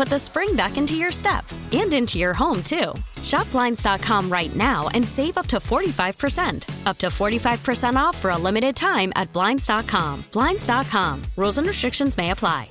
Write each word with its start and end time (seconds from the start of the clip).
put 0.00 0.08
the 0.08 0.18
spring 0.18 0.56
back 0.56 0.78
into 0.78 0.94
your 0.94 1.12
step 1.12 1.44
and 1.72 1.92
into 1.92 2.18
your 2.18 2.32
home, 2.32 2.62
too. 2.62 2.94
Shop 3.22 3.50
Blinds.com 3.50 4.32
right 4.32 4.56
now 4.56 4.88
and 4.94 5.06
save 5.06 5.36
up 5.36 5.46
to 5.48 5.58
45%. 5.58 6.86
Up 6.86 6.96
to 6.96 7.08
45% 7.08 7.96
off 7.96 8.16
for 8.16 8.30
a 8.30 8.38
limited 8.38 8.74
time 8.74 9.12
at 9.14 9.30
Blinds.com. 9.34 10.24
Blinds.com. 10.32 11.22
Rules 11.36 11.58
and 11.58 11.66
restrictions 11.66 12.16
may 12.16 12.30
apply. 12.30 12.70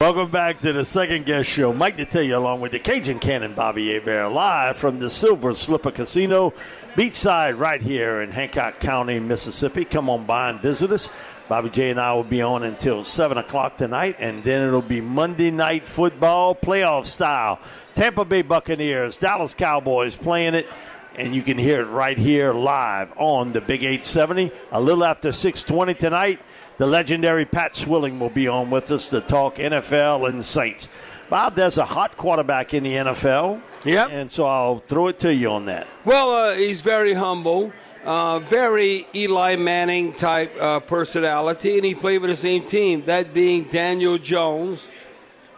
Welcome 0.00 0.32
back 0.32 0.58
to 0.62 0.72
the 0.72 0.84
second 0.84 1.24
guess 1.24 1.46
show. 1.46 1.72
Mike 1.72 1.98
Detillier 1.98 2.36
along 2.36 2.62
with 2.62 2.72
the 2.72 2.80
Cajun 2.80 3.20
Cannon 3.20 3.54
Bobby 3.54 3.92
Hebert, 3.92 4.32
live 4.32 4.76
from 4.76 4.98
the 4.98 5.10
Silver 5.10 5.54
Slipper 5.54 5.92
Casino, 5.92 6.52
beachside 6.96 7.60
right 7.60 7.82
here 7.82 8.22
in 8.22 8.32
Hancock 8.32 8.80
County, 8.80 9.20
Mississippi. 9.20 9.84
Come 9.84 10.10
on 10.10 10.24
by 10.24 10.50
and 10.50 10.60
visit 10.60 10.90
us. 10.90 11.10
Bobby 11.50 11.68
J 11.68 11.90
and 11.90 11.98
I 11.98 12.12
will 12.12 12.22
be 12.22 12.42
on 12.42 12.62
until 12.62 13.02
7 13.02 13.36
o'clock 13.36 13.76
tonight, 13.76 14.14
and 14.20 14.44
then 14.44 14.68
it'll 14.68 14.80
be 14.80 15.00
Monday 15.00 15.50
night 15.50 15.84
football, 15.84 16.54
playoff 16.54 17.06
style. 17.06 17.58
Tampa 17.96 18.24
Bay 18.24 18.42
Buccaneers, 18.42 19.18
Dallas 19.18 19.52
Cowboys 19.52 20.14
playing 20.14 20.54
it, 20.54 20.68
and 21.16 21.34
you 21.34 21.42
can 21.42 21.58
hear 21.58 21.80
it 21.80 21.86
right 21.86 22.16
here 22.16 22.52
live 22.52 23.12
on 23.16 23.52
the 23.52 23.60
Big 23.60 23.82
870. 23.82 24.52
A 24.70 24.80
little 24.80 25.02
after 25.02 25.32
620 25.32 25.94
tonight, 25.94 26.38
the 26.78 26.86
legendary 26.86 27.44
Pat 27.44 27.74
Swilling 27.74 28.20
will 28.20 28.30
be 28.30 28.46
on 28.46 28.70
with 28.70 28.88
us 28.92 29.10
to 29.10 29.20
talk 29.20 29.56
NFL 29.56 30.28
and 30.28 30.44
Saints. 30.44 30.88
Bob, 31.28 31.56
there's 31.56 31.78
a 31.78 31.84
hot 31.84 32.16
quarterback 32.16 32.74
in 32.74 32.84
the 32.84 32.92
NFL. 32.92 33.60
Yep. 33.84 34.10
And 34.12 34.30
so 34.30 34.46
I'll 34.46 34.78
throw 34.78 35.08
it 35.08 35.18
to 35.18 35.34
you 35.34 35.50
on 35.50 35.64
that. 35.66 35.88
Well, 36.04 36.30
uh, 36.30 36.54
he's 36.54 36.80
very 36.80 37.14
humble, 37.14 37.72
uh, 38.04 38.38
very 38.38 39.06
Eli 39.14 39.56
Manning 39.56 40.12
type 40.12 40.54
uh, 40.60 40.80
personality, 40.80 41.76
and 41.76 41.84
he 41.84 41.94
played 41.94 42.18
with 42.18 42.30
the 42.30 42.36
same 42.36 42.64
team, 42.64 43.04
that 43.04 43.34
being 43.34 43.64
Daniel 43.64 44.18
Jones 44.18 44.86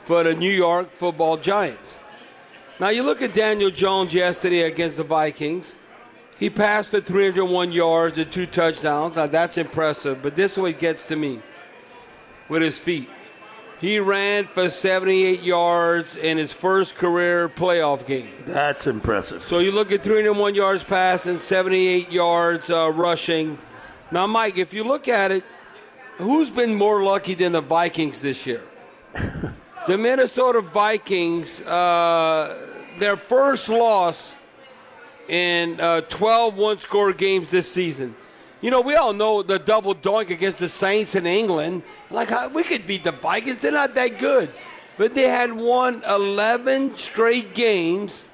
for 0.04 0.24
the 0.24 0.34
New 0.34 0.50
York 0.50 0.90
football 0.90 1.36
Giants. 1.36 1.98
Now, 2.80 2.88
you 2.88 3.02
look 3.04 3.22
at 3.22 3.32
Daniel 3.32 3.70
Jones 3.70 4.12
yesterday 4.12 4.62
against 4.62 4.96
the 4.96 5.04
Vikings. 5.04 5.76
He 6.38 6.50
passed 6.50 6.90
for 6.90 7.00
301 7.00 7.70
yards 7.70 8.18
and 8.18 8.30
two 8.32 8.46
touchdowns. 8.46 9.14
Now, 9.14 9.28
that's 9.28 9.56
impressive, 9.56 10.20
but 10.22 10.34
this 10.34 10.52
is 10.52 10.58
what 10.58 10.78
gets 10.80 11.06
to 11.06 11.16
me 11.16 11.40
with 12.48 12.62
his 12.62 12.78
feet. 12.78 13.08
He 13.82 13.98
ran 13.98 14.44
for 14.44 14.70
78 14.70 15.42
yards 15.42 16.14
in 16.14 16.38
his 16.38 16.52
first 16.52 16.94
career 16.94 17.48
playoff 17.48 18.06
game. 18.06 18.30
That's 18.46 18.86
impressive. 18.86 19.42
So 19.42 19.58
you 19.58 19.72
look 19.72 19.90
at 19.90 20.02
301 20.02 20.54
yards 20.54 20.84
passing, 20.84 21.38
78 21.38 22.12
yards 22.12 22.70
uh, 22.70 22.92
rushing. 22.92 23.58
Now, 24.12 24.28
Mike, 24.28 24.56
if 24.56 24.72
you 24.72 24.84
look 24.84 25.08
at 25.08 25.32
it, 25.32 25.42
who's 26.18 26.48
been 26.48 26.76
more 26.76 27.02
lucky 27.02 27.34
than 27.34 27.50
the 27.50 27.60
Vikings 27.60 28.20
this 28.20 28.46
year? 28.46 28.62
the 29.88 29.98
Minnesota 29.98 30.60
Vikings, 30.60 31.60
uh, 31.62 32.86
their 33.00 33.16
first 33.16 33.68
loss 33.68 34.32
in 35.28 35.80
uh, 35.80 36.02
12 36.02 36.56
one 36.56 36.78
score 36.78 37.12
games 37.12 37.50
this 37.50 37.68
season. 37.68 38.14
You 38.62 38.70
know, 38.70 38.80
we 38.80 38.94
all 38.94 39.12
know 39.12 39.42
the 39.42 39.58
double 39.58 39.92
doink 39.92 40.30
against 40.30 40.58
the 40.58 40.68
Saints 40.68 41.16
in 41.16 41.26
England. 41.26 41.82
Like, 42.10 42.30
we 42.54 42.62
could 42.62 42.86
beat 42.86 43.02
the 43.02 43.10
Vikings. 43.10 43.58
They're 43.58 43.72
not 43.72 43.94
that 43.94 44.18
good. 44.18 44.50
But 44.96 45.14
they 45.14 45.28
had 45.28 45.52
won 45.52 46.02
11 46.08 46.94
straight 46.94 47.54
games 47.54 48.28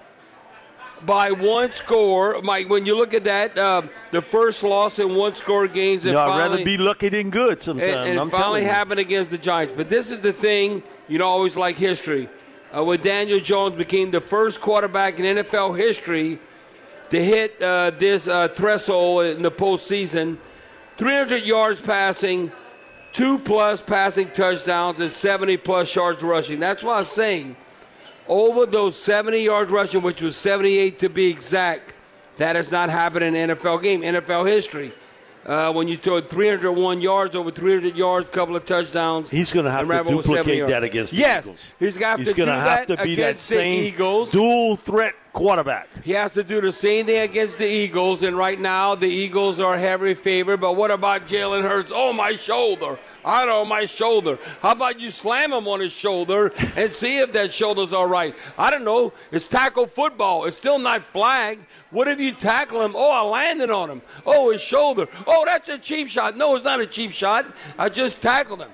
by 1.07 1.31
one 1.31 1.73
score. 1.73 2.43
Mike, 2.43 2.69
when 2.69 2.85
you 2.85 2.95
look 2.95 3.15
at 3.15 3.25
that, 3.25 3.57
uh, 3.57 3.83
the 4.11 4.21
first 4.21 4.63
loss 4.63 4.99
in 4.99 5.15
one 5.15 5.35
score 5.35 5.67
games. 5.67 6.05
And 6.05 6.13
know, 6.13 6.21
I'd 6.21 6.39
rather 6.39 6.63
be 6.63 6.77
lucky 6.77 7.09
than 7.09 7.31
good 7.31 7.63
sometimes. 7.63 7.91
and, 7.91 8.19
and 8.19 8.31
finally 8.31 8.65
happened 8.65 9.01
against 9.01 9.31
the 9.31 9.39
Giants. 9.39 9.73
But 9.77 9.89
this 9.89 10.11
is 10.11 10.21
the 10.21 10.33
thing, 10.33 10.83
you 11.09 11.19
know, 11.19 11.27
always 11.27 11.57
like 11.57 11.77
history. 11.77 12.29
Uh, 12.77 12.85
when 12.85 13.01
Daniel 13.01 13.41
Jones 13.41 13.75
became 13.75 14.11
the 14.11 14.21
first 14.21 14.61
quarterback 14.61 15.19
in 15.19 15.37
NFL 15.37 15.79
history 15.79 16.39
to 17.11 17.23
hit 17.23 17.61
uh, 17.63 17.91
this 17.91 18.29
uh, 18.29 18.49
threshold 18.49 19.25
in 19.27 19.43
the 19.43 19.51
postseason 19.51 20.39
300 20.97 21.45
yards 21.45 21.81
passing, 21.81 22.51
two 23.13 23.39
plus 23.39 23.81
passing 23.81 24.29
touchdowns, 24.31 24.99
and 24.99 25.13
70 25.13 25.57
plus 25.59 25.95
yards 25.95 26.23
rushing. 26.23 26.59
That's 26.59 26.83
why 26.83 26.99
I'm 26.99 27.05
saying 27.05 27.57
over 28.27 28.67
those 28.67 28.97
70 28.97 29.39
yards 29.39 29.71
rushing, 29.71 30.03
which 30.03 30.21
was 30.21 30.37
78 30.37 30.99
to 30.99 31.09
be 31.09 31.29
exact, 31.29 31.95
that 32.37 32.57
has 32.57 32.71
not 32.71 32.91
happened 32.91 33.25
in 33.25 33.51
NFL 33.51 33.83
game, 33.83 34.03
NFL 34.03 34.49
history. 34.49 34.93
Uh, 35.49 35.73
when 35.73 35.89
you 35.89 35.97
throw 35.97 36.21
301 36.21 37.01
yards, 37.01 37.35
over 37.35 37.51
300 37.51 37.97
yards, 37.97 38.29
a 38.29 38.33
couple 38.33 38.55
of 38.55 38.67
touchdowns. 38.67 39.31
He's 39.31 39.51
going 39.51 39.65
to 39.65 39.71
have 39.71 39.81
to 39.81 39.87
ran 39.87 40.01
over 40.01 40.21
70 40.21 40.43
duplicate 40.45 40.67
that 40.69 40.83
against 40.85 41.13
the 41.13 41.19
yes, 41.21 41.45
Eagles. 41.47 41.73
he's 41.79 41.97
got 41.97 42.19
He's 42.19 42.29
to 42.29 42.35
gonna 42.35 42.53
do 42.53 42.59
have 42.59 42.87
that 42.87 42.97
to 42.99 43.03
be 43.03 43.15
that 43.15 43.23
against 43.31 43.49
the 43.49 43.55
same 43.55 43.85
Eagles. 43.85 44.31
dual 44.31 44.77
threat 44.77 45.15
quarterback. 45.33 45.89
He 46.05 46.13
has 46.13 46.33
to 46.33 46.45
do 46.45 46.61
the 46.61 46.73
same 46.73 47.07
thing 47.07 47.21
against 47.23 47.57
the 47.57 47.67
Eagles, 47.67 48.23
and 48.23 48.37
right 48.37 48.61
now 48.61 48.95
the 48.95 49.09
Eagles 49.09 49.59
are 49.59 49.79
heavy 49.79 50.13
favored. 50.15 50.61
But 50.61 50.77
what 50.77 50.91
about 50.91 51.29
Jalen 51.29 51.63
Hurts? 51.63 51.93
Oh, 51.95 52.13
my 52.13 52.35
shoulder. 52.37 52.99
I 53.25 53.41
don't 53.41 53.49
know, 53.49 53.65
my 53.65 53.87
shoulder. 53.87 54.39
How 54.61 54.73
about 54.73 55.01
you 55.01 55.11
slam 55.11 55.53
him 55.53 55.67
on 55.67 55.81
his 55.81 55.93
shoulder 55.93 56.53
and 56.77 56.93
see 56.93 57.21
if 57.21 57.33
that 57.33 57.53
shoulder's 57.53 57.93
all 57.93 58.07
right? 58.07 58.35
I 58.59 58.71
don't 58.71 58.85
know. 58.85 59.13
It's 59.33 59.49
tackle 59.49 59.87
football. 59.87 60.45
It's 60.45 60.57
still 60.57 60.79
not 60.79 61.03
flag. 61.03 61.61
What 61.91 62.09
if 62.09 62.21
you 62.21 62.33
tackle 62.33 62.83
him? 62.83 62.93
Oh, 62.95 63.11
I 63.11 63.29
landed 63.29 63.71
on 63.71 63.91
him. 63.91 64.03
Oh, 64.27 64.51
his 64.51 64.61
shoulder. 64.61 65.09
Oh, 65.27 65.45
that's 65.47 65.69
a 65.69 65.79
cheap 65.79 66.09
shot. 66.09 66.37
No, 66.37 66.55
it's 66.55 66.65
not 66.65 66.81
a 66.81 66.87
cheap 66.87 67.13
shot. 67.13 67.47
I 67.79 67.89
just 67.89 68.21
tackled 68.21 68.61
him. 68.61 68.71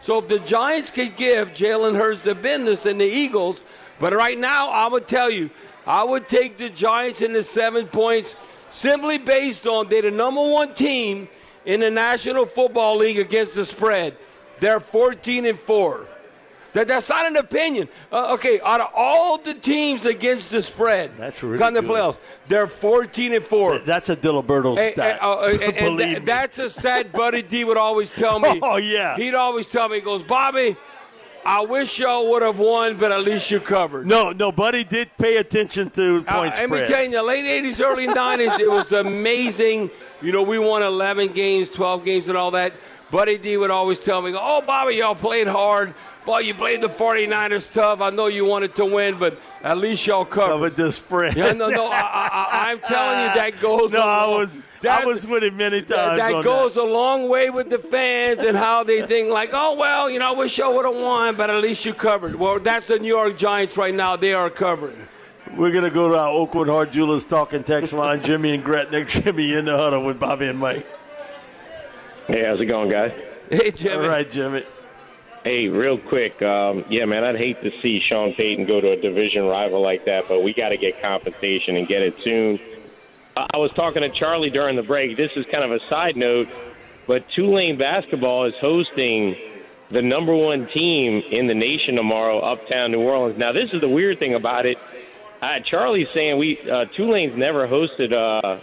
So 0.00 0.18
if 0.18 0.28
the 0.28 0.40
Giants 0.40 0.90
could 0.90 1.16
give 1.16 1.50
Jalen 1.50 1.96
Hurts 1.96 2.20
the 2.20 2.34
business 2.34 2.86
and 2.86 3.00
the 3.00 3.06
Eagles, 3.06 3.62
but 3.98 4.12
right 4.12 4.38
now 4.38 4.70
I 4.70 4.88
would 4.88 5.06
tell 5.06 5.30
you, 5.30 5.50
I 5.86 6.02
would 6.02 6.28
take 6.28 6.56
the 6.56 6.68
Giants 6.68 7.22
in 7.22 7.32
the 7.32 7.44
seven 7.44 7.86
points 7.86 8.34
simply 8.70 9.18
based 9.18 9.66
on 9.66 9.88
they're 9.88 10.02
the 10.02 10.10
number 10.10 10.42
one 10.42 10.74
team 10.74 11.28
in 11.64 11.80
the 11.80 11.90
National 11.90 12.46
Football 12.46 12.98
League 12.98 13.18
against 13.18 13.54
the 13.54 13.64
spread. 13.64 14.16
They're 14.58 14.80
14 14.80 15.46
and 15.46 15.58
four. 15.58 16.06
That, 16.76 16.88
that's 16.88 17.08
not 17.08 17.24
an 17.24 17.36
opinion. 17.36 17.88
Uh, 18.12 18.34
okay, 18.34 18.60
out 18.62 18.82
of 18.82 18.88
all 18.94 19.38
the 19.38 19.54
teams 19.54 20.04
against 20.04 20.50
the 20.50 20.62
spread, 20.62 21.16
That's 21.16 21.42
really 21.42 21.56
come 21.58 21.72
good. 21.72 21.84
playoffs, 21.84 22.18
they're 22.48 22.66
14 22.66 23.32
and 23.32 23.42
four. 23.42 23.78
That's 23.78 24.10
a 24.10 24.16
Diliberto 24.16 24.74
stat. 24.92 24.98
and, 24.98 25.18
uh, 25.22 25.46
and- 25.46 25.76
and 25.78 25.96
me. 25.96 26.14
that's 26.16 26.58
a 26.58 26.68
stat 26.68 27.12
Buddy 27.20 27.40
D 27.40 27.64
would 27.64 27.78
always 27.78 28.10
tell 28.10 28.38
me. 28.38 28.60
Oh, 28.62 28.76
yeah. 28.76 29.16
He'd 29.16 29.34
always 29.34 29.66
tell 29.66 29.88
me, 29.88 29.96
he 29.96 30.02
goes, 30.02 30.22
Bobby, 30.22 30.76
I 31.46 31.62
wish 31.62 31.98
y'all 31.98 32.28
would 32.30 32.42
have 32.42 32.58
won, 32.58 32.98
but 32.98 33.10
at 33.10 33.22
least 33.24 33.50
you 33.50 33.58
covered. 33.58 34.06
No, 34.06 34.32
no, 34.32 34.52
Buddy 34.52 34.84
did 34.84 35.08
pay 35.16 35.38
attention 35.38 35.88
to 35.90 36.24
Uh, 36.28 36.40
point 36.40 36.52
let 36.56 36.68
me 36.68 36.76
spreads. 36.76 36.92
tell 36.92 37.04
you, 37.04 37.10
the 37.12 37.22
late 37.22 37.44
80s, 37.64 37.80
early 37.82 38.06
90s, 38.22 38.60
it 38.60 38.70
was 38.70 38.92
amazing. 38.92 39.88
You 40.20 40.32
know, 40.32 40.42
we 40.42 40.58
won 40.58 40.82
11 40.82 41.28
games, 41.28 41.70
12 41.70 42.04
games, 42.04 42.28
and 42.28 42.36
all 42.36 42.50
that. 42.50 42.74
Buddy 43.10 43.38
D 43.38 43.56
would 43.56 43.70
always 43.70 44.00
tell 44.00 44.20
me, 44.20 44.32
"Oh, 44.34 44.60
Bobby, 44.62 44.96
y'all 44.96 45.14
played 45.14 45.46
hard. 45.46 45.94
Well, 46.26 46.42
you 46.42 46.54
played 46.54 46.80
the 46.80 46.88
49ers 46.88 47.72
tough. 47.72 48.00
I 48.00 48.10
know 48.10 48.26
you 48.26 48.44
wanted 48.44 48.74
to 48.76 48.84
win, 48.84 49.16
but 49.16 49.38
at 49.62 49.78
least 49.78 50.06
y'all 50.06 50.24
covered." 50.24 50.52
Covered 50.52 50.76
the 50.76 50.90
spread. 50.90 51.36
Yeah, 51.36 51.52
no, 51.52 51.68
no. 51.68 51.88
I, 51.92 52.72
am 52.72 52.80
telling 52.80 53.20
you, 53.20 53.34
that 53.34 53.60
goes. 53.60 53.92
No, 53.96 54.00
I 54.00 54.26
was 54.26 54.60
that, 54.80 55.02
I 55.02 55.04
was 55.06 55.26
with 55.26 55.44
him 55.44 55.56
many 55.56 55.80
times. 55.80 56.18
That, 56.18 56.42
goes 56.42 56.74
that. 56.74 56.82
a 56.82 56.84
long 56.84 57.28
way 57.28 57.48
with 57.50 57.70
the 57.70 57.78
fans 57.78 58.42
and 58.42 58.56
how 58.56 58.82
they 58.82 59.02
think 59.06 59.30
like, 59.30 59.50
oh 59.52 59.76
well, 59.76 60.10
you 60.10 60.18
know, 60.18 60.26
I 60.26 60.32
wish 60.32 60.58
I 60.58 60.68
would 60.68 60.84
have 60.84 60.96
won, 60.96 61.36
but 61.36 61.48
at 61.48 61.62
least 61.62 61.84
you 61.84 61.94
covered. 61.94 62.34
Well, 62.34 62.58
that's 62.58 62.88
the 62.88 62.98
New 62.98 63.08
York 63.08 63.38
Giants 63.38 63.76
right 63.76 63.94
now. 63.94 64.16
They 64.16 64.34
are 64.34 64.50
covering. 64.50 64.98
We're 65.56 65.70
going 65.70 65.84
to 65.84 65.90
go 65.90 66.08
to 66.08 66.18
our 66.18 66.28
Aucoin 66.28 66.66
Hart 66.66 66.90
Jewelers 66.90 67.24
talking 67.24 67.62
text 67.64 67.92
line. 67.92 68.22
Jimmy 68.24 68.54
and 68.54 68.64
Gretna. 68.64 69.04
Jimmy 69.04 69.54
in 69.54 69.66
the 69.66 69.76
huddle 69.76 70.04
with 70.04 70.20
Bobby 70.20 70.48
and 70.48 70.58
Mike. 70.58 70.86
Hey, 72.26 72.44
how's 72.44 72.60
it 72.60 72.66
going, 72.66 72.90
guys? 72.90 73.12
Hey, 73.48 73.70
Jimmy. 73.70 74.04
All 74.04 74.08
right, 74.08 74.28
Jimmy. 74.28 74.64
Hey, 75.46 75.68
real 75.68 75.96
quick. 75.96 76.42
Um, 76.42 76.84
yeah, 76.88 77.04
man, 77.04 77.22
I'd 77.22 77.36
hate 77.36 77.62
to 77.62 77.70
see 77.80 78.00
Sean 78.00 78.34
Payton 78.34 78.64
go 78.64 78.80
to 78.80 78.90
a 78.90 78.96
division 78.96 79.44
rival 79.44 79.80
like 79.80 80.06
that, 80.06 80.26
but 80.26 80.42
we 80.42 80.52
got 80.52 80.70
to 80.70 80.76
get 80.76 81.00
compensation 81.00 81.76
and 81.76 81.86
get 81.86 82.02
it 82.02 82.18
soon. 82.24 82.58
I 83.36 83.56
was 83.56 83.70
talking 83.70 84.02
to 84.02 84.08
Charlie 84.08 84.50
during 84.50 84.74
the 84.74 84.82
break. 84.82 85.16
This 85.16 85.30
is 85.36 85.46
kind 85.46 85.62
of 85.62 85.70
a 85.70 85.78
side 85.86 86.16
note, 86.16 86.48
but 87.06 87.28
Tulane 87.28 87.78
basketball 87.78 88.46
is 88.46 88.56
hosting 88.56 89.36
the 89.88 90.02
number 90.02 90.34
one 90.34 90.66
team 90.66 91.22
in 91.30 91.46
the 91.46 91.54
nation 91.54 91.94
tomorrow, 91.94 92.40
Uptown 92.40 92.90
New 92.90 93.02
Orleans. 93.02 93.38
Now, 93.38 93.52
this 93.52 93.72
is 93.72 93.80
the 93.80 93.88
weird 93.88 94.18
thing 94.18 94.34
about 94.34 94.66
it. 94.66 94.80
Uh, 95.40 95.60
Charlie's 95.60 96.08
saying 96.12 96.38
we 96.38 96.58
uh, 96.68 96.86
Tulane's 96.86 97.36
never 97.36 97.68
hosted 97.68 98.12
uh, 98.12 98.58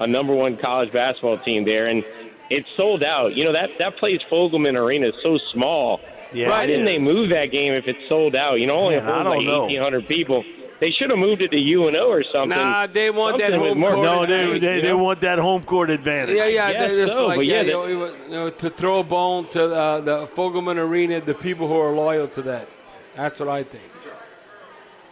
a 0.00 0.06
number 0.08 0.34
one 0.34 0.56
college 0.56 0.90
basketball 0.90 1.38
team 1.38 1.62
there, 1.62 1.86
and 1.86 2.04
it's 2.50 2.68
sold 2.76 3.04
out. 3.04 3.36
You 3.36 3.44
know 3.44 3.52
that 3.52 3.78
that 3.78 3.98
place 3.98 4.20
Fogelman 4.28 4.74
Arena 4.76 5.06
is 5.06 5.22
so 5.22 5.38
small. 5.38 6.00
Yeah, 6.34 6.50
Why 6.50 6.66
didn't 6.66 6.84
they 6.84 6.98
move 6.98 7.30
that 7.30 7.46
game 7.46 7.72
if 7.74 7.86
it's 7.86 8.08
sold 8.08 8.34
out? 8.34 8.60
You 8.60 8.66
know, 8.66 8.76
only 8.76 8.96
yeah, 8.96 9.22
like 9.22 9.40
eighteen 9.40 9.80
hundred 9.80 10.06
people. 10.06 10.44
They 10.80 10.90
should 10.90 11.08
have 11.10 11.18
moved 11.18 11.40
it 11.40 11.50
to 11.52 11.56
UNO 11.56 12.08
or 12.08 12.24
something. 12.24 12.48
Nah, 12.50 12.86
they 12.86 13.08
want 13.08 13.40
something 13.40 13.50
that 13.52 13.58
home 13.58 13.80
court. 13.80 13.98
No, 14.00 14.26
they 14.26 14.42
advantage, 14.42 14.60
they, 14.60 14.76
you 14.76 14.82
they 14.82 14.92
want 14.92 15.20
that 15.20 15.38
home 15.38 15.62
court 15.62 15.88
advantage. 15.88 16.36
Yeah, 16.36 16.46
yeah, 16.46 16.70
Yes, 16.70 16.90
they're 16.90 17.08
so, 17.08 17.26
like, 17.28 17.36
but 17.38 17.46
yeah, 17.46 17.62
yeah, 17.62 17.86
you 17.86 18.04
you 18.06 18.28
know, 18.30 18.50
to 18.50 18.70
throw 18.70 18.98
a 18.98 19.04
bone 19.04 19.46
to 19.50 19.74
uh, 19.74 20.00
the 20.00 20.26
Fogelman 20.26 20.76
Arena, 20.76 21.20
the 21.20 21.34
people 21.34 21.68
who 21.68 21.78
are 21.78 21.92
loyal 21.92 22.26
to 22.28 22.42
that. 22.42 22.68
That's 23.14 23.38
what 23.38 23.48
I 23.48 23.62
think. 23.62 23.93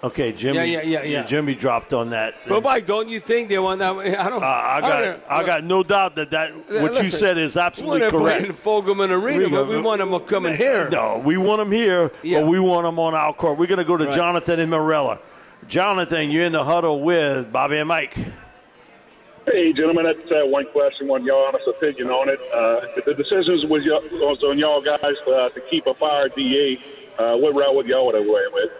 Okay, 0.05 0.33
Jimmy. 0.33 0.57
Yeah, 0.57 0.65
yeah, 0.65 0.83
yeah, 0.83 1.03
yeah. 1.05 1.23
Jimmy 1.25 1.55
dropped 1.55 1.93
on 1.93 2.11
that. 2.11 2.35
But 2.49 2.65
Mike, 2.65 2.87
don't 2.87 3.09
you 3.09 3.21
think 3.21 3.49
they 3.49 3.59
want 3.61 3.79
that? 3.79 3.93
I 4.21 4.29
don't. 4.31 4.43
Uh, 4.43 4.47
I 4.47 4.81
got 4.81 5.01
don't. 5.01 5.23
I 5.31 5.47
got 5.47 5.65
no 5.65 5.83
doubt 5.85 6.17
that 6.17 6.31
that 6.33 6.53
what 6.57 6.69
Listen, 6.69 7.05
you 7.05 7.11
said 7.13 7.39
is 7.39 7.57
absolutely 7.57 8.01
we 8.01 8.03
want 8.07 8.13
to 8.15 8.19
play 8.19 8.39
correct. 8.41 8.47
in 8.47 8.53
Fogelman 8.53 9.11
Arena, 9.11 9.49
but 9.49 9.69
we 9.69 9.81
want 9.81 9.99
them 10.01 10.19
coming 10.27 10.57
here. 10.57 10.89
No, 10.91 11.23
we 11.25 11.37
want 11.37 11.61
them 11.61 11.71
here, 11.71 12.11
Yeah. 12.25 12.41
but 12.41 12.49
we 12.51 12.59
want 12.59 12.85
them 12.85 12.99
on 12.99 13.15
our 13.15 13.33
court. 13.33 13.59
We're 13.59 13.67
going 13.67 13.79
to 13.79 13.85
go 13.85 13.97
to 13.97 14.07
Right. 14.07 14.15
Jonathan 14.15 14.59
and 14.59 14.73
Marrero. 14.73 15.19
Jonathan, 15.69 16.33
you're 16.33 16.47
in 16.47 16.53
the 16.53 16.65
huddle 16.65 17.01
with 17.01 17.53
Bobby 17.53 17.77
and 17.79 17.87
Mike. 17.87 18.17
Hey, 19.47 19.73
gentlemen, 19.73 20.07
I 20.07 20.15
just 20.15 20.33
have 20.33 20.49
one 20.49 20.67
question, 20.67 21.07
one 21.09 21.25
y'all 21.25 21.47
honest 21.47 21.67
opinion 21.69 22.09
on 22.09 22.29
it. 22.29 22.41
Uh, 22.53 22.87
if 22.97 23.05
the 23.05 23.15
decisions 23.15 23.65
was, 23.67 23.85
y'all, 23.85 24.01
was 24.13 24.43
on 24.43 24.59
y'all 24.59 24.81
guys 24.81 25.01
uh, 25.29 25.49
to 25.51 25.61
keep 25.71 25.87
a 25.87 25.95
fire 25.95 26.29
DA. 26.29 26.79
Uh, 27.19 27.37
what 27.37 27.55
route 27.55 27.75
would 27.75 27.87
y'all 27.87 28.07
would 28.07 28.15
have 28.17 28.27
went 28.27 28.53
with? 28.53 28.71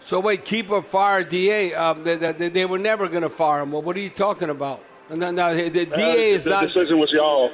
So 0.00 0.18
wait, 0.20 0.44
keep 0.44 0.70
a 0.70 0.82
fire 0.82 1.22
DA. 1.22 1.74
Um, 1.74 2.04
they, 2.04 2.16
they, 2.16 2.48
they 2.48 2.64
were 2.64 2.78
never 2.78 3.08
going 3.08 3.22
to 3.22 3.28
fire 3.30 3.62
him. 3.62 3.72
Well, 3.72 3.82
what 3.82 3.96
are 3.96 4.00
you 4.00 4.10
talking 4.10 4.48
about? 4.50 4.82
No, 5.14 5.30
no, 5.30 5.54
the 5.54 5.68
the 5.68 5.92
Uh, 5.92 5.96
DA 5.96 6.30
is 6.30 6.44
the 6.44 6.50
not. 6.50 6.64
decision 6.66 6.98
was 6.98 7.10
y'all. 7.12 7.50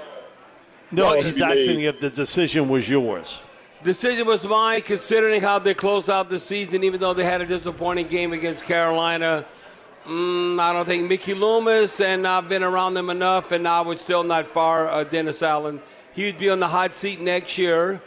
No, 0.93 1.14
No, 1.14 1.22
he's 1.22 1.40
asking 1.40 1.81
if 1.81 1.98
the 1.98 2.10
decision 2.10 2.69
was 2.69 2.88
yours. 2.88 3.40
Decision 3.82 4.26
was 4.26 4.44
mine, 4.46 4.81
considering 4.82 5.40
how 5.40 5.58
they 5.58 5.75
closed 5.75 6.08
out 6.08 6.28
the 6.31 6.38
season. 6.38 6.84
Even 6.84 7.00
though 7.00 7.12
they 7.14 7.25
had 7.25 7.40
a 7.40 7.46
disappointing 7.46 8.06
game 8.06 8.32
against 8.32 8.64
Carolina, 8.64 9.44
mm, 10.06 10.58
I 10.60 10.72
don't 10.72 10.87
think 10.87 11.08
Mickey 11.08 11.34
Loomis 11.34 12.00
and 12.00 12.26
I've 12.26 12.49
been 12.49 12.62
around 12.62 12.94
them 12.94 13.10
enough, 13.10 13.52
and 13.52 13.66
I 13.66 13.81
would 13.81 13.99
still 14.00 14.22
not 14.22 14.46
fire 14.46 14.87
uh, 14.88 15.04
Dennis 15.04 15.42
Allen. 15.42 15.81
He 16.14 16.25
would 16.26 16.38
be 16.38 16.49
on 16.49 16.60
the 16.60 16.69
hot 16.69 16.96
seat 16.96 17.20
next 17.20 17.58
year. 17.58 18.00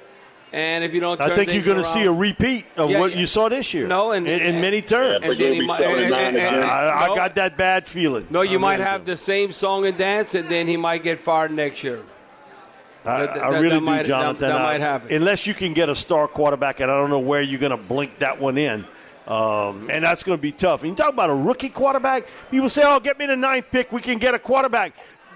And 0.51 0.83
if 0.83 0.95
you 0.95 0.99
don't, 0.99 1.21
I 1.21 1.35
think 1.35 1.53
you're 1.53 1.63
going 1.63 1.77
to 1.77 1.83
see 1.83 2.05
a 2.05 2.11
repeat 2.11 2.65
of 2.75 2.89
Yeah, 2.89 2.99
what 2.99 3.11
yeah. 3.13 3.19
you 3.19 3.27
saw 3.27 3.49
this 3.49 3.71
year. 3.73 3.87
No, 3.87 4.11
and- 4.13 4.27
in, 4.27 4.41
in 4.41 4.61
many 4.61 4.81
terms. 4.81 5.23
and- 5.23 5.39
and- 5.39 6.37
and- 6.37 6.63
I, 6.63 7.03
I 7.11 7.15
got 7.15 7.35
that 7.35 7.55
bad 7.55 7.87
feeling. 7.87 8.25
No, 8.31 8.41
you 8.41 8.57
I 8.57 8.61
might 8.61 8.79
have 8.79 9.05
the 9.05 9.15
same 9.15 9.51
song 9.51 9.85
and 9.85 9.95
dance, 9.97 10.33
and 10.33 10.49
then 10.49 10.67
he 10.67 10.75
might 10.75 11.03
get 11.03 11.19
fired 11.19 11.51
next 11.51 11.83
year. 11.83 12.01
I, 13.05 13.27
That- 13.27 13.37
I 13.37 13.47
really 13.49 13.69
that 13.69 13.79
do, 13.79 13.81
might- 13.81 13.97
that- 13.97 14.05
Jonathan. 14.07 14.49
that 14.49 14.57
I- 14.57 14.63
might 14.63 14.81
happen. 14.81 15.15
Unless 15.15 15.45
you 15.45 15.53
can 15.53 15.73
get 15.73 15.87
a 15.87 15.95
star 15.95 16.27
quarterback, 16.27 16.79
and 16.79 16.89
I 16.91 16.95
don't 16.97 17.11
know 17.11 17.19
where 17.19 17.41
you're 17.43 17.59
going 17.59 17.69
to 17.71 17.77
blink 17.77 18.17
that 18.19 18.39
one 18.39 18.57
in. 18.57 18.85
Um, 19.27 19.87
and 19.91 20.03
that's 20.03 20.23
going 20.23 20.39
to 20.39 20.41
be 20.41 20.51
tough. 20.51 20.81
And 20.81 20.89
you 20.89 20.95
talk 20.95 21.13
about 21.13 21.29
a 21.29 21.35
rookie 21.35 21.69
quarterback, 21.69 22.25
people 22.49 22.67
say, 22.69 22.81
oh, 22.83 22.99
get 22.99 23.19
me 23.19 23.27
the 23.27 23.35
ninth 23.35 23.67
pick. 23.71 23.91
We 23.91 24.01
can 24.01 24.17
get 24.17 24.33
a 24.33 24.39
quarterback. 24.39 24.93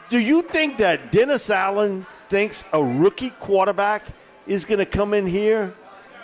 Do 0.10 0.18
you 0.18 0.42
think 0.42 0.77
that 0.77 1.12
Dennis 1.12 1.51
Allen 1.51 2.04
thinks 2.27 2.63
a 2.74 2.83
rookie 2.83 3.30
quarterback 3.39 4.07
is 4.48 4.66
going 4.66 4.80
to 4.80 4.86
come 4.86 5.13
in 5.13 5.25
here? 5.25 5.74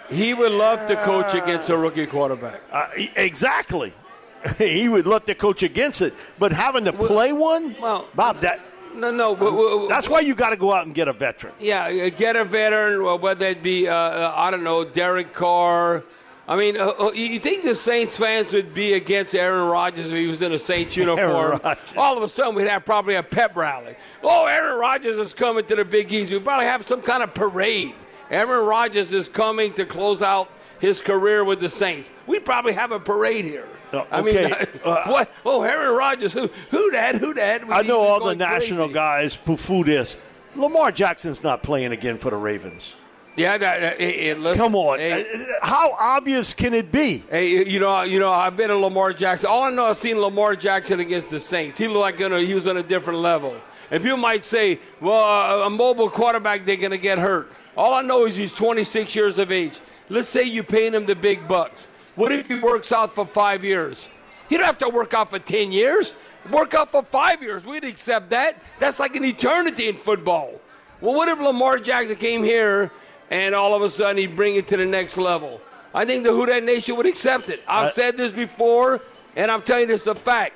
He 0.09 0.33
would 0.33 0.51
love 0.51 0.87
to 0.87 0.95
coach 0.97 1.33
against 1.35 1.69
a 1.69 1.77
rookie 1.77 2.07
quarterback. 2.07 2.61
Uh, 2.71 2.87
exactly. 3.15 3.93
he 4.57 4.89
would 4.89 5.05
love 5.05 5.25
to 5.25 5.35
coach 5.35 5.63
against 5.63 6.01
it. 6.01 6.13
But 6.39 6.51
having 6.51 6.85
to 6.85 6.93
play 6.93 7.31
one, 7.31 7.75
well, 7.79 8.07
Bob, 8.15 8.37
that 8.41 8.59
No, 8.95 9.11
no. 9.11 9.87
that's 9.87 10.09
why 10.09 10.21
you 10.21 10.33
got 10.33 10.49
to 10.49 10.57
go 10.57 10.73
out 10.73 10.85
and 10.85 10.95
get 10.95 11.07
a 11.07 11.13
veteran. 11.13 11.53
Yeah, 11.59 11.83
uh, 11.85 12.09
get 12.09 12.35
a 12.35 12.43
veteran, 12.45 13.21
whether 13.21 13.45
it 13.45 13.61
be, 13.61 13.87
uh, 13.87 13.93
uh, 13.93 14.33
I 14.35 14.49
don't 14.49 14.63
know, 14.63 14.83
Derek 14.83 15.33
Carr. 15.33 16.03
I 16.47 16.55
mean, 16.55 16.77
uh, 16.77 16.87
uh, 16.99 17.11
you 17.11 17.37
think 17.39 17.63
the 17.63 17.75
Saints 17.75 18.17
fans 18.17 18.51
would 18.53 18.73
be 18.73 18.93
against 18.93 19.35
Aaron 19.35 19.69
Rodgers 19.69 20.07
if 20.09 20.17
he 20.17 20.25
was 20.25 20.41
in 20.41 20.51
a 20.51 20.57
Saints 20.57 20.97
uniform? 20.97 21.59
All 21.95 22.17
of 22.17 22.23
a 22.23 22.27
sudden, 22.29 22.55
we'd 22.55 22.67
have 22.67 22.83
probably 22.85 23.13
a 23.13 23.21
pep 23.23 23.55
rally. 23.55 23.95
Oh, 24.23 24.47
Aaron 24.47 24.79
Rodgers 24.79 25.17
is 25.17 25.35
coming 25.35 25.65
to 25.65 25.75
the 25.75 25.85
Big 25.85 26.11
East. 26.11 26.31
We'd 26.31 26.43
probably 26.43 26.65
have 26.65 26.87
some 26.87 27.03
kind 27.03 27.21
of 27.21 27.35
parade. 27.35 27.93
Aaron 28.29 28.65
Rodgers 28.65 29.11
is 29.11 29.27
coming 29.27 29.73
to 29.73 29.85
close 29.85 30.21
out 30.21 30.49
his 30.79 31.01
career 31.01 31.43
with 31.43 31.59
the 31.59 31.69
Saints. 31.69 32.09
We'd 32.27 32.45
probably 32.45 32.73
have 32.73 32.91
a 32.91 32.99
parade 32.99 33.45
here. 33.45 33.67
Uh, 33.91 34.05
I 34.11 34.21
mean, 34.21 34.37
uh, 34.85 35.03
what? 35.05 35.31
Oh, 35.45 35.63
Aaron 35.63 35.95
Rodgers. 35.95 36.31
Who? 36.33 36.47
Who 36.71 36.91
that? 36.91 37.15
Who 37.15 37.33
that? 37.33 37.63
I 37.69 37.81
know 37.81 37.99
all 37.99 38.23
the 38.23 38.35
national 38.35 38.85
crazy. 38.85 38.93
guys 38.93 39.35
poo-poo 39.35 39.83
this. 39.83 40.15
Lamar 40.55 40.91
Jackson's 40.91 41.43
not 41.43 41.63
playing 41.63 41.91
again 41.91 42.17
for 42.17 42.29
the 42.29 42.37
Ravens. 42.37 42.93
Yeah, 43.35 43.57
that, 43.57 43.93
uh, 43.93 43.97
hey, 43.97 44.11
hey, 44.23 44.33
listen, 44.33 44.57
Come 44.57 44.75
on, 44.75 44.99
hey, 44.99 45.21
Uh, 45.21 45.65
how 45.65 45.95
obvious 45.97 46.53
can 46.53 46.73
it 46.73 46.91
be? 46.91 47.23
Hey, 47.29 47.69
you 47.69 47.79
know, 47.79 48.01
you 48.01 48.19
know, 48.19 48.31
I've 48.31 48.57
been 48.57 48.69
a 48.69 48.75
Lamar 48.75 49.13
Jackson. 49.13 49.49
All 49.49 49.63
I 49.63 49.69
know, 49.69 49.85
I've 49.85 49.97
seen 49.97 50.19
Lamar 50.19 50.55
Jackson 50.57 50.99
against 50.99 51.29
the 51.29 51.39
Saints. 51.39 51.77
He 51.77 51.87
looked 51.87 51.99
like 51.99 52.19
you 52.19 52.27
know, 52.27 52.37
he 52.37 52.53
was 52.53 52.67
on 52.67 52.75
a 52.75 52.83
different 52.83 53.19
level. 53.19 53.55
And 53.91 54.03
people 54.03 54.17
might 54.17 54.43
say, 54.43 54.79
well, 54.99 55.63
a 55.63 55.69
mobile 55.69 56.09
quarterback, 56.09 56.65
they're 56.65 56.75
going 56.75 56.91
to 56.91 56.97
get 56.97 57.17
hurt. 57.17 57.49
All 57.79 57.93
I 57.93 58.01
know 58.01 58.25
is 58.25 58.35
he's 58.35 58.51
26 58.51 59.15
years 59.15 59.37
of 59.37 59.53
age. 59.53 59.79
Let's 60.09 60.27
say 60.27 60.43
you 60.43 60.63
paying 60.63 60.93
him 60.93 61.05
the 61.05 61.15
big 61.15 61.47
bucks. 61.47 61.87
What 62.15 62.33
if 62.33 62.49
he 62.49 62.59
works 62.59 62.91
out 62.91 63.15
for 63.15 63.25
five 63.25 63.63
years? 63.63 64.09
He 64.49 64.57
don't 64.57 64.65
have 64.65 64.79
to 64.79 64.89
work 64.89 65.13
out 65.13 65.29
for 65.29 65.39
10 65.39 65.71
years. 65.71 66.11
Work 66.51 66.73
out 66.73 66.91
for 66.91 67.03
five 67.03 67.41
years. 67.41 67.65
We'd 67.65 67.85
accept 67.85 68.31
that. 68.31 68.61
That's 68.79 68.99
like 68.99 69.15
an 69.15 69.23
eternity 69.23 69.87
in 69.87 69.95
football. 69.95 70.59
Well, 70.99 71.13
what 71.13 71.29
if 71.29 71.39
Lamar 71.39 71.79
Jackson 71.79 72.17
came 72.17 72.43
here 72.43 72.91
and 73.31 73.55
all 73.55 73.73
of 73.73 73.81
a 73.81 73.89
sudden 73.89 74.17
he'd 74.17 74.35
bring 74.35 74.55
it 74.55 74.67
to 74.67 74.75
the 74.75 74.85
next 74.85 75.15
level? 75.15 75.61
I 75.93 76.03
think 76.03 76.25
the 76.25 76.31
Who 76.31 76.45
Dat 76.47 76.65
Nation 76.65 76.97
would 76.97 77.05
accept 77.05 77.47
it. 77.47 77.63
I've 77.65 77.93
said 77.93 78.17
this 78.17 78.33
before, 78.33 78.99
and 79.37 79.49
I'm 79.49 79.61
telling 79.61 79.83
you 79.83 79.87
this 79.87 80.01
is 80.01 80.07
a 80.07 80.15
fact. 80.15 80.53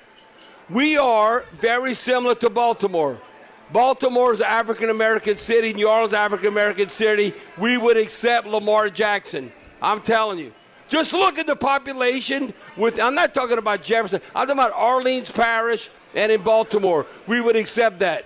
We 0.69 0.97
are 0.97 1.45
very 1.53 1.93
similar 1.93 2.35
to 2.35 2.49
Baltimore. 2.49 3.17
Baltimore 3.71 4.33
is 4.33 4.39
an 4.39 4.47
African 4.47 4.89
American 4.89 5.37
city. 5.37 5.73
New 5.73 5.89
Orleans, 5.89 6.13
African 6.13 6.47
American 6.47 6.89
city. 6.89 7.33
We 7.57 7.77
would 7.77 7.97
accept 7.97 8.47
Lamar 8.47 8.89
Jackson. 8.89 9.51
I'm 9.81 10.01
telling 10.01 10.39
you. 10.39 10.53
Just 10.89 11.13
look 11.13 11.39
at 11.39 11.47
the 11.47 11.55
population. 11.55 12.53
With 12.77 12.99
I'm 12.99 13.15
not 13.15 13.33
talking 13.33 13.57
about 13.57 13.81
Jefferson. 13.81 14.21
I'm 14.35 14.47
talking 14.47 14.63
about 14.63 14.77
Orleans 14.77 15.31
Parish 15.31 15.89
and 16.13 16.31
in 16.31 16.41
Baltimore. 16.41 17.07
We 17.25 17.41
would 17.41 17.55
accept 17.55 17.99
that. 17.99 18.25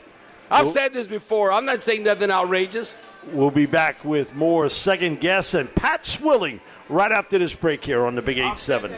I've 0.49 0.71
said 0.71 0.93
this 0.93 1.07
before. 1.07 1.51
I'm 1.51 1.65
not 1.65 1.83
saying 1.83 2.03
nothing 2.03 2.31
outrageous. 2.31 2.95
We'll 3.31 3.51
be 3.51 3.65
back 3.65 4.05
with 4.05 4.33
more 4.35 4.69
second 4.69 5.19
guess 5.19 5.53
and 5.53 5.73
Pat 5.75 6.05
Swilling 6.05 6.61
right 6.87 7.11
after 7.11 7.37
this 7.37 7.53
break 7.53 7.83
here 7.83 8.05
on 8.05 8.15
the 8.15 8.21
Big 8.21 8.37
8-7. 8.37 8.97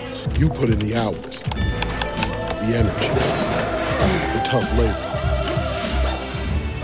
You 0.37 0.49
put 0.49 0.69
in 0.69 0.77
the 0.77 0.95
hours, 0.95 1.43
the 1.43 2.73
energy, 2.75 3.07
the 4.37 4.41
tough 4.45 4.71
labor. 4.77 5.07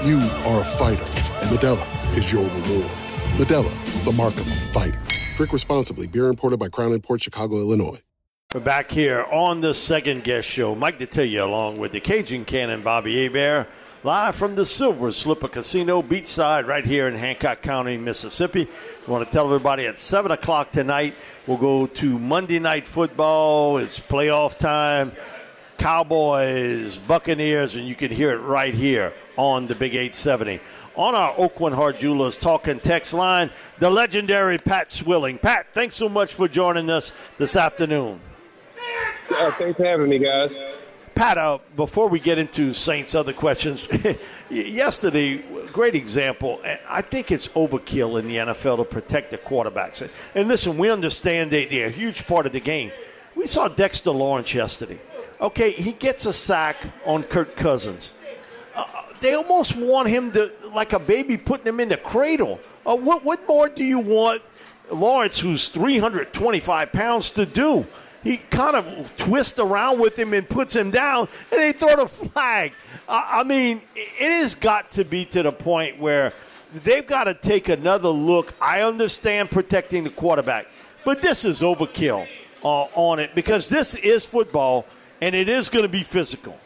You 0.04 0.20
are 0.50 0.62
a 0.62 0.64
fighter, 0.64 1.04
and 1.04 1.56
Modelo 1.56 2.18
is 2.18 2.32
your 2.32 2.46
reward. 2.46 2.92
Modelo, 3.38 4.06
the 4.06 4.12
mark 4.14 4.34
of 4.36 4.48
a 4.48 4.56
fighter. 4.56 5.00
Drink 5.36 5.54
responsibly. 5.54 6.08
Beer 6.08 6.30
imported 6.30 6.58
by 6.58 6.70
Crown 6.70 7.00
Port 7.00 7.22
Chicago, 7.22 7.58
Illinois. 7.58 8.02
We're 8.56 8.62
back 8.62 8.90
here 8.90 9.24
on 9.26 9.62
the 9.62 9.74
second 9.74 10.24
guess 10.24 10.44
show. 10.44 10.74
Mike 10.74 10.98
Detillier 10.98 11.44
along 11.44 11.80
with 11.80 11.92
the 11.92 12.00
Cajun 12.00 12.44
Cannon 12.44 12.82
Bobby 12.82 13.24
Hebert, 13.24 13.68
live 14.04 14.36
from 14.36 14.56
the 14.56 14.66
Silver 14.66 15.12
Slipper 15.12 15.50
Casino 15.50 16.02
beachside 16.02 16.66
right 16.66 16.86
here 16.86 17.08
in 17.08 17.14
Hancock 17.14 17.62
County, 17.62 17.98
Mississippi. 17.98 18.68
We 19.06 19.12
want 19.12 19.28
to 19.28 19.32
tell 19.32 19.46
everybody 19.46 19.86
at 19.86 19.96
7 19.98 20.32
o'clock 20.32 20.72
tonight, 20.72 21.14
we'll 21.48 21.58
go 21.58 21.88
to 21.88 22.20
Monday 22.20 22.60
Night 22.60 22.86
Football. 22.86 23.78
It's 23.78 24.00
playoff 24.00 24.58
time. 24.60 25.14
Cowboys, 25.78 26.98
Buccaneers, 26.98 27.76
and 27.76 27.88
you 27.88 27.96
can 27.96 28.12
hear 28.12 28.32
it 28.32 28.40
right 28.40 28.74
here 28.74 29.14
on 29.38 29.68
the 29.68 29.76
Big 29.76 29.94
870. 29.94 30.60
On 30.96 31.14
our 31.14 31.32
Aucoin 31.34 31.74
Hart 31.74 32.00
Jewelers 32.00 32.36
talking 32.36 32.80
text 32.80 33.14
line, 33.14 33.52
the 33.80 33.90
legendary 33.90 34.58
Pat 34.58 34.92
Swilling. 34.92 35.38
Pat, 35.38 35.68
thanks 35.74 35.96
so 35.96 36.10
much 36.10 36.34
for 36.34 36.48
joining 36.48 36.90
us 36.90 37.12
this 37.38 37.56
afternoon. 37.56 38.20
Uh, 39.30 39.52
thanks 39.52 39.78
for 39.78 39.86
having 39.86 40.10
me, 40.10 40.18
guys. 40.18 40.52
Pat, 41.18 41.40
uh, 41.40 41.58
before 41.76 42.10
we 42.10 42.20
get 42.20 42.38
into 42.38 42.76
Saints' 42.76 43.16
other 43.16 43.34
questions, 43.34 43.88
yesterday, 44.52 45.40
great 45.74 45.96
example. 45.96 46.62
I 46.88 47.02
think 47.02 47.32
it's 47.32 47.48
overkill 47.48 48.20
in 48.20 48.28
the 48.28 48.36
NFL 48.36 48.78
to 48.78 48.84
protect 48.84 49.32
the 49.32 49.40
quarterbacks. 49.40 50.08
And 50.36 50.48
listen, 50.48 50.78
we 50.78 50.92
understand 50.92 51.50
they, 51.50 51.66
they're 51.66 51.88
a 51.88 51.90
huge 51.90 52.28
part 52.28 52.46
of 52.46 52.52
the 52.52 52.60
game. 52.60 52.92
We 53.34 53.48
saw 53.48 53.68
Dexter 53.68 54.12
Lawrence 54.12 54.54
yesterday. 54.54 55.00
Okay, 55.42 55.72
he 55.72 55.94
gets 55.94 56.28
a 56.28 56.34
sack 56.34 56.76
on 57.04 57.24
Kirk 57.24 57.56
Cousins. 57.56 58.14
Uh, 58.76 58.86
they 59.20 59.34
almost 59.34 59.76
want 59.76 60.10
him 60.10 60.32
to, 60.34 60.52
like 60.72 60.94
a 60.94 61.00
baby, 61.00 61.36
putting 61.36 61.66
him 61.66 61.80
in 61.80 61.90
the 61.90 61.98
cradle. 61.98 62.60
Uh, 62.86 62.96
what, 62.96 63.26
what 63.26 63.48
more 63.48 63.70
do 63.70 63.84
you 63.84 64.02
want 64.02 64.44
Lawrence, 64.92 65.40
who's 65.40 65.70
325 65.70 66.92
pounds, 66.92 67.32
to 67.32 67.48
do? 67.48 67.88
He 68.28 68.38
kind 68.38 68.76
of 68.76 69.16
twists 69.16 69.58
around 69.58 70.02
with 70.02 70.20
him 70.20 70.34
and 70.34 70.48
puts 70.48 70.76
him 70.76 70.92
down, 70.92 71.30
and 71.52 71.62
they 71.62 71.72
throw 71.72 71.96
the 71.96 72.08
flag. 72.08 72.74
I 73.08 73.44
mean, 73.46 73.82
it 73.96 74.42
has 74.42 74.54
got 74.54 74.92
to 74.92 75.06
be 75.06 75.24
to 75.26 75.44
the 75.44 75.52
point 75.54 75.98
where 75.98 76.34
they've 76.74 77.08
got 77.08 77.24
to 77.26 77.34
take 77.34 77.70
another 77.70 78.10
look. 78.10 78.54
I 78.62 78.82
understand 78.82 79.50
protecting 79.50 80.04
the 80.04 80.10
quarterback, 80.10 80.68
but 81.06 81.22
this 81.22 81.46
is 81.46 81.62
overkill 81.62 82.28
uh, 82.66 82.68
on 82.96 83.20
it 83.20 83.34
because 83.34 83.70
this 83.70 83.96
is 83.96 84.26
football, 84.26 84.86
and 85.22 85.34
it 85.34 85.48
is 85.48 85.70
going 85.70 85.86
to 85.86 85.90
be 85.90 86.04
physical. 86.04 86.58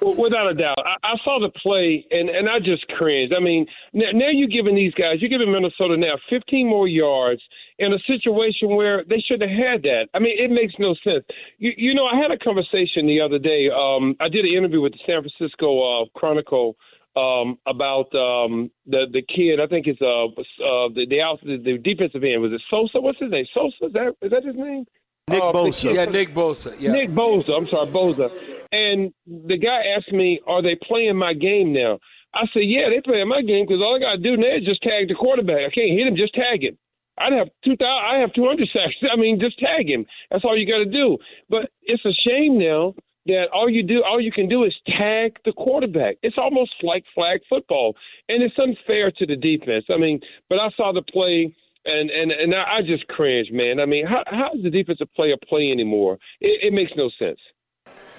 Without 0.00 0.50
a 0.50 0.54
doubt, 0.54 0.78
I, 0.78 0.96
I 1.02 1.16
saw 1.24 1.38
the 1.40 1.50
play 1.60 2.06
and 2.10 2.28
and 2.28 2.48
I 2.48 2.58
just 2.60 2.86
cringed. 2.96 3.34
I 3.34 3.40
mean, 3.40 3.66
now, 3.92 4.10
now 4.12 4.28
you're 4.30 4.48
giving 4.48 4.74
these 4.74 4.94
guys, 4.94 5.16
you're 5.20 5.30
giving 5.30 5.50
Minnesota 5.50 5.96
now 5.96 6.16
15 6.30 6.66
more 6.66 6.86
yards 6.86 7.42
in 7.78 7.92
a 7.92 7.98
situation 8.06 8.74
where 8.74 9.04
they 9.04 9.20
shouldn't 9.26 9.50
have 9.50 9.58
had 9.58 9.82
that. 9.82 10.08
I 10.14 10.18
mean, 10.18 10.36
it 10.38 10.50
makes 10.50 10.74
no 10.78 10.94
sense. 11.04 11.24
You, 11.58 11.72
you 11.76 11.94
know, 11.94 12.06
I 12.06 12.16
had 12.16 12.30
a 12.30 12.38
conversation 12.38 13.06
the 13.06 13.20
other 13.20 13.38
day. 13.38 13.68
Um, 13.68 14.16
I 14.20 14.28
did 14.28 14.44
an 14.44 14.52
interview 14.56 14.80
with 14.80 14.92
the 14.92 15.00
San 15.06 15.22
Francisco 15.22 15.68
uh, 16.02 16.06
Chronicle 16.14 16.76
um, 17.16 17.58
about 17.66 18.12
um, 18.14 18.70
the 18.86 19.06
the 19.12 19.22
kid. 19.22 19.60
I 19.60 19.66
think 19.66 19.86
it's 19.86 20.00
uh, 20.00 20.26
uh, 20.26 20.88
the 20.92 21.06
the, 21.08 21.20
out, 21.20 21.40
the 21.42 21.56
the 21.56 21.78
defensive 21.78 22.24
end. 22.24 22.42
Was 22.42 22.52
it 22.52 22.62
Sosa? 22.70 23.00
What's 23.00 23.18
his 23.18 23.30
name? 23.30 23.46
Sosa? 23.52 23.86
Is 23.86 23.92
that 23.92 24.14
is 24.22 24.30
that 24.30 24.44
his 24.44 24.56
name? 24.56 24.84
Nick 25.28 25.42
uh, 25.42 25.52
Bosa. 25.52 25.94
Yeah, 25.94 26.04
Nick 26.04 26.34
Bosa. 26.34 26.76
Yeah. 26.78 26.92
Nick 26.92 27.10
Bosa. 27.10 27.50
I'm 27.50 27.66
sorry, 27.68 27.90
Bosa. 27.90 28.30
And 28.72 29.12
the 29.26 29.58
guy 29.58 29.96
asked 29.96 30.12
me, 30.12 30.40
"Are 30.46 30.62
they 30.62 30.76
playing 30.76 31.16
my 31.16 31.34
game 31.34 31.72
now?" 31.72 31.98
I 32.34 32.44
said, 32.52 32.64
"Yeah, 32.64 32.88
they 32.88 33.00
playing 33.00 33.28
my 33.28 33.42
game 33.42 33.66
because 33.66 33.80
all 33.80 33.96
I 33.96 34.00
got 34.00 34.16
to 34.16 34.22
do 34.22 34.36
now 34.36 34.56
is 34.56 34.64
just 34.64 34.82
tag 34.82 35.08
the 35.08 35.14
quarterback. 35.14 35.60
I 35.66 35.72
can't 35.72 35.92
hit 35.92 36.06
him, 36.06 36.16
just 36.16 36.34
tag 36.34 36.62
him." 36.62 36.76
I'd 37.18 37.32
have 37.32 37.48
two 37.64 37.76
thousand. 37.76 38.04
I 38.04 38.20
have 38.20 38.32
two 38.34 38.46
hundred 38.46 38.68
sacks. 38.72 38.96
I 39.12 39.16
mean, 39.18 39.40
just 39.40 39.58
tag 39.58 39.88
him. 39.88 40.06
That's 40.30 40.44
all 40.44 40.56
you 40.56 40.66
got 40.66 40.78
to 40.78 40.90
do. 40.90 41.18
But 41.48 41.70
it's 41.82 42.04
a 42.04 42.12
shame 42.12 42.58
now 42.58 42.94
that 43.26 43.46
all 43.52 43.68
you 43.68 43.82
do, 43.82 44.02
all 44.04 44.20
you 44.20 44.30
can 44.30 44.48
do 44.48 44.64
is 44.64 44.74
tag 44.86 45.36
the 45.44 45.52
quarterback. 45.52 46.16
It's 46.22 46.38
almost 46.38 46.72
like 46.82 47.04
flag 47.14 47.40
football, 47.48 47.96
and 48.28 48.42
it's 48.42 48.54
unfair 48.58 49.10
to 49.10 49.26
the 49.26 49.36
defense. 49.36 49.86
I 49.90 49.98
mean, 49.98 50.20
but 50.48 50.58
I 50.58 50.68
saw 50.76 50.92
the 50.92 51.02
play. 51.02 51.54
And 51.88 52.10
and 52.10 52.32
and 52.32 52.52
I 52.52 52.80
just 52.84 53.06
cringe, 53.06 53.46
man. 53.52 53.78
I 53.78 53.86
mean, 53.86 54.04
how 54.08 54.24
how 54.26 54.50
does 54.52 54.64
the 54.64 54.70
defensive 54.70 55.06
player 55.14 55.36
play 55.48 55.70
anymore? 55.70 56.18
It, 56.40 56.58
it 56.64 56.72
makes 56.72 56.90
no 56.96 57.10
sense. 57.16 57.38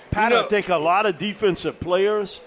Pat, 0.09 0.31
you 0.31 0.37
know, 0.37 0.45
I 0.45 0.47
think 0.47 0.69
a 0.69 0.77
lot 0.77 1.05
of 1.05 1.17
defensive 1.17 1.77
players 1.77 2.39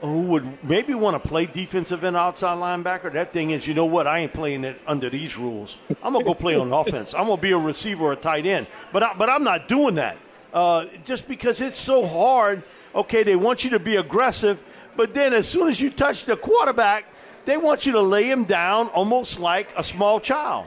who 0.00 0.22
would 0.22 0.64
maybe 0.64 0.94
want 0.94 1.22
to 1.22 1.28
play 1.28 1.46
defensive 1.46 2.04
and 2.04 2.16
outside 2.16 2.56
linebacker. 2.58 3.12
That 3.12 3.32
thing 3.32 3.50
is, 3.50 3.66
you 3.66 3.74
know 3.74 3.84
what? 3.84 4.06
I 4.06 4.20
ain't 4.20 4.32
playing 4.32 4.64
it 4.64 4.80
under 4.86 5.10
these 5.10 5.36
rules. 5.36 5.76
I'm 6.02 6.12
gonna 6.12 6.24
go 6.24 6.34
play 6.34 6.56
on 6.56 6.72
offense. 6.72 7.14
I'm 7.14 7.26
gonna 7.26 7.40
be 7.40 7.52
a 7.52 7.58
receiver 7.58 8.04
or 8.04 8.12
a 8.12 8.16
tight 8.16 8.46
end. 8.46 8.66
But 8.92 9.02
I, 9.02 9.14
but 9.14 9.28
I'm 9.28 9.44
not 9.44 9.68
doing 9.68 9.96
that 9.96 10.16
uh, 10.52 10.86
just 11.04 11.28
because 11.28 11.60
it's 11.60 11.76
so 11.76 12.06
hard. 12.06 12.62
Okay, 12.94 13.22
they 13.22 13.36
want 13.36 13.62
you 13.62 13.70
to 13.70 13.78
be 13.78 13.96
aggressive, 13.96 14.62
but 14.96 15.14
then 15.14 15.32
as 15.32 15.46
soon 15.46 15.68
as 15.68 15.80
you 15.80 15.90
touch 15.90 16.24
the 16.24 16.36
quarterback, 16.36 17.04
they 17.44 17.56
want 17.56 17.86
you 17.86 17.92
to 17.92 18.00
lay 18.00 18.28
him 18.28 18.44
down 18.44 18.88
almost 18.88 19.38
like 19.38 19.72
a 19.76 19.84
small 19.84 20.20
child. 20.20 20.66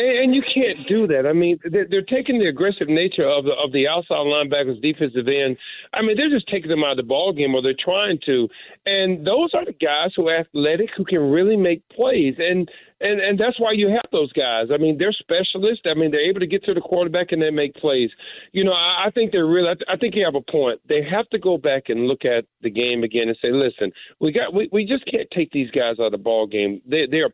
And 0.00 0.32
you 0.32 0.42
can't 0.42 0.86
do 0.88 1.08
that. 1.08 1.26
I 1.26 1.32
mean, 1.32 1.58
they're 1.64 2.02
taking 2.02 2.38
the 2.38 2.46
aggressive 2.46 2.88
nature 2.88 3.28
of 3.28 3.44
the 3.44 3.50
of 3.52 3.72
the 3.72 3.88
outside 3.88 4.22
linebackers, 4.30 4.80
defensive 4.80 5.26
end. 5.26 5.56
I 5.92 6.02
mean, 6.02 6.16
they're 6.16 6.30
just 6.30 6.48
taking 6.48 6.70
them 6.70 6.84
out 6.84 6.92
of 6.92 6.98
the 6.98 7.02
ball 7.02 7.32
game, 7.32 7.52
or 7.52 7.62
they're 7.62 7.74
trying 7.74 8.20
to. 8.26 8.48
And 8.86 9.26
those 9.26 9.50
are 9.54 9.64
the 9.64 9.72
guys 9.72 10.12
who 10.14 10.28
are 10.28 10.38
athletic, 10.38 10.90
who 10.96 11.04
can 11.04 11.32
really 11.32 11.56
make 11.56 11.82
plays. 11.88 12.36
And 12.38 12.70
and 13.00 13.20
and 13.20 13.38
that's 13.38 13.58
why 13.60 13.72
you 13.72 13.88
have 13.88 14.10
those 14.10 14.32
guys. 14.32 14.68
I 14.72 14.78
mean, 14.78 14.98
they're 14.98 15.12
specialists. 15.12 15.84
I 15.86 15.94
mean, 15.94 16.10
they're 16.10 16.28
able 16.28 16.40
to 16.40 16.46
get 16.46 16.64
to 16.64 16.74
the 16.74 16.80
quarterback 16.80 17.30
and 17.30 17.40
then 17.40 17.54
make 17.54 17.74
plays. 17.74 18.10
You 18.52 18.64
know, 18.64 18.72
I, 18.72 19.06
I 19.06 19.10
think 19.10 19.32
they're 19.32 19.46
really. 19.46 19.68
I, 19.68 19.94
I 19.94 19.96
think 19.96 20.14
you 20.14 20.24
have 20.24 20.34
a 20.34 20.50
point. 20.50 20.80
They 20.88 21.00
have 21.08 21.28
to 21.30 21.38
go 21.38 21.58
back 21.58 21.84
and 21.88 22.06
look 22.06 22.24
at 22.24 22.44
the 22.62 22.70
game 22.70 23.04
again 23.04 23.28
and 23.28 23.36
say, 23.40 23.52
listen, 23.52 23.92
we 24.20 24.32
got 24.32 24.54
we, 24.54 24.68
we 24.72 24.84
just 24.84 25.04
can't 25.10 25.28
take 25.34 25.52
these 25.52 25.70
guys 25.70 25.96
out 26.00 26.06
of 26.06 26.12
the 26.12 26.18
ball 26.18 26.46
game. 26.46 26.80
They 26.86 27.06
they're 27.10 27.30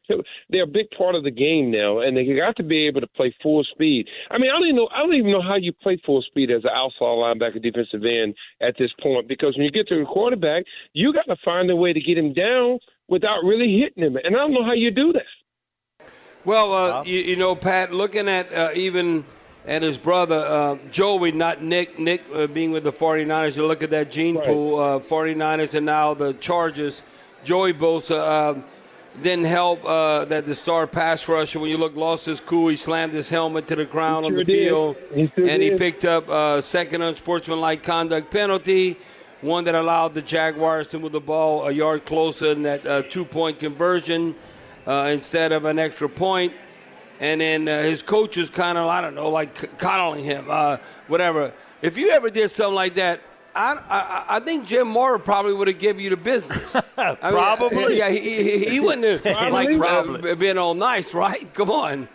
they're 0.50 0.64
a 0.64 0.66
big 0.66 0.90
part 0.96 1.14
of 1.14 1.24
the 1.24 1.30
game 1.30 1.70
now, 1.70 2.00
and 2.00 2.16
they 2.16 2.26
got 2.26 2.56
to 2.56 2.62
be 2.62 2.86
able 2.86 3.00
to 3.00 3.08
play 3.08 3.34
full 3.42 3.64
speed. 3.64 4.06
I 4.30 4.38
mean, 4.38 4.50
I 4.50 4.58
don't 4.58 4.68
even 4.68 4.76
know. 4.76 4.88
I 4.94 4.98
don't 4.98 5.14
even 5.14 5.32
know 5.32 5.42
how 5.42 5.56
you 5.56 5.72
play 5.72 6.00
full 6.04 6.22
speed 6.22 6.50
as 6.50 6.64
an 6.64 6.70
outside 6.74 7.16
linebacker, 7.16 7.62
defensive 7.62 8.04
end 8.04 8.34
at 8.60 8.74
this 8.78 8.90
point 9.02 9.28
because 9.28 9.56
when 9.56 9.64
you 9.64 9.70
get 9.70 9.88
to 9.88 9.98
the 9.98 10.04
quarterback, 10.04 10.64
you 10.92 11.12
got 11.12 11.32
to 11.32 11.40
find 11.44 11.70
a 11.70 11.76
way 11.76 11.92
to 11.92 12.00
get 12.00 12.18
him 12.18 12.32
down 12.32 12.78
without 13.08 13.44
really 13.44 13.80
hitting 13.80 14.02
him. 14.02 14.16
And 14.16 14.34
I 14.34 14.38
don't 14.38 14.52
know 14.52 14.64
how 14.64 14.72
you 14.72 14.90
do 14.90 15.12
that. 15.12 15.43
Well, 16.44 16.72
uh, 16.74 17.04
you, 17.04 17.20
you, 17.20 17.36
know, 17.36 17.54
Pat, 17.56 17.92
looking 17.92 18.28
at 18.28 18.52
uh, 18.52 18.70
even 18.74 19.24
at 19.66 19.82
his 19.82 19.96
brother, 19.96 20.36
uh, 20.36 20.76
Joey, 20.90 21.32
not 21.32 21.62
Nick, 21.62 21.98
Nick 21.98 22.22
uh, 22.34 22.46
being 22.46 22.70
with 22.70 22.84
the 22.84 22.92
49ers, 22.92 23.56
you 23.56 23.66
look 23.66 23.82
at 23.82 23.90
that 23.90 24.10
gene 24.10 24.36
right. 24.36 24.44
pool, 24.44 24.76
49ers 25.00 25.74
uh, 25.74 25.78
and 25.78 25.86
now 25.86 26.12
the 26.12 26.34
Chargers. 26.34 27.00
Joey 27.44 27.72
Bosa 27.72 28.62
didn't 29.22 29.46
help 29.46 29.84
uh, 29.84 30.24
that 30.26 30.44
the 30.44 30.54
star 30.54 30.86
pass 30.86 31.26
rusher, 31.28 31.58
when 31.60 31.70
you 31.70 31.78
look, 31.78 31.96
lost 31.96 32.26
his 32.26 32.40
cool. 32.40 32.68
He 32.68 32.76
slammed 32.76 33.14
his 33.14 33.28
helmet 33.28 33.66
to 33.68 33.76
the 33.76 33.84
ground 33.84 34.26
on 34.26 34.34
the 34.34 34.44
did. 34.44 34.68
field. 34.68 34.96
He 35.14 35.22
and 35.22 35.32
did. 35.34 35.60
he 35.60 35.78
picked 35.78 36.04
up 36.04 36.28
a 36.28 36.60
second 36.60 37.02
unsportsmanlike 37.02 37.82
conduct 37.82 38.30
penalty, 38.30 38.98
one 39.40 39.64
that 39.64 39.74
allowed 39.74 40.14
the 40.14 40.22
Jaguars 40.22 40.88
to 40.88 40.98
move 40.98 41.12
the 41.12 41.20
ball 41.20 41.66
a 41.66 41.72
yard 41.72 42.04
closer 42.04 42.52
in 42.52 42.62
that 42.64 42.86
uh, 42.86 43.02
two 43.02 43.24
point 43.24 43.60
conversion 43.60 44.34
uh, 44.86 45.10
instead 45.12 45.52
of 45.52 45.64
an 45.64 45.78
extra 45.78 46.08
point. 46.08 46.52
And 47.20 47.40
then 47.40 47.68
uh, 47.68 47.82
his 47.82 48.02
coach 48.02 48.36
was 48.36 48.50
kind 48.50 48.76
of, 48.76 48.86
I 48.86 49.00
don't 49.00 49.14
know, 49.14 49.30
like 49.30 49.78
coddling 49.78 50.24
him, 50.24 50.46
uh, 50.48 50.78
whatever. 51.06 51.52
If 51.80 51.96
you 51.96 52.10
ever 52.10 52.30
did 52.30 52.50
something 52.50 52.74
like 52.74 52.94
that, 52.94 53.20
I, 53.54 53.78
I, 53.88 54.36
I, 54.36 54.40
think 54.40 54.66
Jim 54.66 54.88
Mora 54.88 55.20
probably 55.20 55.52
would 55.52 55.68
have 55.68 55.78
given 55.78 56.02
you 56.02 56.10
the 56.10 56.16
business. 56.16 56.72
probably. 56.96 57.76
Mean, 57.76 57.90
yeah, 57.96 58.10
he, 58.10 58.42
he, 58.42 58.64
he 58.70 58.80
wouldn't 58.80 59.24
have 59.24 59.52
like 59.52 59.70
uh, 59.70 60.34
been 60.34 60.58
all 60.58 60.74
nice, 60.74 61.14
right? 61.14 61.52
Come 61.54 61.70
on. 61.70 62.08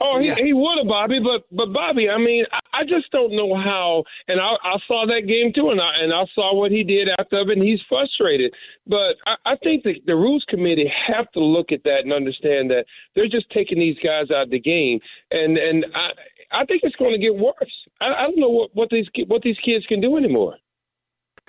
Oh, 0.00 0.18
he, 0.18 0.28
yeah. 0.28 0.36
he 0.36 0.52
would 0.52 0.78
have, 0.78 0.88
Bobby. 0.88 1.20
But 1.20 1.44
but 1.54 1.72
Bobby, 1.72 2.08
I 2.08 2.16
mean, 2.16 2.44
I, 2.50 2.80
I 2.80 2.82
just 2.84 3.10
don't 3.12 3.36
know 3.36 3.54
how. 3.54 4.02
And 4.28 4.40
I, 4.40 4.56
I 4.64 4.76
saw 4.88 5.04
that 5.06 5.28
game 5.28 5.52
too, 5.54 5.70
and 5.70 5.80
I 5.80 6.02
and 6.02 6.12
I 6.12 6.24
saw 6.34 6.54
what 6.54 6.70
he 6.70 6.82
did 6.82 7.08
after 7.18 7.40
it, 7.40 7.50
and 7.50 7.62
he's 7.62 7.80
frustrated. 7.88 8.52
But 8.86 9.20
I, 9.26 9.52
I 9.52 9.56
think 9.62 9.84
the, 9.84 9.94
the 10.06 10.16
rules 10.16 10.44
committee 10.48 10.90
have 11.06 11.30
to 11.32 11.40
look 11.40 11.70
at 11.70 11.84
that 11.84 12.00
and 12.04 12.12
understand 12.12 12.70
that 12.70 12.86
they're 13.14 13.28
just 13.28 13.50
taking 13.50 13.78
these 13.78 13.98
guys 14.02 14.30
out 14.30 14.44
of 14.44 14.50
the 14.50 14.60
game, 14.60 15.00
and 15.30 15.58
and 15.58 15.84
I 15.94 16.62
I 16.62 16.64
think 16.64 16.80
it's 16.82 16.96
going 16.96 17.12
to 17.12 17.18
get 17.18 17.34
worse. 17.34 17.76
I, 18.00 18.06
I 18.06 18.22
don't 18.22 18.40
know 18.40 18.48
what 18.48 18.70
what 18.72 18.88
these 18.90 19.06
what 19.26 19.42
these 19.42 19.58
kids 19.64 19.84
can 19.86 20.00
do 20.00 20.16
anymore. 20.16 20.56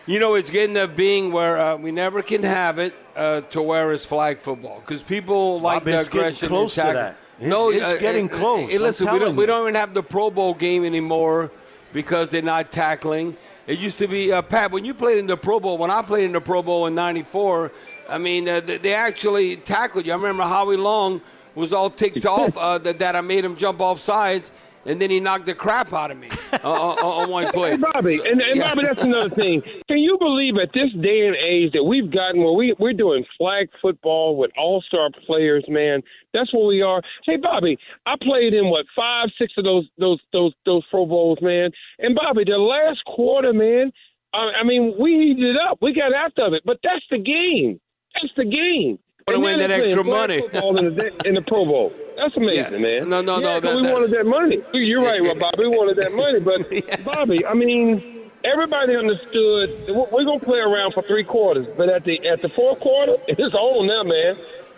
You 0.07 0.19
know, 0.19 0.33
it's 0.33 0.49
getting 0.49 0.75
to 0.75 0.87
being 0.87 1.31
where 1.31 1.59
uh, 1.59 1.77
we 1.77 1.91
never 1.91 2.23
can 2.23 2.41
have 2.41 2.79
it 2.79 2.95
uh, 3.15 3.41
to 3.51 3.61
where 3.61 3.91
it's 3.91 4.05
flag 4.05 4.39
football 4.39 4.79
because 4.79 5.03
people 5.03 5.61
like 5.61 5.79
Bob, 5.79 5.83
the 5.85 5.99
aggression. 5.99 6.47
close 6.47 6.77
and 6.77 6.87
to 6.87 6.93
that. 6.93 7.17
It's, 7.41 7.49
no, 7.49 7.71
it's 7.71 7.93
uh, 7.93 7.97
getting 7.97 8.31
uh, 8.31 8.37
close. 8.37 8.69
Hey, 8.69 8.77
listen, 8.77 9.11
we 9.11 9.17
don't, 9.17 9.31
you. 9.31 9.35
we 9.35 9.47
don't 9.47 9.63
even 9.63 9.73
have 9.73 9.95
the 9.95 10.03
Pro 10.03 10.29
Bowl 10.29 10.53
game 10.53 10.85
anymore 10.85 11.49
because 11.91 12.29
they're 12.29 12.43
not 12.43 12.71
tackling. 12.71 13.35
It 13.65 13.79
used 13.79 13.97
to 13.97 14.07
be 14.07 14.31
uh, 14.31 14.43
Pat 14.43 14.69
when 14.69 14.85
you 14.85 14.93
played 14.93 15.17
in 15.17 15.25
the 15.25 15.35
Pro 15.35 15.59
Bowl. 15.59 15.79
When 15.79 15.89
I 15.89 16.03
played 16.03 16.25
in 16.25 16.33
the 16.33 16.41
Pro 16.41 16.61
Bowl 16.61 16.85
in 16.85 16.93
'94, 16.93 17.71
I 18.07 18.19
mean, 18.19 18.47
uh, 18.47 18.59
they 18.59 18.93
actually 18.93 19.55
tackled 19.55 20.05
you. 20.05 20.11
I 20.11 20.17
remember 20.17 20.43
Howie 20.43 20.77
Long 20.77 21.19
was 21.55 21.73
all 21.73 21.89
ticked 21.89 22.25
off 22.27 22.55
uh, 22.55 22.77
that, 22.77 22.99
that 22.99 23.15
I 23.15 23.21
made 23.21 23.43
him 23.43 23.55
jump 23.55 23.81
off 23.81 23.99
sides 23.99 24.51
and 24.85 25.01
then 25.01 25.09
he 25.09 25.19
knocked 25.19 25.45
the 25.45 25.53
crap 25.53 25.93
out 25.93 26.11
of 26.11 26.17
me 26.17 26.29
uh, 26.63 26.67
on 26.67 27.29
one 27.29 27.47
play. 27.51 27.71
Hey, 27.71 27.77
Bobby, 27.77 28.15
and, 28.15 28.41
and 28.41 28.57
yeah. 28.57 28.69
Bobby, 28.69 28.83
that's 28.83 29.03
another 29.03 29.29
thing. 29.29 29.61
Can 29.87 29.99
you 29.99 30.17
believe 30.19 30.55
at 30.61 30.73
this 30.73 30.91
day 31.01 31.27
and 31.27 31.35
age 31.35 31.73
that 31.73 31.83
we've 31.83 32.11
gotten 32.11 32.41
where 32.41 32.53
we 32.53 32.75
we're 32.79 32.93
doing 32.93 33.23
flag 33.37 33.69
football 33.81 34.37
with 34.37 34.51
all 34.57 34.81
star 34.87 35.09
players, 35.25 35.65
man? 35.67 36.01
That's 36.33 36.53
what 36.53 36.67
we 36.67 36.81
are. 36.81 37.01
Hey, 37.25 37.37
Bobby, 37.37 37.77
I 38.05 38.15
played 38.21 38.53
in 38.53 38.69
what 38.69 38.85
five, 38.95 39.29
six 39.37 39.53
of 39.57 39.63
those 39.63 39.87
those 39.97 40.19
those 40.33 40.53
those 40.65 40.83
Pro 40.89 41.05
Bowls, 41.05 41.39
man. 41.41 41.71
And 41.99 42.15
Bobby, 42.15 42.43
the 42.45 42.57
last 42.57 43.03
quarter, 43.05 43.53
man. 43.53 43.91
I, 44.33 44.61
I 44.61 44.63
mean, 44.63 44.95
we 44.97 45.11
heated 45.11 45.55
it 45.55 45.57
up. 45.69 45.79
We 45.81 45.93
got 45.93 46.13
out 46.13 46.31
of 46.37 46.53
it, 46.53 46.63
but 46.65 46.77
that's 46.83 47.03
the 47.09 47.17
game. 47.17 47.81
That's 48.15 48.33
the 48.37 48.45
game 48.45 48.97
to 49.31 49.39
win 49.39 49.59
that 49.59 49.71
extra 49.71 50.03
money 50.03 50.37
in 50.37 50.95
the, 50.95 51.21
in 51.25 51.35
the 51.35 51.41
Pro 51.41 51.65
Bowl. 51.65 51.93
That's 52.17 52.35
amazing, 52.37 52.73
yeah. 52.73 52.99
man. 52.99 53.09
No, 53.09 53.21
no, 53.21 53.39
yeah, 53.39 53.45
no. 53.45 53.59
That, 53.59 53.75
we 53.75 53.83
that, 53.83 53.93
wanted 53.93 54.11
that 54.11 54.25
money. 54.25 54.61
You're 54.73 55.03
right, 55.03 55.21
well, 55.21 55.35
Bobby. 55.35 55.63
We 55.63 55.67
wanted 55.69 55.97
that 55.97 56.13
money, 56.13 56.39
but 56.39 56.71
yeah. 56.87 56.97
Bobby, 56.97 57.45
I 57.45 57.53
mean, 57.53 58.29
everybody 58.43 58.95
understood. 58.95 59.87
We're 59.87 60.25
gonna 60.25 60.39
play 60.39 60.59
around 60.59 60.93
for 60.93 61.03
three 61.03 61.23
quarters, 61.23 61.67
but 61.75 61.89
at 61.89 62.03
the 62.03 62.27
at 62.27 62.41
the 62.41 62.49
fourth 62.49 62.79
quarter, 62.79 63.17
it's 63.27 63.55
all 63.55 63.81
on 63.81 63.87
now, 63.87 64.03
man. 64.03 64.37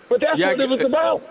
But 0.09 0.21
that's 0.21 0.39
yeah, 0.39 0.49
what 0.49 0.59
it 0.59 0.69
was 0.69 0.81
uh, 0.81 0.87
about. 0.87 1.23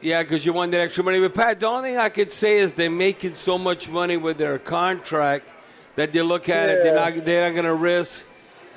Yeah, 0.00 0.22
because 0.22 0.46
you 0.46 0.52
want 0.52 0.70
that 0.72 0.80
extra 0.80 1.02
money. 1.02 1.18
But 1.18 1.34
Pat, 1.34 1.58
the 1.58 1.66
only 1.66 1.90
thing 1.90 1.98
I 1.98 2.08
could 2.08 2.30
say 2.30 2.58
is 2.58 2.74
they're 2.74 2.90
making 2.90 3.34
so 3.34 3.58
much 3.58 3.88
money 3.88 4.16
with 4.16 4.38
their 4.38 4.58
contract 4.58 5.52
that 5.96 6.12
they 6.12 6.22
look 6.22 6.48
at 6.48 6.70
it. 6.70 6.84
They're 6.84 6.94
not. 6.94 7.24
They're 7.24 7.48
not 7.48 7.54
going 7.54 7.64
to 7.64 7.74
risk 7.74 8.24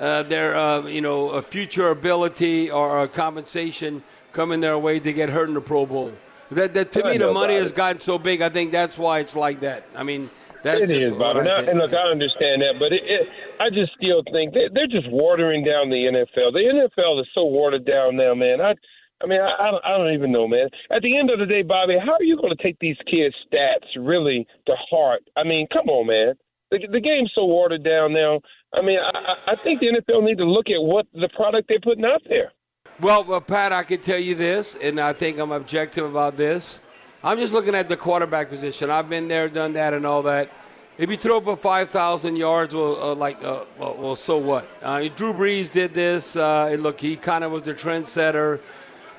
uh, 0.02 0.24
their, 0.24 0.56
uh, 0.56 0.84
you 0.86 1.00
know, 1.00 1.30
a 1.30 1.40
future 1.40 1.88
ability 1.88 2.70
or 2.70 3.04
a 3.04 3.08
compensation 3.08 4.02
coming 4.32 4.60
their 4.60 4.76
way 4.76 4.98
to 4.98 5.12
get 5.12 5.28
hurt 5.28 5.48
in 5.48 5.54
the 5.54 5.60
Pro 5.60 5.86
Bowl. 5.86 6.12
That, 6.50 6.74
that 6.74 6.92
to 6.92 7.04
me, 7.04 7.18
the 7.18 7.32
money 7.32 7.54
has 7.54 7.70
gotten 7.70 8.00
so 8.00 8.18
big. 8.18 8.42
I 8.42 8.48
think 8.48 8.72
that's 8.72 8.98
why 8.98 9.20
it's 9.20 9.36
like 9.36 9.60
that. 9.60 9.86
I 9.96 10.02
mean, 10.02 10.28
that's 10.64 10.82
it 10.82 10.88
just 10.88 11.00
is, 11.00 11.12
Bob. 11.12 11.36
And, 11.36 11.48
I, 11.48 11.62
and 11.62 11.78
look, 11.78 11.94
I 11.94 12.10
understand 12.10 12.62
that, 12.62 12.76
but 12.78 12.92
it, 12.92 13.02
it, 13.06 13.28
I 13.60 13.70
just 13.70 13.92
still 13.94 14.22
think 14.32 14.52
they, 14.52 14.68
they're 14.74 14.90
just 14.90 15.08
watering 15.08 15.64
down 15.64 15.88
the 15.88 16.10
NFL. 16.10 16.52
The 16.52 16.88
NFL 16.98 17.20
is 17.20 17.28
so 17.32 17.44
watered 17.44 17.86
down 17.86 18.16
now, 18.16 18.34
man. 18.34 18.60
I, 18.60 18.74
I 19.22 19.26
mean, 19.26 19.40
I, 19.40 19.68
I, 19.68 19.70
don't, 19.70 19.84
I 19.84 19.98
don't 19.98 20.14
even 20.14 20.32
know, 20.32 20.48
man. 20.48 20.68
At 20.90 21.02
the 21.02 21.16
end 21.16 21.30
of 21.30 21.38
the 21.38 21.46
day, 21.46 21.62
Bobby, 21.62 21.94
how 21.98 22.14
are 22.14 22.24
you 22.24 22.36
going 22.36 22.54
to 22.54 22.62
take 22.62 22.78
these 22.80 22.98
kids' 23.06 23.36
stats 23.46 23.86
really 23.96 24.46
to 24.66 24.74
heart? 24.90 25.22
I 25.36 25.44
mean, 25.44 25.68
come 25.72 25.88
on, 25.88 26.08
man. 26.08 26.34
The, 26.72 26.88
the 26.90 27.00
game's 27.00 27.30
so 27.34 27.44
watered 27.44 27.84
down 27.84 28.14
now. 28.14 28.40
I 28.72 28.80
mean, 28.80 28.98
I, 28.98 29.52
I 29.52 29.56
think 29.62 29.80
the 29.80 29.88
NFL 29.88 30.24
need 30.24 30.38
to 30.38 30.46
look 30.46 30.70
at 30.70 30.80
what 30.80 31.04
the 31.12 31.28
product 31.28 31.68
they're 31.68 31.78
putting 31.78 32.06
out 32.06 32.22
there. 32.26 32.50
Well, 32.98 33.24
well, 33.24 33.42
Pat, 33.42 33.72
I 33.72 33.82
can 33.82 34.00
tell 34.00 34.18
you 34.18 34.34
this, 34.34 34.74
and 34.76 34.98
I 34.98 35.12
think 35.12 35.38
I'm 35.38 35.52
objective 35.52 36.08
about 36.08 36.38
this. 36.38 36.78
I'm 37.22 37.36
just 37.36 37.52
looking 37.52 37.74
at 37.74 37.90
the 37.90 37.96
quarterback 37.98 38.48
position. 38.48 38.90
I've 38.90 39.10
been 39.10 39.28
there, 39.28 39.50
done 39.50 39.74
that, 39.74 39.92
and 39.92 40.06
all 40.06 40.22
that. 40.22 40.50
If 40.96 41.10
you 41.10 41.18
throw 41.18 41.42
for 41.42 41.58
5,000 41.58 42.36
yards, 42.36 42.74
well, 42.74 43.02
uh, 43.02 43.14
like, 43.16 43.44
uh, 43.44 43.64
well, 43.78 43.96
well, 43.98 44.16
so 44.16 44.38
what? 44.38 44.66
Uh, 44.80 45.08
Drew 45.08 45.34
Brees 45.34 45.70
did 45.70 45.92
this. 45.92 46.36
Uh, 46.36 46.74
look, 46.78 47.00
he 47.00 47.16
kind 47.16 47.44
of 47.44 47.52
was 47.52 47.64
the 47.64 47.74
trendsetter. 47.74 48.60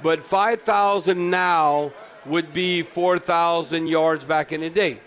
But 0.01 0.23
5,000 0.23 1.29
now 1.29 1.93
would 2.25 2.51
be 2.51 2.81
4,000 2.81 3.85
yards 3.85 4.25
back 4.25 4.51
in 4.51 4.61
the 4.61 4.71
day. 4.71 4.99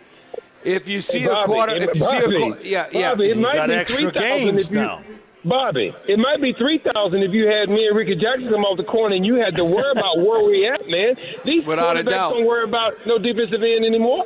If 0.65 0.89
you 0.89 1.01
see 1.01 1.21
hey, 1.21 1.27
Bobby, 1.29 1.43
a 1.43 1.47
quarter, 1.47 1.75
if 1.75 1.95
you 1.95 2.01
Bobby, 2.01 2.37
see 2.37 2.43
a, 2.43 2.63
yeah, 2.63 2.89
yeah, 2.93 3.11
Bobby, 3.11 3.31
it 3.31 3.37
you 3.37 3.43
might 3.43 3.55
got 3.55 3.69
be 3.69 3.75
extra 3.75 4.11
3, 4.11 4.21
games 4.21 4.65
if 4.67 4.71
you, 4.71 4.77
now. 4.77 5.03
Bobby, 5.45 5.95
it 6.09 6.19
might 6.19 6.41
be 6.41 6.53
three 6.55 6.79
thousand 6.79 7.23
if 7.23 7.31
you 7.33 7.47
had 7.47 7.69
me 7.69 7.87
and 7.87 7.97
Ricky 7.97 8.17
Jackson 8.17 8.49
come 8.49 8.65
off 8.65 8.77
the 8.77 8.83
corner 8.85 9.15
and 9.15 9.25
you 9.25 9.37
had 9.37 9.55
to 9.55 9.65
worry 9.65 9.93
about 9.93 10.19
where 10.27 10.45
we 10.45 10.67
at, 10.67 10.89
man. 10.89 11.15
These 11.45 11.65
Without 11.65 11.97
a 11.97 12.03
doubt. 12.03 12.33
don't 12.33 12.47
worry 12.47 12.65
about 12.65 12.95
no 13.07 13.19
defensive 13.19 13.63
end 13.63 13.85
anymore. 13.85 14.25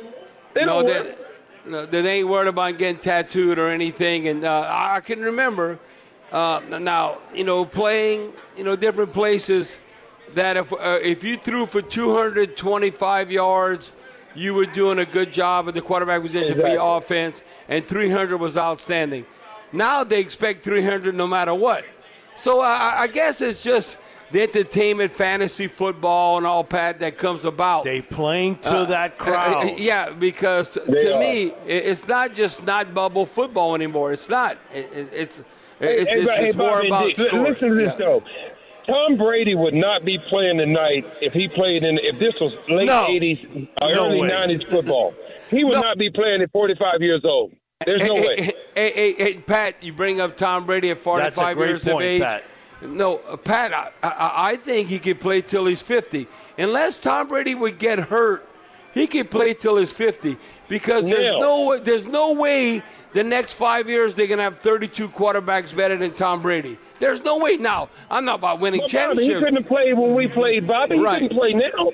They 0.55 0.61
no, 0.61 0.81
don't 0.81 0.85
they, 0.85 0.99
worry. 0.99 1.15
no, 1.67 1.85
they 1.85 2.19
ain't 2.19 2.27
worried 2.27 2.47
about 2.47 2.77
getting 2.79 2.99
tattooed 2.99 3.59
or 3.59 3.67
anything. 3.69 4.27
And 4.27 4.43
uh, 4.43 4.67
I 4.67 4.99
can 5.01 5.21
remember 5.21 5.77
uh, 6.31 6.61
now, 6.67 7.19
you 7.35 7.43
know, 7.43 7.65
playing, 7.65 8.33
you 8.57 8.63
know, 8.63 8.75
different 8.75 9.13
places 9.13 9.77
that 10.33 10.57
if 10.57 10.73
uh, 10.73 10.97
if 11.03 11.23
you 11.23 11.37
threw 11.37 11.67
for 11.67 11.83
225 11.83 13.31
yards, 13.31 13.91
you 14.35 14.53
were 14.53 14.65
doing 14.65 14.99
a 14.99 15.05
good 15.05 15.31
job 15.31 15.67
at 15.67 15.73
the 15.73 15.81
quarterback 15.81 16.21
position 16.21 16.49
exactly. 16.51 16.63
for 16.63 16.69
your 16.75 16.97
offense, 16.97 17.43
and 17.67 17.85
300 17.85 18.37
was 18.37 18.57
outstanding. 18.57 19.25
Now 19.73 20.03
they 20.03 20.19
expect 20.19 20.63
300 20.63 21.15
no 21.15 21.27
matter 21.27 21.53
what. 21.53 21.85
So 22.37 22.61
I, 22.61 23.01
I 23.01 23.07
guess 23.07 23.41
it's 23.41 23.61
just 23.63 23.97
the 24.31 24.41
entertainment, 24.43 25.11
fantasy 25.11 25.67
football, 25.67 26.37
and 26.37 26.45
all 26.45 26.63
Pat 26.63 26.99
that 26.99 27.17
comes 27.17 27.43
about. 27.45 27.83
They 27.83 28.01
playing 28.01 28.57
to 28.59 28.69
Uh, 28.69 28.85
that 28.85 29.11
uh, 29.19 29.23
crowd. 29.23 29.65
uh, 29.65 29.73
yeah, 29.77 30.09
because 30.09 30.77
They 30.87 31.03
to 31.03 31.15
are. 31.15 31.19
me, 31.19 31.53
it's 31.67 32.07
not 32.07 32.33
just 32.35 32.65
not 32.65 32.93
bubble 32.93 33.25
football 33.25 33.75
anymore. 33.75 34.13
It's 34.13 34.29
not. 34.29 34.57
It, 34.73 34.89
it, 34.93 35.09
it's 35.13 35.43
it's, 35.79 36.09
hey, 36.09 36.21
it's, 36.21 36.31
hey, 36.31 36.47
it's 36.49 36.57
more 36.57 36.69
Bobby, 36.69 36.87
about 36.87 37.15
Dick. 37.15 37.31
Listen 37.33 37.69
to 37.69 37.75
this 37.75 37.87
Yeah. 37.87 37.95
though. 37.97 38.23
Tom 38.87 39.15
Brady 39.17 39.55
would 39.55 39.73
not 39.73 40.03
be 40.03 40.17
playing 40.29 40.57
tonight 40.57 41.05
if 41.21 41.33
he 41.33 41.47
played 41.47 41.83
in 41.83 41.99
if 41.99 42.19
this 42.19 42.39
was 42.39 42.53
late 42.67 42.85
No. 42.87 43.07
eighties, 43.07 43.37
uh, 43.81 43.87
No 43.89 44.05
early 44.07 44.21
way. 44.21 44.27
nineties 44.27 44.63
football. 44.69 45.13
He 45.49 45.63
would 45.63 45.75
No. 45.75 45.81
not 45.81 45.97
be 45.97 46.09
playing 46.09 46.41
at 46.41 46.51
forty 46.51 46.75
five 46.75 47.01
years 47.01 47.21
old. 47.23 47.51
There's 47.85 48.01
no 48.03 48.15
hey, 48.15 48.27
way. 48.27 48.35
Hey, 48.41 48.53
hey, 48.75 48.91
hey, 48.93 49.13
hey, 49.13 49.33
Pat, 49.35 49.75
you 49.81 49.91
bring 49.93 50.21
up 50.21 50.37
Tom 50.37 50.65
Brady 50.67 50.91
at 50.91 50.99
45 50.99 51.35
That's 51.35 51.51
a 51.51 51.55
great 51.55 51.67
years 51.69 51.83
point, 51.83 51.95
of 51.95 52.01
age. 52.01 52.21
Pat. 52.21 52.43
No, 52.83 53.17
uh, 53.27 53.37
Pat, 53.37 53.73
I, 53.73 53.89
I, 54.03 54.49
I 54.51 54.55
think 54.57 54.87
he 54.87 54.99
could 54.99 55.19
play 55.19 55.41
till 55.41 55.65
he's 55.65 55.81
50. 55.81 56.27
Unless 56.59 56.99
Tom 56.99 57.27
Brady 57.27 57.55
would 57.55 57.79
get 57.79 57.97
hurt, 57.97 58.47
he 58.93 59.07
could 59.07 59.31
play 59.31 59.55
till 59.55 59.77
he's 59.77 59.91
50 59.91 60.37
because 60.67 61.05
there's 61.05 61.23
Neil. 61.31 61.39
no 61.39 61.79
there's 61.79 62.05
no 62.05 62.33
way 62.33 62.83
the 63.13 63.23
next 63.23 63.53
five 63.53 63.89
years 63.89 64.13
they're 64.15 64.27
gonna 64.27 64.43
have 64.43 64.57
32 64.57 65.09
quarterbacks 65.09 65.75
better 65.75 65.95
than 65.97 66.11
Tom 66.11 66.41
Brady. 66.43 66.77
There's 67.01 67.23
no 67.23 67.37
way 67.39 67.57
now. 67.57 67.89
I'm 68.09 68.23
not 68.25 68.35
about 68.35 68.59
winning 68.59 68.87
championships. 68.87 69.27
Bobby, 69.27 69.33
he 69.33 69.39
couldn't 69.39 69.55
have 69.55 69.67
played 69.67 69.97
when 69.97 70.13
we 70.13 70.27
played, 70.27 70.67
Bobby. 70.67 70.95
He 70.97 71.01
Right. 71.03 71.21
couldn't 71.21 71.37
play 71.37 71.53
now. 71.53 71.91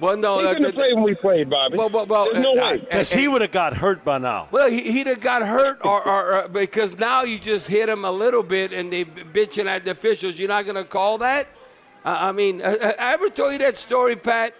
well, 0.00 0.16
no, 0.16 0.40
He 0.40 0.46
uh, 0.46 0.48
couldn't 0.48 0.64
have 0.64 0.74
uh, 0.74 0.78
played 0.78 0.94
when 0.94 1.04
we 1.04 1.14
played, 1.14 1.48
Bobby. 1.48 1.78
well, 1.78 1.88
well, 1.88 2.06
well, 2.06 2.24
There's 2.32 2.42
no 2.42 2.52
uh, 2.58 2.72
way. 2.72 2.78
Because 2.78 3.12
he 3.12 3.28
would 3.28 3.40
have 3.40 3.52
got 3.52 3.74
hurt 3.74 4.04
by 4.04 4.18
now. 4.18 4.48
Well, 4.50 4.68
he, 4.68 4.92
he'd 4.92 5.06
have 5.06 5.20
got 5.20 5.42
hurt, 5.42 5.78
or, 5.84 6.06
or, 6.06 6.42
or 6.42 6.48
because 6.48 6.98
now 6.98 7.22
you 7.22 7.38
just 7.38 7.68
hit 7.68 7.88
him 7.88 8.04
a 8.04 8.10
little 8.10 8.42
bit, 8.42 8.72
and 8.72 8.92
they 8.92 9.04
bitching 9.04 9.66
at 9.66 9.84
the 9.84 9.92
officials. 9.92 10.38
You're 10.38 10.48
not 10.48 10.64
going 10.64 10.76
to 10.76 10.84
call 10.84 11.18
that. 11.18 11.46
I 12.04 12.28
I 12.28 12.32
mean, 12.32 12.62
I, 12.62 12.74
I 12.74 13.12
ever 13.14 13.30
told 13.30 13.52
you 13.52 13.58
that 13.58 13.78
story, 13.78 14.16
Pat? 14.16 14.54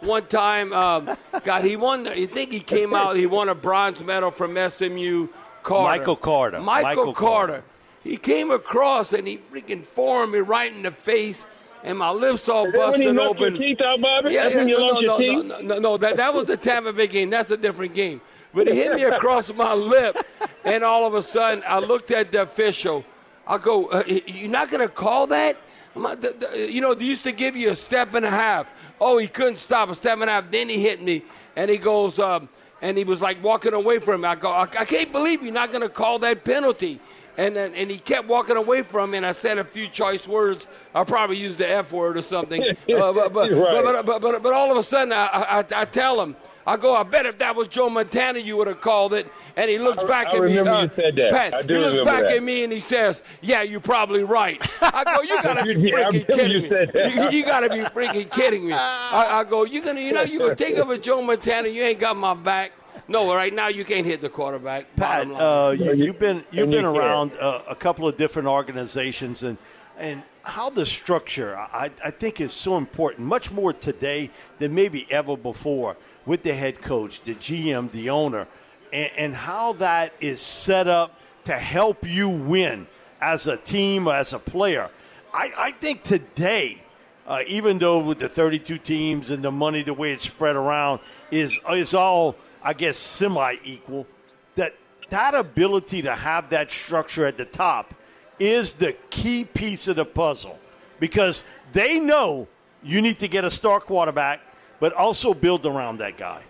One 0.00 0.24
time, 0.26 0.72
um, 0.72 1.14
God, 1.44 1.62
he 1.62 1.76
won. 1.76 2.06
You 2.16 2.26
think 2.26 2.52
he 2.52 2.60
came 2.60 2.94
out? 2.94 3.16
He 3.16 3.26
won 3.26 3.50
a 3.50 3.54
bronze 3.54 4.02
medal 4.02 4.30
from 4.30 4.56
SMU. 4.70 5.28
Carter. 5.62 5.98
Michael 5.98 6.16
Carter. 6.16 6.60
Michael, 6.60 6.82
Michael 6.88 7.12
Carter. 7.12 7.52
Carter. 7.52 7.64
He 8.02 8.16
came 8.16 8.50
across 8.50 9.12
and 9.12 9.26
he 9.26 9.38
freaking 9.52 9.84
formed 9.84 10.32
me 10.32 10.38
right 10.38 10.72
in 10.72 10.82
the 10.82 10.90
face, 10.90 11.46
and 11.84 11.98
my 11.98 12.10
lips 12.10 12.48
all 12.48 12.66
Is 12.66 12.72
that 12.72 12.78
when 12.78 12.88
busted 12.90 13.14
you 13.14 13.20
open. 13.20 13.54
your 13.56 13.62
teeth 13.62 13.80
out, 13.82 14.00
Bobby? 14.00 14.32
Yeah, 14.34 14.48
no, 14.48 14.64
no, 14.64 15.00
no, 15.00 15.18
no, 15.18 15.60
no, 15.60 15.78
no, 15.78 15.96
that 15.98 16.16
that 16.16 16.32
was 16.32 16.46
the 16.46 16.56
Tampa 16.56 16.92
Bay 16.92 17.06
game. 17.06 17.30
That's 17.30 17.50
a 17.50 17.56
different 17.56 17.94
game. 17.94 18.20
But 18.54 18.66
he 18.68 18.74
hit 18.74 18.94
me 18.94 19.02
across 19.16 19.52
my 19.54 19.74
lip, 19.74 20.16
and 20.64 20.82
all 20.82 21.06
of 21.06 21.14
a 21.14 21.22
sudden, 21.22 21.62
I 21.66 21.78
looked 21.78 22.10
at 22.10 22.32
the 22.32 22.42
official. 22.42 23.04
I 23.46 23.58
go, 23.58 23.86
uh, 23.86 24.02
"You're 24.06 24.50
not 24.50 24.70
going 24.70 24.80
to 24.86 24.88
call 24.92 25.26
that?" 25.28 25.56
I'm 25.94 26.02
not- 26.02 26.20
the- 26.20 26.34
the- 26.38 26.70
you 26.72 26.80
know, 26.80 26.94
they 26.94 27.04
used 27.04 27.24
to 27.24 27.32
give 27.32 27.54
you 27.56 27.70
a 27.70 27.76
step 27.76 28.14
and 28.14 28.24
a 28.24 28.30
half. 28.30 28.72
Oh, 29.00 29.18
he 29.18 29.26
couldn't 29.26 29.58
stop 29.58 29.88
a 29.90 29.94
step 29.94 30.18
and 30.20 30.30
a 30.30 30.34
half. 30.34 30.50
Then 30.50 30.68
he 30.68 30.80
hit 30.80 31.02
me, 31.02 31.22
and 31.56 31.68
he 31.70 31.76
goes, 31.78 32.18
um, 32.18 32.48
and 32.82 32.96
he 32.96 33.02
was 33.04 33.20
like 33.20 33.42
walking 33.42 33.72
away 33.74 33.98
from 33.98 34.20
me. 34.22 34.28
I 34.28 34.34
go, 34.36 34.50
I, 34.50 34.62
I 34.62 34.84
can't 34.84 35.10
believe 35.12 35.42
you're 35.42 35.52
not 35.52 35.70
going 35.70 35.82
to 35.82 35.88
call 35.88 36.18
that 36.20 36.44
penalty. 36.44 37.00
And 37.40 37.56
then, 37.56 37.74
and 37.74 37.90
he 37.90 37.96
kept 37.98 38.28
walking 38.28 38.56
away 38.56 38.82
from 38.82 39.12
me, 39.12 39.16
and 39.16 39.24
I 39.24 39.32
said 39.32 39.56
a 39.56 39.64
few 39.64 39.88
choice 39.88 40.28
words. 40.28 40.66
I 40.94 41.04
probably 41.04 41.38
used 41.38 41.56
the 41.56 41.66
F 41.68 41.90
word 41.90 42.18
or 42.18 42.22
something. 42.22 42.62
Uh, 42.90 43.12
but, 43.12 43.32
but, 43.32 43.50
Right. 43.50 43.82
but, 43.82 44.04
but, 44.04 44.20
but, 44.20 44.42
but 44.42 44.52
all 44.52 44.70
of 44.70 44.76
a 44.76 44.82
sudden, 44.82 45.12
I, 45.12 45.26
I, 45.26 45.58
I 45.74 45.84
tell 45.86 46.20
him, 46.20 46.36
I 46.66 46.76
go, 46.76 46.94
I 46.94 47.02
bet 47.02 47.24
if 47.24 47.38
that 47.38 47.56
was 47.56 47.68
Joe 47.68 47.88
Montana, 47.88 48.40
you 48.40 48.56
would 48.58 48.66
have 48.66 48.80
called 48.82 49.14
it. 49.14 49.26
And 49.56 49.70
he 49.70 49.78
looks 49.78 50.02
I- 50.04 50.06
back 50.06 50.26
I 50.26 50.36
at 50.36 50.42
me. 50.42 50.56
remember 50.58 50.70
uh, 50.72 50.82
you 50.82 50.90
said 50.96 51.16
that. 51.16 51.30
Pat, 51.30 51.54
I 51.54 51.62
do 51.62 51.74
he 51.74 51.80
looks 51.80 52.02
back 52.04 52.22
that. 52.24 52.36
at 52.36 52.42
me 52.42 52.64
and 52.64 52.72
he 52.72 52.80
says, 52.80 53.22
"Yeah, 53.40 53.62
you're 53.62 53.80
probably 53.80 54.22
right." 54.24 54.60
I 54.82 55.04
go, 55.04 55.22
"You 55.22 55.42
gotta 55.42 55.64
be 55.74 55.80
Yeah, 55.80 55.94
freaking 55.94 56.26
kidding 56.28 56.62
you 56.64 56.70
me! 56.70 57.14
You, 57.24 57.30
you 57.38 57.44
gotta 57.44 57.68
be 57.70 57.80
freaking 57.80 58.30
kidding 58.30 58.66
me!" 58.66 58.72
I, 58.74 59.40
I 59.40 59.44
go, 59.44 59.64
"You 59.64 59.80
gonna, 59.82 60.00
you 60.00 60.12
know, 60.12 60.22
you 60.22 60.38
gonna 60.38 60.54
take 60.56 60.76
over 60.82 60.98
Joe 60.98 61.22
Montana? 61.22 61.68
You 61.68 61.82
ain't 61.82 61.98
got 61.98 62.16
my 62.16 62.34
back." 62.34 62.72
No, 63.10 63.34
right 63.34 63.52
now 63.52 63.66
you 63.66 63.84
can't 63.84 64.06
hit 64.06 64.20
the 64.20 64.28
quarterback. 64.28 64.94
Pat, 64.94 65.26
line. 65.26 65.40
uh, 65.40 65.70
you, 65.70 66.04
you've 66.04 66.20
been 66.20 66.44
you've 66.52 66.62
and 66.62 66.70
been 66.70 66.84
can't. 66.84 66.96
around 66.96 67.32
uh, 67.40 67.62
a 67.68 67.74
couple 67.74 68.06
of 68.06 68.16
different 68.16 68.46
organizations, 68.46 69.42
and 69.42 69.58
and 69.98 70.22
how 70.44 70.70
the 70.70 70.86
structure 70.86 71.56
I, 71.56 71.90
I 72.04 72.12
think 72.12 72.40
is 72.40 72.52
so 72.52 72.76
important, 72.76 73.26
much 73.26 73.50
more 73.50 73.72
today 73.72 74.30
than 74.58 74.76
maybe 74.76 75.10
ever 75.10 75.36
before, 75.36 75.96
with 76.24 76.44
the 76.44 76.54
head 76.54 76.82
coach, 76.82 77.20
the 77.22 77.34
GM, 77.34 77.90
the 77.90 78.10
owner, 78.10 78.46
and, 78.92 79.10
and 79.16 79.34
how 79.34 79.72
that 79.74 80.12
is 80.20 80.40
set 80.40 80.86
up 80.86 81.18
to 81.46 81.52
help 81.54 82.06
you 82.06 82.28
win 82.28 82.86
as 83.20 83.48
a 83.48 83.56
team, 83.56 84.06
as 84.06 84.32
a 84.32 84.38
player. 84.38 84.88
I, 85.34 85.50
I 85.58 85.70
think 85.72 86.04
today 86.04 86.84
uh, 87.26 87.42
even 87.46 87.78
though 87.78 87.98
with 87.98 88.18
the 88.18 88.28
32 88.28 88.78
teams 88.78 89.30
and 89.30 89.44
the 89.44 89.52
money, 89.52 89.82
the 89.82 89.94
way 89.94 90.12
it's 90.12 90.24
spread 90.24 90.56
around 90.56 90.98
is 91.30 91.58
is 91.70 91.94
all, 91.94 92.34
I 92.62 92.72
guess, 92.72 92.96
semi 92.96 93.56
equal. 93.64 94.06
That 94.54 94.74
that 95.10 95.34
ability 95.34 96.02
to 96.02 96.14
have 96.14 96.50
that 96.50 96.70
structure 96.70 97.26
at 97.26 97.36
the 97.36 97.44
top 97.44 97.94
is 98.38 98.74
the 98.74 98.92
key 99.10 99.44
piece 99.44 99.88
of 99.88 99.96
the 99.96 100.04
puzzle 100.04 100.58
because 100.98 101.44
they 101.72 102.00
know 102.00 102.48
you 102.82 103.02
need 103.02 103.18
to 103.18 103.28
get 103.28 103.44
a 103.44 103.50
star 103.50 103.80
quarterback, 103.80 104.40
but 104.78 104.92
also 104.92 105.34
build 105.34 105.66
around 105.66 105.98
that 105.98 106.16
guy. 106.16 106.42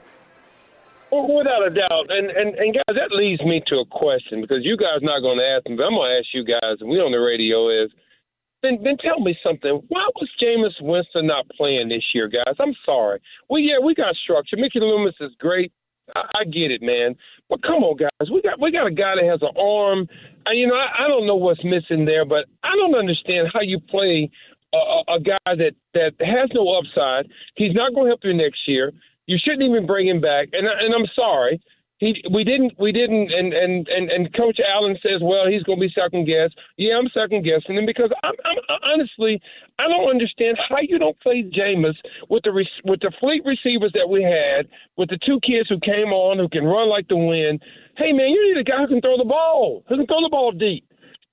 Well, 1.10 1.26
without 1.26 1.66
a 1.66 1.70
doubt, 1.70 2.06
and, 2.08 2.30
and 2.30 2.54
and 2.54 2.74
guys, 2.74 2.94
that 2.94 3.10
leads 3.10 3.42
me 3.42 3.60
to 3.66 3.76
a 3.76 3.86
question 3.86 4.40
because 4.40 4.62
you 4.62 4.76
guys 4.76 5.02
are 5.02 5.10
not 5.10 5.20
going 5.20 5.38
to 5.38 5.44
ask 5.44 5.66
me, 5.68 5.74
but 5.74 5.82
I'm 5.84 5.94
going 5.94 6.10
to 6.10 6.18
ask 6.18 6.28
you 6.32 6.44
guys, 6.44 6.78
and 6.80 6.88
we 6.88 6.98
on 6.98 7.12
the 7.12 7.18
radio 7.18 7.84
is. 7.84 7.90
Then, 8.62 8.78
then 8.84 8.98
tell 8.98 9.18
me 9.20 9.34
something. 9.42 9.80
Why 9.88 10.06
was 10.16 10.28
Jameis 10.36 10.76
Winston 10.82 11.26
not 11.26 11.48
playing 11.56 11.88
this 11.88 12.04
year, 12.12 12.28
guys? 12.28 12.54
I'm 12.60 12.74
sorry. 12.84 13.18
Well, 13.48 13.58
yeah, 13.58 13.78
we 13.82 13.94
got 13.94 14.14
structure. 14.22 14.58
Mickey 14.58 14.80
Loomis 14.80 15.14
is 15.18 15.32
great. 15.40 15.72
I, 16.16 16.40
I 16.40 16.44
get 16.44 16.70
it, 16.70 16.82
man. 16.82 17.16
But 17.48 17.62
come 17.62 17.82
on, 17.82 17.96
guys. 17.96 18.30
We 18.32 18.42
got 18.42 18.60
we 18.60 18.70
got 18.70 18.86
a 18.86 18.90
guy 18.90 19.14
that 19.16 19.28
has 19.28 19.42
an 19.42 19.56
arm. 19.58 20.08
And, 20.46 20.58
you 20.58 20.66
know, 20.66 20.74
I, 20.74 21.04
I 21.04 21.08
don't 21.08 21.26
know 21.26 21.36
what's 21.36 21.62
missing 21.64 22.04
there, 22.06 22.24
but 22.24 22.46
I 22.62 22.74
don't 22.76 22.94
understand 22.94 23.48
how 23.52 23.60
you 23.60 23.78
play 23.78 24.30
a, 24.72 25.14
a, 25.14 25.20
guy 25.20 25.36
that 25.46 25.72
that 25.94 26.12
has 26.20 26.48
no 26.54 26.70
upside. 26.78 27.30
He's 27.56 27.74
not 27.74 27.94
going 27.94 28.06
to 28.06 28.10
help 28.10 28.20
you 28.24 28.34
next 28.34 28.60
year. 28.66 28.92
You 29.26 29.36
shouldn't 29.42 29.62
even 29.62 29.86
bring 29.86 30.08
him 30.08 30.20
back. 30.20 30.48
And 30.52 30.66
I- 30.68 30.84
and 30.84 30.94
I'm 30.94 31.06
sorry. 31.14 31.60
He, 32.00 32.16
we 32.32 32.44
didn't, 32.44 32.72
we 32.80 32.92
didn't, 32.92 33.30
and, 33.30 33.52
and, 33.52 33.86
and, 33.88 34.08
and 34.10 34.34
Coach 34.34 34.56
Allen 34.58 34.96
says, 35.02 35.20
well, 35.20 35.44
he's 35.46 35.62
going 35.64 35.78
to 35.78 35.86
be 35.86 35.92
second 35.92 36.24
guessed. 36.24 36.56
Yeah, 36.78 36.96
I'm 36.96 37.08
second 37.12 37.44
guessing 37.44 37.76
him 37.76 37.84
because 37.84 38.08
I'm, 38.24 38.32
I'm 38.40 38.80
honestly, 38.82 39.38
I 39.78 39.84
don't 39.86 40.08
understand 40.08 40.56
how 40.66 40.78
you 40.80 40.98
don't 40.98 41.20
play 41.20 41.44
Jameis 41.44 41.92
with 42.30 42.42
the 42.44 42.52
re- 42.52 42.68
with 42.84 43.00
the 43.00 43.12
fleet 43.20 43.42
receivers 43.44 43.92
that 43.92 44.08
we 44.08 44.22
had, 44.24 44.64
with 44.96 45.10
the 45.10 45.18
two 45.26 45.40
kids 45.44 45.68
who 45.68 45.78
came 45.80 46.08
on 46.08 46.38
who 46.38 46.48
can 46.48 46.64
run 46.64 46.88
like 46.88 47.06
the 47.08 47.18
wind. 47.18 47.60
Hey, 47.98 48.12
man, 48.12 48.30
you 48.30 48.48
need 48.54 48.58
a 48.60 48.64
guy 48.64 48.78
who 48.80 48.88
can 48.88 49.02
throw 49.02 49.18
the 49.18 49.28
ball, 49.28 49.84
who 49.86 49.98
can 49.98 50.06
throw 50.06 50.22
the 50.22 50.30
ball 50.32 50.52
deep. 50.52 50.86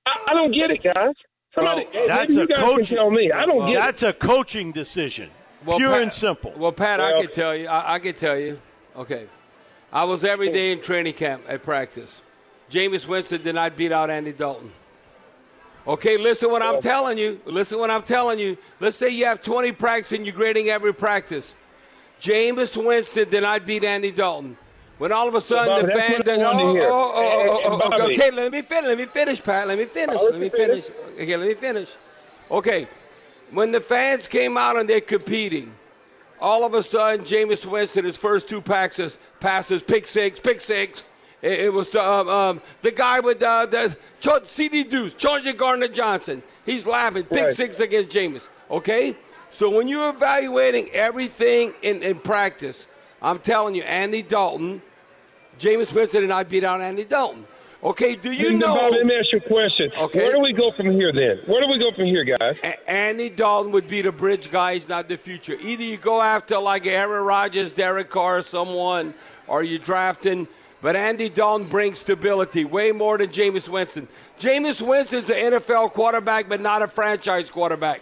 I, 0.06 0.32
I 0.32 0.34
don't 0.34 0.52
get 0.52 0.70
it, 0.70 0.84
guys. 0.84 1.16
Somebody, 1.56 1.88
hey, 1.94 2.08
That's 2.08 2.36
maybe 2.36 2.42
a 2.42 2.42
you 2.42 2.48
guys 2.50 2.58
coaching. 2.70 2.86
can 2.88 2.98
tell 2.98 3.12
me. 3.12 3.32
I 3.32 3.46
don't 3.46 3.72
get 3.72 3.80
That's 3.80 4.04
a 4.04 4.12
coaching 4.12 4.74
decision, 4.74 5.30
Well, 5.66 5.78
pure 5.78 5.94
Pat- 5.94 6.02
and 6.04 6.12
simple. 6.12 6.52
Well, 6.58 6.74
Pat, 6.74 7.00
I 7.00 7.14
Well- 7.14 7.22
can 7.22 7.32
tell 7.32 7.56
you. 7.56 7.68
I, 7.68 7.94
I 7.96 8.00
can 8.00 8.14
tell 8.16 8.38
you. 8.38 8.60
Okay. 8.98 9.28
I 9.92 10.04
was 10.04 10.24
every 10.24 10.50
day 10.52 10.72
in 10.72 10.82
training 10.82 11.14
camp 11.14 11.44
at 11.48 11.64
practice. 11.64 12.22
Jameis 12.70 13.08
Winston 13.08 13.42
did 13.42 13.56
not 13.56 13.78
beat 13.78 13.92
out 13.92 14.10
Andy 14.10 14.34
Dalton. 14.34 14.72
Okay, 15.88 16.18
listen 16.18 16.52
what 16.52 16.62
I'm 16.62 16.82
telling 16.82 17.18
you. 17.18 17.40
Listen 17.46 17.80
what 17.80 17.90
I'm 17.90 18.04
telling 18.04 18.40
you. 18.40 18.58
Let's 18.82 18.98
say 18.98 19.10
you 19.10 19.26
have 19.26 19.42
20 19.42 19.72
practices 19.72 20.18
and 20.18 20.26
you're 20.26 20.36
grading 20.36 20.68
every 20.68 20.94
practice. 20.94 21.54
Jameis 22.20 22.76
Winston 22.84 23.30
did 23.30 23.42
not 23.42 23.66
beat 23.66 23.86
Andy 23.86 24.12
Dalton. 24.12 24.58
When 24.98 25.12
all 25.12 25.28
of 25.28 25.36
a 25.36 25.42
sudden 25.42 25.68
Bobby, 25.68 25.94
the 25.94 26.00
fans, 26.00 26.26
fan, 26.26 26.42
oh, 26.42 26.74
hear. 26.74 26.90
oh, 26.90 27.14
oh, 27.16 27.62
oh, 27.64 27.80
oh, 27.84 27.90
oh, 27.94 28.12
okay, 28.12 28.32
let 28.32 28.52
me 28.52 28.64
finish. 28.64 28.88
Let 28.88 28.98
me 28.98 29.06
finish, 29.06 29.44
Pat. 29.44 29.68
Let 29.68 29.78
me 29.78 29.86
finish. 29.86 30.18
Oh, 30.20 30.30
Let 30.32 30.40
me 30.40 30.50
finish. 30.50 30.86
finish. 30.86 31.14
Okay, 31.22 31.38
let 31.38 31.48
me 31.48 31.54
finish. 31.54 31.90
Okay, 32.50 32.88
when 33.52 33.72
the 33.72 33.80
fans 33.80 34.28
came 34.28 34.58
out 34.58 34.76
and 34.76 34.90
they're 34.90 35.00
competing, 35.00 35.72
all 36.40 36.66
of 36.66 36.74
a 36.74 36.84
sudden, 36.84 37.26
Jameis 37.26 37.66
Winston, 37.66 38.06
his 38.06 38.18
first 38.18 38.48
two 38.48 38.62
passes, 38.62 39.18
passes, 39.40 39.82
pick 39.84 40.08
six, 40.08 40.40
pick 40.40 40.62
six. 40.62 41.04
It, 41.42 41.60
it 41.60 41.74
was 41.74 41.90
the, 41.90 42.04
um, 42.04 42.28
um, 42.30 42.62
the 42.82 42.92
guy 42.92 43.20
with 43.20 43.42
uh, 43.42 43.66
the 43.66 43.96
CD 44.46 44.84
Deuce, 44.84 45.14
Charlie 45.14 45.54
Gardner 45.54 45.88
Johnson. 45.88 46.42
He's 46.66 46.86
laughing, 46.86 47.24
pick 47.24 47.46
Right. 47.46 47.54
six 47.54 47.80
against 47.80 48.12
Jameis. 48.12 48.48
Okay? 48.70 49.16
So 49.52 49.76
when 49.76 49.88
you're 49.88 50.10
evaluating 50.10 50.90
everything 50.94 51.74
in, 51.82 52.04
in 52.04 52.20
practice, 52.20 52.88
I'm 53.22 53.40
telling 53.40 53.76
you, 53.76 53.84
Andy 53.84 54.22
Dalton, 54.22 54.82
Jameis 55.60 55.94
Winston 55.94 56.24
and 56.24 56.34
I 56.34 56.44
beat 56.44 56.64
out 56.64 56.82
Andy 56.82 57.06
Dalton. 57.06 57.46
Okay, 57.84 58.16
do 58.16 58.32
you 58.32 58.58
know 58.58 58.90
let 58.90 59.06
me 59.06 59.16
ask 59.16 59.32
you 59.32 59.38
a 59.38 59.42
question. 59.48 59.92
Okay. 59.96 60.24
Where 60.24 60.34
do 60.34 60.40
we 60.42 60.52
go 60.52 60.72
from 60.76 60.92
here 60.92 61.14
then? 61.14 61.40
Where 61.46 61.62
do 61.62 61.68
we 61.68 61.78
go 61.78 61.92
from 61.96 62.06
here, 62.06 62.24
guys? 62.24 62.58
A- 62.64 62.90
Andy 62.90 63.30
Dalton 63.30 63.72
would 63.72 63.88
be 63.88 64.02
the 64.02 64.12
bridge 64.12 64.50
guy. 64.50 64.74
He's 64.74 64.90
not 64.90 65.08
the 65.08 65.18
future. 65.18 65.56
Either 65.62 65.84
you 65.84 65.98
go 65.98 66.20
after 66.20 66.58
like 66.58 66.88
Aaron 66.88 67.24
Rodgers, 67.24 67.74
Derek 67.74 68.10
Carr, 68.10 68.42
someone, 68.42 69.14
or 69.48 69.62
you 69.62 69.78
drafting. 69.78 70.48
But 70.82 70.96
Andy 70.96 71.30
Dalton 71.30 71.68
brings 71.68 72.00
stability 72.00 72.66
way 72.66 72.92
more 72.92 73.18
than 73.20 73.30
Jameis 73.30 73.70
Winston. 73.70 74.08
Jameis 74.40 74.82
Winston's 74.82 75.30
an 75.30 75.36
NFL 75.54 75.92
quarterback, 75.92 76.50
but 76.50 76.62
not 76.62 76.82
a 76.82 76.88
franchise 76.88 77.50
quarterback. 77.52 78.02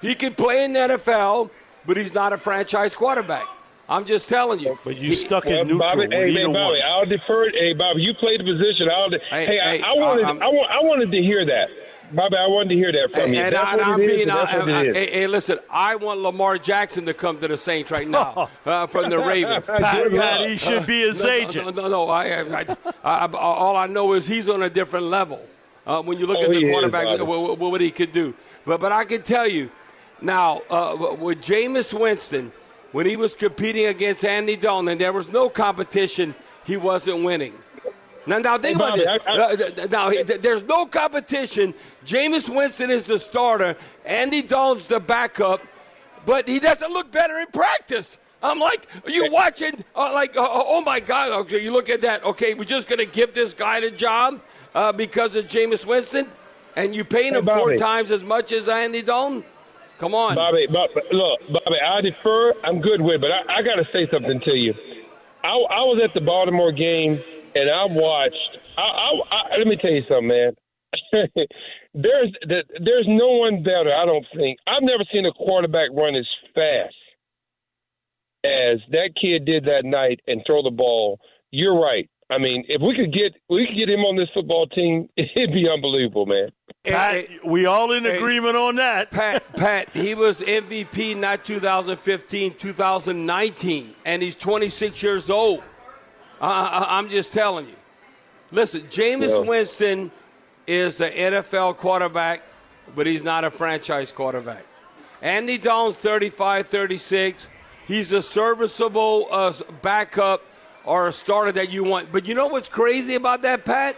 He 0.00 0.14
can 0.16 0.34
play 0.34 0.64
in 0.64 0.72
the 0.72 0.80
NFL, 0.80 1.50
but 1.86 1.96
he's 1.96 2.14
not 2.14 2.32
a 2.32 2.38
franchise 2.38 2.94
quarterback. 2.94 3.46
I'm 3.88 4.06
just 4.06 4.28
telling 4.28 4.60
you. 4.60 4.78
But 4.84 4.96
you 4.98 5.14
stuck 5.14 5.44
in 5.46 5.52
Well, 5.54 5.64
neutral 5.64 5.78
Bobby, 5.80 6.00
with 6.00 6.12
hey, 6.12 6.28
either 6.30 6.38
hey, 6.40 6.46
Bobby, 6.46 6.56
one. 6.58 6.82
I'll 6.84 7.04
defer. 7.06 7.50
Hey, 7.50 7.74
Bobby, 7.74 8.02
you 8.02 8.14
played 8.14 8.40
the 8.40 8.44
position. 8.44 8.88
I'll. 8.88 9.10
De- 9.10 9.18
Hey, 9.28 9.44
hey, 9.46 9.58
hey, 9.58 9.82
I, 9.82 9.90
I 9.90 9.94
wanted, 9.96 10.24
I'm- 10.24 10.42
I, 10.42 10.48
wa- 10.48 10.68
I 10.70 10.82
wanted 10.84 11.10
to 11.10 11.18
hear 11.22 11.44
that, 11.44 11.68
Bobby. 12.12 12.36
I 12.36 12.46
wanted 12.46 12.70
to 12.70 12.74
hear 12.76 12.92
that 12.92 13.10
from 13.10 13.20
And, 13.22 13.34
you. 13.34 13.40
and 13.40 13.54
That's 13.54 13.64
I, 13.66 13.76
what 13.76 13.86
am 13.88 14.00
it 14.00 14.04
is, 14.04 14.16
being, 14.16 14.28
and 14.28 14.30
that's 14.38 14.52
I, 14.52 14.58
what 14.58 14.68
I, 14.70 14.80
it 14.82 14.86
is. 14.88 14.96
hey, 14.96 15.10
hey, 15.12 15.26
listen, 15.26 15.58
I 15.68 15.96
want 15.96 16.20
Lamar 16.20 16.58
Jackson 16.58 17.04
to 17.06 17.12
come 17.14 17.38
to 17.40 17.48
the 17.48 17.58
Saints 17.58 17.90
right 17.90 18.08
now 18.08 18.48
uh, 18.66 18.86
from 18.86 19.10
the 19.10 19.18
Ravens. 19.18 19.66
Pat, 19.66 19.80
Pat, 20.10 20.48
he 20.48 20.56
should 20.56 20.86
be 20.86 21.00
his 21.02 21.20
no, 21.20 21.26
no, 21.28 21.32
agent. 21.34 21.76
No, 21.76 21.82
no, 21.82 21.88
no. 21.88 22.08
I, 22.08 22.24
I, 22.40 22.60
I, 22.62 22.76
I, 23.26 23.26
all 23.34 23.76
I 23.76 23.88
know 23.88 24.12
is 24.14 24.26
he's 24.26 24.48
on 24.48 24.62
a 24.62 24.70
different 24.70 25.06
level. 25.06 25.40
Uh, 25.84 26.00
when 26.00 26.16
you 26.18 26.26
look 26.26 26.38
Oh, 26.38 26.44
at 26.44 26.50
the 26.50 26.70
quarterback, 26.70 27.06
Bobby. 27.06 27.22
what, 27.24 27.58
what, 27.58 27.72
what 27.72 27.80
he 27.80 27.90
could 27.90 28.12
do. 28.12 28.32
But 28.64 28.80
but 28.80 28.92
I 28.92 29.04
can 29.04 29.22
tell 29.22 29.48
you 29.48 29.68
now 30.20 30.62
uh, 30.70 31.16
with 31.18 31.42
Jameis 31.42 31.92
Winston, 31.98 32.52
when 32.92 33.06
he 33.06 33.16
was 33.16 33.34
competing 33.34 33.86
against 33.86 34.24
Andy 34.24 34.56
Dalton, 34.56 34.88
and 34.88 35.00
there 35.00 35.12
was 35.12 35.32
no 35.32 35.48
competition, 35.48 36.34
he 36.64 36.76
wasn't 36.76 37.24
winning. 37.24 37.54
Now, 38.26 38.38
now 38.38 38.56
think 38.58 38.76
about 38.76 38.90
Bobby, 38.90 39.04
this. 39.04 39.22
I- 39.26 39.82
I- 39.82 39.86
now, 39.86 40.10
he- 40.10 40.22
there's 40.22 40.62
no 40.62 40.86
competition. 40.86 41.74
Jameis 42.06 42.48
Winston 42.48 42.90
is 42.90 43.04
the 43.04 43.18
starter. 43.18 43.76
Andy 44.04 44.42
Dalton's 44.42 44.86
the 44.86 45.00
backup, 45.00 45.60
but 46.24 46.46
he 46.46 46.60
doesn't 46.60 46.92
look 46.92 47.10
better 47.10 47.38
in 47.40 47.48
practice. 47.48 48.18
I'm 48.40 48.58
like, 48.60 48.86
are 49.04 49.10
you 49.10 49.30
watching? 49.32 49.84
Uh, 49.96 50.12
like, 50.12 50.36
uh, 50.36 50.40
oh 50.48 50.80
my 50.80 50.98
God! 51.00 51.30
Okay, 51.32 51.60
you 51.62 51.72
look 51.72 51.88
at 51.88 52.00
that. 52.02 52.24
Okay, 52.24 52.54
we're 52.54 52.64
just 52.64 52.88
gonna 52.88 53.04
give 53.04 53.34
this 53.34 53.54
guy 53.54 53.80
the 53.80 53.90
job 53.90 54.40
uh, 54.74 54.90
because 54.92 55.36
of 55.36 55.46
Jameis 55.46 55.84
Winston, 55.86 56.26
and 56.76 56.94
you 56.94 57.04
paying 57.04 57.32
Hey, 57.34 57.38
him 57.38 57.44
four 57.46 57.76
times 57.76 58.10
as 58.10 58.22
much 58.22 58.50
as 58.52 58.68
Andy 58.68 59.02
Dalton. 59.02 59.44
Come 60.02 60.16
on, 60.16 60.34
Bobby. 60.34 60.66
Bobby 60.66 60.94
look, 61.12 61.46
Bobby. 61.46 61.76
I 61.78 62.00
defer. 62.00 62.54
I'm 62.64 62.80
good 62.80 63.00
with, 63.00 63.20
but 63.20 63.30
I, 63.30 63.58
I 63.58 63.62
got 63.62 63.76
to 63.76 63.86
say 63.92 64.10
something 64.10 64.40
to 64.40 64.50
you. 64.50 64.74
I, 65.44 65.50
I 65.50 65.82
was 65.86 66.00
at 66.02 66.12
the 66.12 66.20
Baltimore 66.20 66.72
game 66.72 67.22
and 67.54 67.70
I 67.70 67.84
watched. 67.86 68.58
I, 68.76 69.56
let 69.58 69.68
me 69.68 69.76
tell 69.76 69.92
you 69.92 70.02
something, 70.08 70.26
man. 70.26 70.56
there's 71.94 72.34
there's 72.42 73.06
no 73.06 73.28
one 73.46 73.62
better. 73.62 73.94
I 73.94 74.04
don't 74.04 74.26
think. 74.34 74.58
I've 74.66 74.82
never 74.82 75.04
seen 75.12 75.24
a 75.24 75.32
quarterback 75.32 75.90
run 75.94 76.16
as 76.16 76.26
fast 76.52 76.96
as 78.44 78.80
that 78.90 79.10
kid 79.14 79.44
did 79.44 79.66
that 79.66 79.84
night 79.84 80.18
and 80.26 80.42
throw 80.44 80.64
the 80.64 80.74
ball. 80.74 81.20
You're 81.52 81.80
right. 81.80 82.10
I 82.32 82.38
mean, 82.38 82.64
if 82.68 82.80
we 82.80 82.96
could 82.96 83.12
get 83.12 83.34
we 83.50 83.66
could 83.66 83.76
get 83.76 83.90
him 83.90 84.00
on 84.00 84.16
this 84.16 84.28
football 84.32 84.66
team, 84.68 85.08
it'd 85.16 85.52
be 85.52 85.68
unbelievable, 85.68 86.26
man. 86.26 86.48
Pat, 86.84 87.26
we 87.44 87.66
all 87.66 87.92
in 87.92 88.06
agreement 88.06 88.56
on 88.56 88.76
that. 88.76 89.10
Pat, 89.10 89.52
Pat, 89.54 89.90
he 89.90 90.14
was 90.14 90.40
MVP 90.40 91.16
not 91.16 91.44
2015, 91.44 92.54
2019, 92.54 93.94
and 94.04 94.22
he's 94.22 94.34
26 94.34 95.02
years 95.02 95.30
old. 95.30 95.62
I, 96.40 96.98
am 96.98 97.08
just 97.08 97.32
telling 97.32 97.66
you. 97.68 97.76
Listen, 98.50 98.80
Jameis 98.82 99.28
yeah. 99.28 99.48
Winston 99.48 100.10
is 100.66 101.00
an 101.00 101.12
NFL 101.12 101.76
quarterback, 101.76 102.42
but 102.96 103.06
he's 103.06 103.22
not 103.22 103.44
a 103.44 103.50
franchise 103.50 104.10
quarterback. 104.10 104.64
Andy 105.20 105.58
Dalton's 105.58 105.96
35, 105.98 106.66
36. 106.66 107.48
He's 107.86 108.10
a 108.10 108.22
serviceable 108.22 109.28
uh, 109.30 109.52
backup 109.82 110.42
or 110.84 111.08
a 111.08 111.12
starter 111.12 111.52
that 111.52 111.70
you 111.70 111.84
want. 111.84 112.12
But 112.12 112.26
you 112.26 112.34
know 112.34 112.46
what's 112.46 112.68
crazy 112.68 113.14
about 113.14 113.42
that, 113.42 113.64
Pat? 113.64 113.96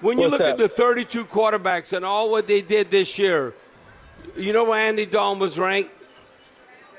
When 0.00 0.18
you 0.18 0.22
what's 0.24 0.32
look 0.32 0.40
that? 0.40 0.50
at 0.50 0.58
the 0.58 0.68
32 0.68 1.24
quarterbacks 1.26 1.92
and 1.92 2.04
all 2.04 2.30
what 2.30 2.46
they 2.46 2.60
did 2.62 2.90
this 2.90 3.18
year, 3.18 3.54
you 4.36 4.52
know 4.52 4.64
where 4.64 4.80
Andy 4.80 5.06
Dalton 5.06 5.38
was 5.38 5.58
ranked? 5.58 5.90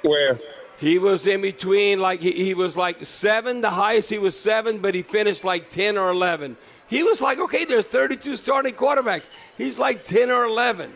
Where? 0.04 0.40
He 0.80 0.98
was 0.98 1.28
in 1.28 1.42
between, 1.42 2.00
like 2.00 2.22
he, 2.22 2.32
he 2.32 2.54
was 2.54 2.76
like 2.76 3.06
seven. 3.06 3.62
The 3.62 3.70
highest 3.70 4.10
he 4.10 4.18
was 4.18 4.38
seven, 4.40 4.80
but 4.80 4.96
he 4.96 5.04
finished 5.04 5.44
like 5.44 5.70
10 5.70 5.98
or 5.98 6.10
11. 6.10 6.58
He 6.88 7.04
was 7.04 7.22
like, 7.22 7.40
okay, 7.40 7.66
there's 7.66 7.86
32 7.86 8.36
starting 8.36 8.74
quarterbacks. 8.74 9.26
He's 9.58 9.78
like 9.78 10.04
10 10.04 10.32
or 10.32 10.46
11. 10.46 10.92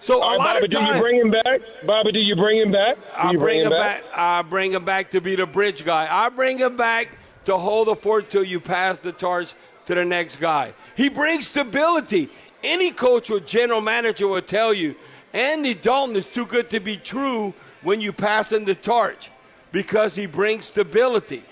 So 0.00 0.20
All 0.22 0.28
a 0.28 0.30
right, 0.30 0.38
lot 0.38 0.54
Bobby, 0.54 0.64
of 0.66 0.70
do 0.70 0.80
you 0.80 1.00
bring 1.00 1.16
him 1.20 1.30
back? 1.30 1.60
Bobby, 1.84 2.12
do 2.12 2.20
you 2.20 2.36
bring 2.36 2.58
him 2.58 2.70
back? 2.72 2.96
Do 2.96 3.02
I 3.16 3.30
you 3.32 3.38
bring 3.38 3.60
him 3.62 3.70
back? 3.70 4.02
back. 4.02 4.10
I 4.14 4.42
bring 4.42 4.72
him 4.72 4.84
back 4.84 5.10
to 5.10 5.20
be 5.20 5.36
the 5.36 5.46
bridge 5.46 5.84
guy. 5.84 6.06
I 6.10 6.28
bring 6.28 6.58
him 6.58 6.76
back 6.76 7.08
to 7.48 7.58
hold 7.58 7.88
the 7.88 7.96
fort 7.96 8.30
till 8.30 8.44
you 8.44 8.60
pass 8.60 9.00
the 9.00 9.10
torch 9.12 9.54
to 9.86 9.94
the 9.94 10.04
next 10.04 10.36
guy. 10.36 10.72
He 10.96 11.08
brings 11.08 11.48
stability. 11.48 12.28
Any 12.62 12.90
coach 12.90 13.30
or 13.30 13.40
general 13.40 13.80
manager 13.80 14.28
will 14.28 14.42
tell 14.42 14.72
you 14.74 14.94
Andy 15.32 15.74
Dalton 15.74 16.16
is 16.16 16.26
too 16.26 16.46
good 16.46 16.70
to 16.70 16.80
be 16.80 16.96
true 16.96 17.54
when 17.82 18.00
you 18.00 18.12
pass 18.12 18.52
him 18.52 18.64
the 18.64 18.74
torch 18.74 19.30
because 19.72 20.14
he 20.14 20.26
brings 20.26 20.66
stability. 20.66 21.42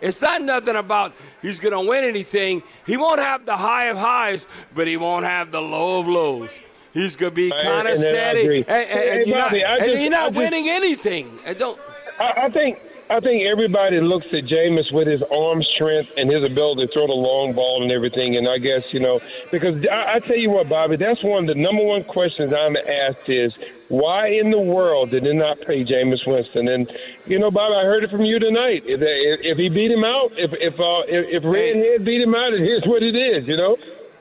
It's 0.00 0.20
not 0.20 0.42
nothing 0.42 0.76
about 0.76 1.14
he's 1.42 1.58
going 1.60 1.72
to 1.72 1.88
win 1.88 2.04
anything. 2.04 2.62
He 2.86 2.96
won't 2.96 3.20
have 3.20 3.46
the 3.46 3.56
high 3.56 3.86
of 3.86 3.96
highs, 3.96 4.46
but 4.74 4.86
he 4.86 4.96
won't 4.96 5.24
have 5.24 5.50
the 5.50 5.60
low 5.60 6.00
of 6.00 6.08
lows. 6.08 6.50
He's 6.92 7.14
going 7.16 7.32
to 7.32 7.36
be 7.36 7.50
kind 7.50 7.86
of 7.88 7.98
steady, 7.98 8.58
and, 8.58 8.68
and, 8.68 8.88
Hey, 8.88 9.24
you're 9.26 9.38
Bobby, 9.38 9.62
not, 9.62 9.70
I 9.80 9.84
and 9.86 10.00
you're 10.02 10.10
not 10.10 10.32
just- 10.32 10.36
winning 10.36 10.68
anything. 10.68 11.38
I 11.46 11.52
don't. 11.54 11.78
I, 12.18 12.32
I 12.44 12.48
think 12.50 12.78
I 13.08 13.20
think 13.20 13.46
everybody 13.46 14.00
looks 14.00 14.26
at 14.26 14.44
Jameis 14.44 14.90
with 14.90 15.06
his 15.06 15.22
arm 15.22 15.62
strength 15.62 16.12
and 16.16 16.30
his 16.30 16.42
ability 16.42 16.86
to 16.86 16.92
throw 16.92 17.06
the 17.06 17.12
long 17.12 17.52
ball 17.52 17.82
and 17.82 17.92
everything. 17.92 18.36
And 18.36 18.48
I 18.48 18.58
guess 18.58 18.82
you 18.90 19.00
know 19.00 19.20
because 19.50 19.86
I, 19.86 20.14
I 20.14 20.18
tell 20.20 20.36
you 20.36 20.50
what, 20.50 20.68
Bobby, 20.68 20.96
that's 20.96 21.22
one 21.22 21.48
of 21.48 21.54
the 21.54 21.60
number 21.60 21.84
one 21.84 22.02
questions 22.04 22.52
I'm 22.52 22.76
asked 22.76 23.28
is 23.28 23.52
why 23.88 24.28
in 24.28 24.50
the 24.50 24.58
world 24.58 25.10
did 25.10 25.24
they 25.24 25.32
not 25.32 25.60
pay 25.60 25.84
Jameis 25.84 26.26
Winston? 26.26 26.66
And 26.68 26.90
you 27.26 27.38
know, 27.38 27.50
Bobby, 27.50 27.76
I 27.76 27.84
heard 27.84 28.02
it 28.02 28.10
from 28.10 28.24
you 28.24 28.38
tonight. 28.38 28.82
If, 28.86 29.00
if, 29.00 29.40
if 29.44 29.58
he 29.58 29.68
beat 29.68 29.92
him 29.92 30.04
out, 30.04 30.36
if 30.36 30.52
if 30.54 30.80
uh, 30.80 31.02
if, 31.06 31.26
if 31.28 31.44
Redhead 31.44 32.04
beat 32.04 32.20
him 32.20 32.34
out, 32.34 32.52
it 32.52 32.62
is 32.62 32.86
what 32.86 33.02
it 33.02 33.14
is. 33.14 33.46
You 33.46 33.56
know. 33.56 33.76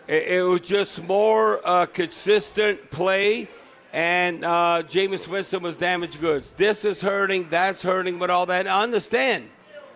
It, 0.07 0.27
it 0.27 0.41
was 0.43 0.61
just 0.61 1.03
more 1.03 1.67
uh, 1.67 1.87
consistent 1.87 2.91
play, 2.91 3.47
and 3.95 4.43
uh, 4.43 4.83
Jameis 4.89 5.25
Winston 5.25 5.63
was 5.63 5.77
damaged 5.77 6.19
goods. 6.19 6.51
This 6.57 6.83
is 6.83 6.99
hurting, 7.01 7.47
that's 7.49 7.81
hurting, 7.81 8.19
but 8.19 8.29
all 8.29 8.45
that. 8.47 8.67
I 8.67 8.83
understand. 8.83 9.49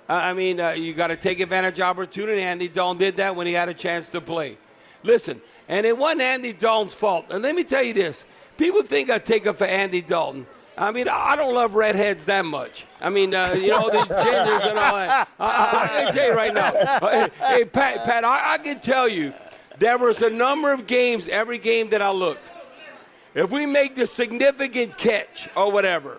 Uh, 0.07 0.13
I 0.13 0.33
mean, 0.33 0.62
uh, 0.62 0.69
you 0.69 0.93
got 0.93 1.07
to 1.07 1.17
take 1.17 1.41
advantage 1.41 1.81
of 1.81 1.83
opportunity. 1.83 2.41
Andy 2.41 2.69
Dalton 2.69 2.97
did 2.97 3.17
that 3.17 3.35
when 3.35 3.45
he 3.45 3.51
had 3.51 3.67
a 3.67 3.73
chance 3.73 4.07
to 4.09 4.21
play. 4.21 4.57
Listen, 5.03 5.41
and 5.67 5.85
it 5.85 5.97
wasn't 5.97 6.21
Andy 6.21 6.53
Dalton's 6.53 6.93
fault. 6.93 7.25
And 7.29 7.43
let 7.43 7.53
me 7.53 7.65
tell 7.65 7.83
you 7.83 7.93
this: 7.93 8.23
people 8.55 8.83
think 8.83 9.09
I 9.09 9.19
take 9.19 9.45
up 9.45 9.57
for 9.57 9.65
Andy 9.65 10.01
Dalton. 10.01 10.47
I 10.77 10.93
mean, 10.93 11.09
I 11.09 11.35
don't 11.35 11.53
love 11.53 11.75
redheads 11.75 12.23
that 12.23 12.45
much. 12.45 12.85
I 13.01 13.09
mean, 13.09 13.35
uh, 13.35 13.51
you 13.51 13.67
know, 13.67 13.89
the 13.89 13.97
gingers 14.15 14.69
and 14.69 14.79
all 14.79 14.95
that. 14.95 15.27
I, 15.38 15.45
I, 15.45 15.83
I 15.83 15.88
can 16.05 16.13
tell 16.13 16.27
you 16.27 16.33
right 16.33 16.53
now. 16.53 16.69
Uh, 16.69 17.09
hey, 17.09 17.29
hey, 17.57 17.65
Pat, 17.65 18.05
Pat, 18.05 18.23
I, 18.23 18.53
I 18.53 18.57
can 18.59 18.79
tell 18.79 19.09
you 19.09 19.33
there 19.77 19.97
was 19.97 20.21
a 20.21 20.29
number 20.29 20.71
of 20.71 20.88
games, 20.88 21.27
every 21.27 21.57
game 21.57 21.89
that 21.89 22.01
I 22.01 22.12
looked. 22.12 22.39
If 23.35 23.51
we 23.51 23.65
make 23.65 23.95
the 23.95 24.07
significant 24.07 24.97
catch 24.97 25.49
or 25.55 25.71
whatever, 25.71 26.17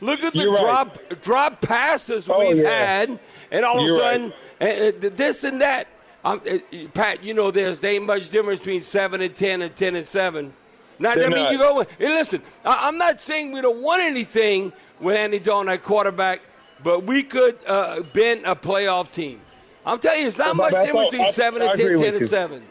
look 0.00 0.22
at 0.22 0.32
the 0.34 0.40
You're 0.40 0.52
right. 0.52 0.62
drop 0.62 0.98
drop 1.22 1.60
passes 1.60 2.28
Oh, 2.28 2.38
we've 2.48 2.58
yeah. 2.58 2.68
had, 2.68 3.18
and 3.50 3.64
all 3.64 3.84
You're 3.86 3.94
of 3.94 4.00
a 4.00 4.02
sudden, 4.02 4.32
uh, 4.60 4.64
uh, 5.06 5.10
this 5.16 5.44
and 5.44 5.60
that. 5.60 5.86
Um, 6.22 6.42
uh, 6.48 6.58
Pat, 6.92 7.24
you 7.24 7.32
know 7.32 7.50
there's 7.50 7.80
there 7.80 7.92
ain't 7.92 8.04
much 8.06 8.28
difference 8.28 8.60
between 8.60 8.82
seven 8.82 9.22
and 9.22 9.34
ten 9.34 9.62
and 9.62 9.74
ten 9.74 9.96
and 9.96 10.06
seven. 10.06 10.52
Not 10.98 11.16
They're 11.16 11.26
I 11.26 11.34
mean 11.34 11.44
not. 11.44 11.52
you 11.52 11.58
go. 11.58 11.86
Hey, 11.98 12.08
listen, 12.10 12.42
I, 12.62 12.88
I'm 12.88 12.98
not 12.98 13.22
saying 13.22 13.52
we 13.52 13.62
don't 13.62 13.80
want 13.82 14.02
anything 14.02 14.70
with 15.00 15.16
Andy 15.16 15.38
Dalton 15.38 15.70
at 15.70 15.82
quarterback, 15.82 16.42
but 16.84 17.04
we 17.04 17.22
could 17.22 17.56
uh, 17.66 18.02
been 18.12 18.44
a 18.44 18.54
playoff 18.54 19.10
team. 19.10 19.40
I'm 19.86 19.98
telling 19.98 20.20
you, 20.20 20.26
it's 20.26 20.36
not 20.36 20.58
Well, 20.58 20.70
much 20.70 20.84
difference 20.84 21.10
between 21.10 21.28
I- 21.28 21.30
seven 21.30 21.62
I 21.62 21.66
and 21.70 21.74
ten, 21.80 21.96
10 21.98 22.04
and 22.12 22.20
you. 22.20 22.26
seven. 22.26 22.62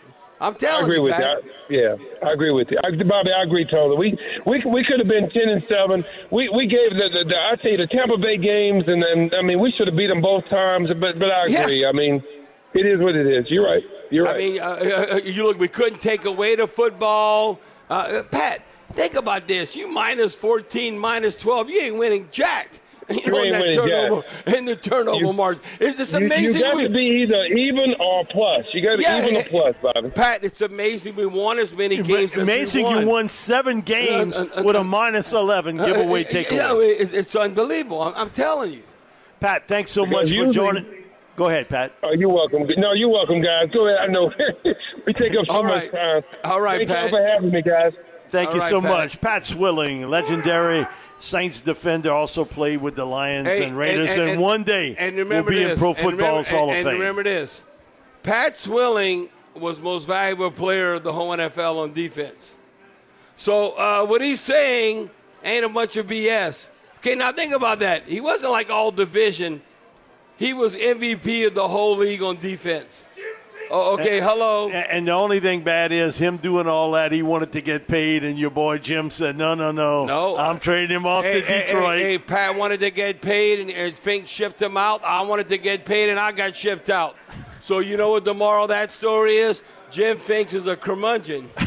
I'm 0.41 0.53
I 0.53 0.57
telling 0.57 0.83
agree 0.85 0.95
you, 0.97 1.01
with 1.03 1.11
Pat. 1.13 1.43
you. 1.43 1.51
I- 1.51 1.53
Yeah, 1.69 2.27
I 2.27 2.31
agree 2.33 2.51
with 2.51 2.71
you. 2.71 2.77
I, 2.83 2.91
Bobby, 3.03 3.31
I 3.31 3.43
agree 3.43 3.65
totally. 3.65 3.97
We 3.97 4.17
we 4.45 4.63
we 4.65 4.83
could 4.83 4.99
have 4.99 5.07
been 5.07 5.29
ten 5.29 5.49
and 5.49 5.63
seven. 5.67 6.03
We 6.31 6.49
we 6.49 6.65
gave 6.67 6.91
the, 6.91 7.09
the, 7.11 7.25
the 7.25 7.37
I 7.37 7.55
you 7.61 7.75
the 7.77 7.87
Tampa 7.87 8.17
Bay 8.17 8.37
games, 8.37 8.87
and 8.87 9.03
then 9.03 9.31
I 9.37 9.41
mean 9.41 9.59
we 9.59 9.71
should 9.71 9.87
have 9.87 9.95
beat 9.97 10.07
them 10.07 10.21
both 10.21 10.47
times. 10.49 10.89
But 10.99 11.19
but 11.19 11.29
I 11.31 11.45
Yeah. 11.47 11.63
agree. 11.63 11.85
I 11.85 11.91
mean, 11.91 12.23
it 12.73 12.85
is 12.85 12.99
what 12.99 13.15
it 13.15 13.27
is. 13.27 13.49
You're 13.51 13.65
right. 13.65 13.83
You're 14.09 14.25
right. 14.25 14.35
I 14.35 14.37
mean, 14.39 14.59
uh, 14.61 14.65
uh, 15.13 15.15
you 15.23 15.43
look. 15.43 15.59
We 15.59 15.67
couldn't 15.67 16.01
take 16.01 16.25
away 16.25 16.55
the 16.55 16.67
football. 16.67 17.59
Uh, 17.89 17.93
uh, 17.93 18.23
Pat, 18.23 18.61
think 18.93 19.13
about 19.15 19.47
this. 19.47 19.75
You 19.75 19.87
minus 19.91 20.33
fourteen, 20.35 20.97
minus 20.97 21.35
twelve. 21.35 21.69
You 21.69 21.81
ain't 21.81 21.97
winning 21.97 22.29
jack. 22.31 22.79
You, 23.25 23.31
know, 23.31 23.39
ain't 23.41 23.51
that 23.53 23.61
winning 23.61 23.77
turnover 23.77 24.23
in 24.57 24.65
the 24.65 24.75
turnover 24.75 25.25
You- 25.25 25.33
margin. 25.33 25.61
It's 25.79 25.97
just 25.97 26.13
amazing. 26.13 26.55
you 26.55 26.61
got 26.61 26.75
we- 26.75 26.83
to 26.83 26.89
be 26.89 27.23
either 27.23 27.43
even 27.45 27.95
or 27.99 28.25
plus. 28.25 28.65
You 28.73 28.81
got 28.83 28.95
to 28.97 29.01
Yeah, 29.01 29.25
even 29.25 29.37
or 29.37 29.43
plus, 29.45 29.75
Bobby. 29.81 30.09
Pat, 30.11 30.43
it's 30.43 30.61
amazing 30.61 31.15
we 31.15 31.25
won 31.25 31.59
as 31.59 31.75
many 31.75 32.01
games. 32.03 32.33
as 32.33 32.43
Amazing 32.43 32.85
we 32.87 32.93
won. 32.93 33.03
you 33.03 33.09
won 33.09 33.27
seven 33.27 33.81
games 33.81 34.35
Uh, 34.37 34.47
uh, 34.55 34.59
uh, 34.59 34.63
with 34.63 34.75
a 34.75 34.83
minus 34.83 35.31
11 35.33 35.79
Uh, 35.79 35.85
giveaway 35.85 36.23
uh, 36.25 36.29
takeaway. 36.29 36.51
Yeah, 36.51 36.75
it- 37.03 37.13
it's 37.13 37.35
unbelievable. 37.35 38.01
I'm, 38.03 38.13
I'm 38.15 38.29
telling 38.29 38.73
you. 38.73 38.83
Pat, 39.39 39.67
thanks 39.67 39.91
so 39.91 40.03
Because 40.05 40.13
much 40.13 40.27
for 40.29 40.33
usually- 40.45 40.53
joining. 40.53 40.85
Go 41.35 41.47
ahead, 41.47 41.69
Pat. 41.69 41.93
Oh, 42.03 42.11
you're 42.11 42.27
welcome. 42.29 42.67
No, 42.77 42.91
you're 42.91 43.07
welcome, 43.07 43.41
guys. 43.41 43.69
Go 43.73 43.87
ahead. 43.87 43.99
I 44.01 44.07
know 44.11 44.29
we 45.07 45.13
take 45.13 45.31
up 45.37 45.45
so 45.47 45.53
All 45.53 45.63
much 45.63 45.83
right. 45.83 45.91
time. 45.93 46.23
All 46.43 46.59
right, 46.59 46.85
Thank 46.85 46.89
Pat. 46.89 47.03
you 47.05 47.09
for 47.11 47.25
having 47.25 47.51
me, 47.51 47.61
guys. 47.61 47.93
Thank 48.31 48.49
All 48.49 48.55
you 48.55 48.61
right, 48.61 48.69
so 48.69 48.81
Pat. 48.81 48.89
much. 48.89 49.21
Pat 49.21 49.43
Swilling, 49.45 50.07
legendary 50.07 50.85
Saints 51.17 51.61
defender, 51.61 52.11
also 52.11 52.45
played 52.45 52.81
with 52.81 52.95
the 52.95 53.05
Lions 53.05 53.47
Hey, 53.47 53.63
and 53.65 53.77
Raiders, 53.77 54.11
and, 54.11 54.21
and- 54.21 54.29
and- 54.31 54.41
one 54.41 54.63
day 54.63 54.95
and 54.97 55.15
will 55.17 55.43
be 55.43 55.55
this, 55.55 55.71
in 55.73 55.77
Pro 55.77 55.89
and 55.89 55.97
remember- 55.97 56.11
Football's 56.23 56.49
Hall 56.49 56.69
and, 56.69 56.71
of 56.71 56.77
and 56.77 56.85
Fame. 56.87 56.99
remember 56.99 57.23
this: 57.23 57.61
Pat 58.23 58.57
Swilling 58.59 59.29
was 59.55 59.79
most 59.81 60.05
valuable 60.05 60.51
player 60.51 60.93
of 60.93 61.03
the 61.03 61.11
whole 61.11 61.31
NFL 61.31 61.79
on 61.83 61.91
defense. 61.91 62.53
So 63.35 63.71
uh, 63.71 64.05
what 64.05 64.21
he's 64.21 64.39
saying 64.41 65.09
ain't 65.43 65.65
a 65.65 65.69
bunch 65.69 65.97
of 65.97 66.07
BS. 66.07 66.67
Okay, 66.99 67.15
now 67.15 67.31
think 67.31 67.53
about 67.53 67.79
that. 67.79 68.03
He 68.07 68.21
wasn't 68.21 68.51
like 68.51 68.69
all 68.69 68.91
division. 68.91 69.61
He 70.37 70.53
was 70.53 70.75
MVP 70.75 71.47
of 71.47 71.53
the 71.55 71.67
whole 71.67 71.97
league 71.97 72.21
on 72.21 72.37
defense. 72.37 73.05
Oh, 73.71 73.93
okay, 73.93 74.19
hello. 74.19 74.69
And 74.69 75.07
the 75.07 75.11
only 75.11 75.39
thing 75.39 75.61
bad 75.61 75.91
is 75.91 76.17
him 76.17 76.37
doing 76.37 76.67
all 76.67 76.91
that. 76.91 77.11
He 77.11 77.21
wanted 77.21 77.51
to 77.51 77.61
get 77.61 77.87
paid, 77.87 78.23
and 78.23 78.37
your 78.39 78.49
boy 78.49 78.79
Jim 78.79 79.09
said, 79.09 79.35
"No, 79.35 79.53
no, 79.55 79.71
no, 79.71 80.05
No. 80.05 80.37
I'm 80.37 80.59
trading 80.59 80.95
him 80.95 81.05
off 81.05 81.23
Hey, 81.23 81.41
to 81.41 81.45
hey, 81.47 81.65
Detroit." 81.65 81.99
Hey, 81.99 82.11
hey, 82.11 82.17
Pat 82.17 82.55
wanted 82.55 82.79
to 82.79 82.89
get 82.91 83.21
paid, 83.21 83.59
and, 83.59 83.69
and 83.69 83.97
Finks 83.97 84.29
shipped 84.29 84.61
him 84.61 84.77
out. 84.77 85.03
I 85.03 85.21
wanted 85.21 85.47
to 85.49 85.57
get 85.57 85.85
paid, 85.85 86.09
and 86.09 86.19
I 86.19 86.31
got 86.31 86.55
shipped 86.55 86.89
out. 86.89 87.15
So 87.61 87.79
you 87.79 87.97
know 87.97 88.09
what 88.09 88.25
the 88.25 88.33
moral 88.33 88.63
of 88.63 88.69
that 88.69 88.91
story 88.91 89.37
is? 89.37 89.61
Jim 89.91 90.17
Finks 90.17 90.53
is 90.53 90.65
a 90.65 90.75
curmudgeon. 90.75 91.49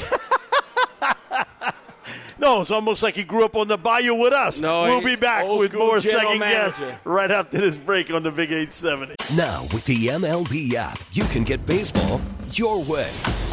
No, 2.42 2.60
it's 2.60 2.72
almost 2.72 3.04
like 3.04 3.14
he 3.14 3.22
grew 3.22 3.44
up 3.44 3.54
on 3.54 3.68
the 3.68 3.78
bayou 3.78 4.16
with 4.16 4.32
us. 4.32 4.60
No, 4.60 4.82
we'll 4.82 5.00
be 5.00 5.14
back 5.14 5.46
with 5.46 5.72
more 5.72 6.00
general 6.00 6.32
second 6.32 6.40
guess 6.40 6.82
right 7.04 7.30
after 7.30 7.60
this 7.60 7.76
break 7.76 8.10
on 8.10 8.24
the 8.24 8.32
Big 8.32 8.50
870. 8.50 9.14
Now, 9.36 9.62
with 9.72 9.84
the 9.84 10.08
MLB 10.08 10.74
app, 10.74 10.98
you 11.12 11.22
can 11.26 11.44
get 11.44 11.64
baseball 11.66 12.20
your 12.50 12.82
way. 12.82 13.12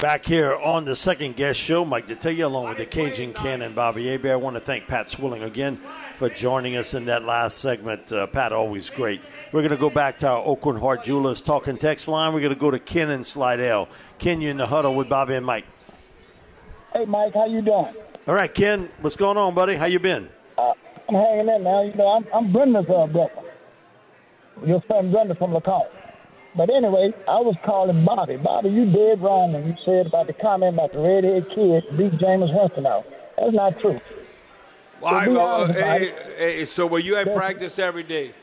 Back 0.00 0.24
here 0.24 0.56
on 0.56 0.86
the 0.86 0.96
second 0.96 1.36
guess 1.36 1.56
show, 1.56 1.84
Mike 1.84 2.06
Detillier, 2.06 2.44
along 2.44 2.70
with 2.70 2.78
the 2.78 2.86
Cajun 2.86 3.34
Cannon 3.34 3.74
Bobby 3.74 4.06
Hebert. 4.06 4.32
I 4.32 4.36
want 4.36 4.56
to 4.56 4.60
thank 4.60 4.86
Pat 4.86 5.10
Swilling 5.10 5.42
again 5.42 5.76
for 6.14 6.30
joining 6.30 6.76
us 6.76 6.94
in 6.94 7.04
that 7.04 7.24
last 7.24 7.58
segment. 7.58 8.10
Uh, 8.10 8.26
Pat, 8.26 8.50
always 8.50 8.88
great. 8.88 9.20
We're 9.52 9.60
going 9.60 9.72
to 9.72 9.76
go 9.76 9.90
back 9.90 10.16
to 10.20 10.28
our 10.28 10.42
Aucoin 10.42 10.80
Hart 10.80 11.04
Jewelers 11.04 11.42
talking 11.42 11.76
text 11.76 12.08
line. 12.08 12.32
We're 12.32 12.40
going 12.40 12.54
to 12.54 12.58
go 12.58 12.70
to 12.70 12.78
Ken 12.78 13.10
and 13.10 13.26
Slidell. 13.26 13.90
Ken, 14.18 14.40
you 14.40 14.48
in 14.48 14.56
the 14.56 14.66
huddle 14.66 14.94
with 14.94 15.10
Bobby 15.10 15.34
and 15.34 15.44
Mike. 15.44 15.66
Hey, 16.94 17.04
Mike, 17.04 17.34
how 17.34 17.44
you 17.44 17.60
doing? 17.60 17.94
All 18.26 18.34
right, 18.34 18.54
Ken, 18.54 18.88
what's 19.02 19.16
going 19.16 19.36
on, 19.36 19.54
buddy? 19.54 19.74
How 19.74 19.84
you 19.84 19.98
been? 19.98 20.30
Uh, 20.56 20.72
I'm 21.10 21.14
hanging 21.14 21.54
in 21.54 21.62
now. 21.62 21.82
You 21.82 21.92
know, 21.92 22.08
I'm, 22.08 22.26
I'm 22.32 22.50
Brenda's 22.50 22.86
uh, 22.88 23.06
brother. 23.06 23.32
Your 24.64 24.82
son 24.88 25.12
Brenda 25.12 25.34
from 25.34 25.52
LaCombe. 25.52 25.88
But 26.56 26.68
anyway, 26.70 27.12
I 27.28 27.40
was 27.40 27.54
calling 27.64 28.04
Bobby. 28.04 28.36
Bobby, 28.36 28.70
you 28.70 28.84
did 28.90 29.20
wrong 29.20 29.52
when 29.52 29.66
you 29.68 29.74
said 29.84 30.06
about 30.06 30.26
the 30.26 30.32
comment 30.32 30.74
about 30.74 30.92
the 30.92 30.98
redhead 30.98 31.48
kid 31.54 31.84
beat 31.96 32.12
Jameis 32.18 32.52
Winston 32.52 32.86
out. 32.86 33.06
That's 33.38 33.52
not 33.52 33.78
true. 33.80 34.00
Why? 34.98 35.26
Uh, 35.28 35.72
hey, 35.72 36.12
hey, 36.36 36.64
so 36.64 36.86
were 36.86 36.98
you 36.98 37.16
at 37.16 37.32
practice 37.34 37.78
every 37.78 38.02
day? 38.02 38.34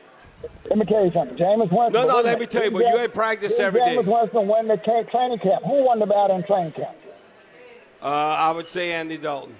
Let 0.68 0.78
me 0.78 0.84
tell 0.86 1.04
you 1.04 1.12
something. 1.12 1.36
Jameis 1.36 1.70
Winston. 1.70 1.92
No, 1.92 2.06
no, 2.06 2.20
let 2.22 2.40
me 2.40 2.46
tell 2.46 2.64
you, 2.64 2.70
but 2.70 2.80
you 2.86 2.96
had 2.96 3.12
practice 3.12 3.58
every 3.58 3.80
day. 3.80 3.96
Jameis 3.96 4.06
Winston 4.06 4.46
won 4.48 4.68
the 4.68 4.76
training 5.10 5.38
camp. 5.38 5.64
Who 5.64 5.84
won 5.84 5.98
the 5.98 6.06
battle 6.06 6.36
in 6.36 6.42
training 6.44 6.72
camp? 6.72 6.96
Uh, 8.02 8.06
I 8.06 8.50
would 8.52 8.68
say 8.68 8.92
Andy 8.92 9.18
Dalton. 9.18 9.54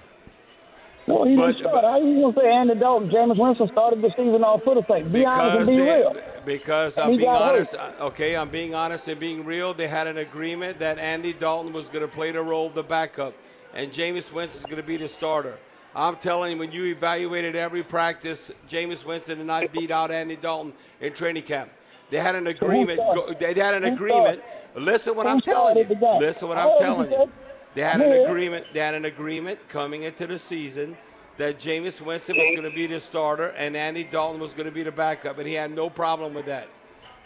No, 1.07 1.23
he 1.23 1.35
But- 1.35 1.47
didn't 1.57 1.59
start. 1.59 1.83
How 1.83 1.99
you 1.99 2.21
gonna 2.21 2.33
say 2.33 2.51
Andy 2.51 2.75
Dalton? 2.75 3.09
Jameis 3.09 3.37
Winston 3.39 3.67
started 3.71 4.01
the 4.01 4.09
season 4.11 4.43
off 4.43 4.63
foot 4.63 4.77
of 4.77 4.87
thing. 4.87 5.09
Be 5.09 5.25
honest 5.25 5.57
and 5.57 5.69
be 5.69 5.75
they- 5.77 5.97
real. 5.99 6.15
Because 6.57 6.97
I'm 6.97 7.09
being 7.09 7.21
got 7.21 7.41
hurt. 7.43 7.55
honest. 7.57 7.75
uh, 7.75 7.91
Okay, 8.05 8.35
I'm 8.35 8.49
being 8.49 8.73
honest 8.73 9.07
and 9.07 9.19
being 9.19 9.45
real. 9.45 9.73
They 9.75 9.87
had 9.87 10.07
an 10.07 10.17
agreement 10.17 10.79
that 10.79 10.97
Andy 10.97 11.31
Dalton 11.31 11.71
was 11.73 11.89
going 11.89 12.01
to 12.01 12.07
play 12.07 12.31
the 12.31 12.41
role 12.41 12.65
of 12.67 12.73
the 12.73 12.81
backup, 12.81 13.35
and 13.75 13.91
Jameis 13.91 14.33
Winston 14.33 14.59
is 14.61 14.65
going 14.65 14.77
to 14.81 14.83
be 14.83 14.97
the 14.97 15.07
starter. 15.07 15.57
I'm 15.95 16.15
telling 16.15 16.53
you, 16.53 16.57
when 16.57 16.71
you 16.71 16.85
evaluated 16.85 17.55
every 17.55 17.83
practice, 17.83 18.49
Jameis 18.67 19.05
Winston 19.05 19.37
did 19.37 19.45
not 19.47 19.71
beat 19.71 19.91
out 19.91 20.09
Andy 20.09 20.35
Dalton 20.37 20.73
in 20.99 21.13
training 21.13 21.43
camp. 21.43 21.69
They 22.09 22.17
had 22.17 22.33
an 22.35 22.47
agreement. 22.47 22.97
go- 22.99 23.31
They 23.39 23.53
had 23.53 23.75
an 23.75 23.83
agreement. 23.83 24.41
Listen 24.75 25.15
what 25.15 25.27
I'm 25.27 25.41
telling 25.41 25.77
you. 25.77 25.83
started 25.83 25.99
the 25.99 26.05
game? 26.05 26.19
Listen 26.19 26.47
what 26.47 26.57
I'm 26.57 26.77
telling 26.79 27.11
you 27.11 27.17
you. 27.19 27.31
They 27.75 27.81
had 27.83 28.01
an 28.01 28.25
agreement. 28.25 28.65
They 28.73 28.79
had 28.79 28.95
an 28.95 29.05
agreement 29.05 29.59
coming 29.69 30.01
into 30.01 30.25
the 30.25 30.39
season 30.39 30.97
that 31.39 31.57
Jameis 31.57 32.01
Winston 32.01 32.37
was 32.37 32.49
going 32.49 32.69
to 32.69 32.75
be 32.75 32.85
the 32.85 32.99
starter 32.99 33.47
and 33.57 33.75
Andy 33.75 34.03
Dalton 34.03 34.41
was 34.41 34.53
going 34.53 34.65
to 34.65 34.73
be 34.73 34.83
the 34.83 34.91
backup, 34.91 35.37
and 35.37 35.47
he 35.47 35.53
had 35.53 35.71
no 35.71 35.89
problem 35.89 36.33
with 36.33 36.45
that. 36.47 36.67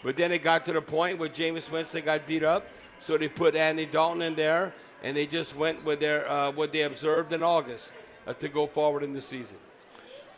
But 0.04 0.16
then 0.16 0.30
it 0.30 0.42
got 0.42 0.64
to 0.66 0.72
the 0.72 0.80
point 0.80 1.18
where 1.18 1.28
Jameis 1.28 1.68
Winston 1.68 2.04
got 2.04 2.24
beat 2.24 2.44
up, 2.44 2.64
so 3.00 3.18
they 3.18 3.28
put 3.28 3.56
Andy 3.56 3.86
Dalton 3.86 4.22
in 4.22 4.36
there, 4.36 4.72
and 5.02 5.16
they 5.16 5.26
just 5.26 5.56
went 5.56 5.84
with 5.84 5.98
their 5.98 6.30
uh, 6.30 6.52
what 6.52 6.72
they 6.72 6.82
observed 6.82 7.32
in 7.32 7.42
August 7.42 7.90
uh, 8.26 8.32
to 8.34 8.48
go 8.48 8.68
forward 8.68 9.02
in 9.02 9.14
the 9.14 9.20
season. 9.20 9.56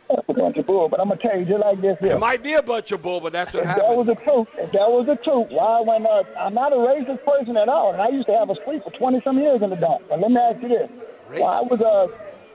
That's 0.09 0.27
a 0.27 0.33
bunch 0.33 0.57
of 0.57 0.65
bull. 0.65 0.89
But 0.89 0.99
I'm 0.99 1.09
gonna 1.09 1.21
tell 1.21 1.37
you 1.37 1.45
just 1.45 1.59
like 1.59 1.79
this. 1.79 1.99
Here. 1.99 2.13
It 2.13 2.19
might 2.19 2.41
be 2.41 2.53
a 2.53 2.63
bunch 2.63 2.91
of 2.93 3.03
bull, 3.03 3.19
but 3.19 3.33
that's 3.33 3.53
what 3.53 3.63
If 3.63 3.75
that 3.75 3.95
was 3.95 4.07
the 4.07 4.15
truth, 4.15 4.47
if 4.57 4.71
that 4.71 4.89
was 4.89 5.05
the 5.05 5.17
truth, 5.17 5.47
why 5.51 5.81
when 5.81 6.07
uh, 6.07 6.23
I'm 6.39 6.53
not 6.55 6.73
a 6.73 6.77
racist 6.77 7.23
person 7.23 7.57
at 7.57 7.69
all, 7.69 7.91
and 7.93 8.01
I 8.01 8.07
used 8.07 8.25
to 8.27 8.33
have 8.33 8.49
a 8.49 8.55
streak 8.55 8.83
for 8.83 8.91
20 8.91 9.21
some 9.21 9.37
years 9.37 9.61
in 9.61 9.69
the 9.69 9.75
dump. 9.75 10.03
But 10.09 10.21
let 10.21 10.31
me 10.31 10.37
ask 10.37 10.61
you 10.63 10.69
this: 10.69 10.89
Why 11.29 11.59
was 11.61 11.81
uh, 11.81 12.07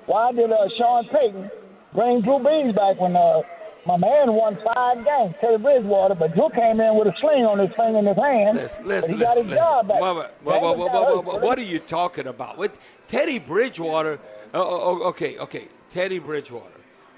why 0.06 0.32
did 0.32 0.50
uh, 0.50 0.68
Sean 0.68 1.06
Payton 1.08 1.50
bring 1.94 2.20
Drew 2.22 2.38
Brees 2.38 2.74
back 2.74 3.00
when 3.00 3.16
uh, 3.16 3.42
my 3.86 3.96
man 3.96 4.32
won 4.32 4.56
five 4.64 5.04
games, 5.04 5.34
Teddy 5.40 5.56
Bridgewater, 5.56 6.14
but 6.14 6.34
Drew 6.34 6.48
came 6.50 6.80
in 6.80 6.96
with 6.96 7.08
a 7.08 7.16
sling 7.18 7.44
on 7.44 7.58
his 7.58 7.74
finger 7.74 7.98
in 7.98 8.06
his 8.06 8.16
hand, 8.16 8.56
Listen, 8.56 8.86
listen, 8.86 9.14
he 9.14 9.20
got 9.20 9.36
listen, 9.36 9.50
job 9.50 9.88
back. 9.88 10.00
What, 10.42 11.58
are 11.58 11.62
you 11.62 11.78
talking 11.80 12.28
about? 12.28 12.58
With 12.58 12.78
Teddy 13.08 13.38
Bridgewater, 13.38 14.20
oh, 14.54 14.60
oh, 14.60 14.80
oh, 15.02 15.08
okay, 15.08 15.38
okay, 15.38 15.68
Teddy 15.90 16.20
Bridgewater. 16.20 16.68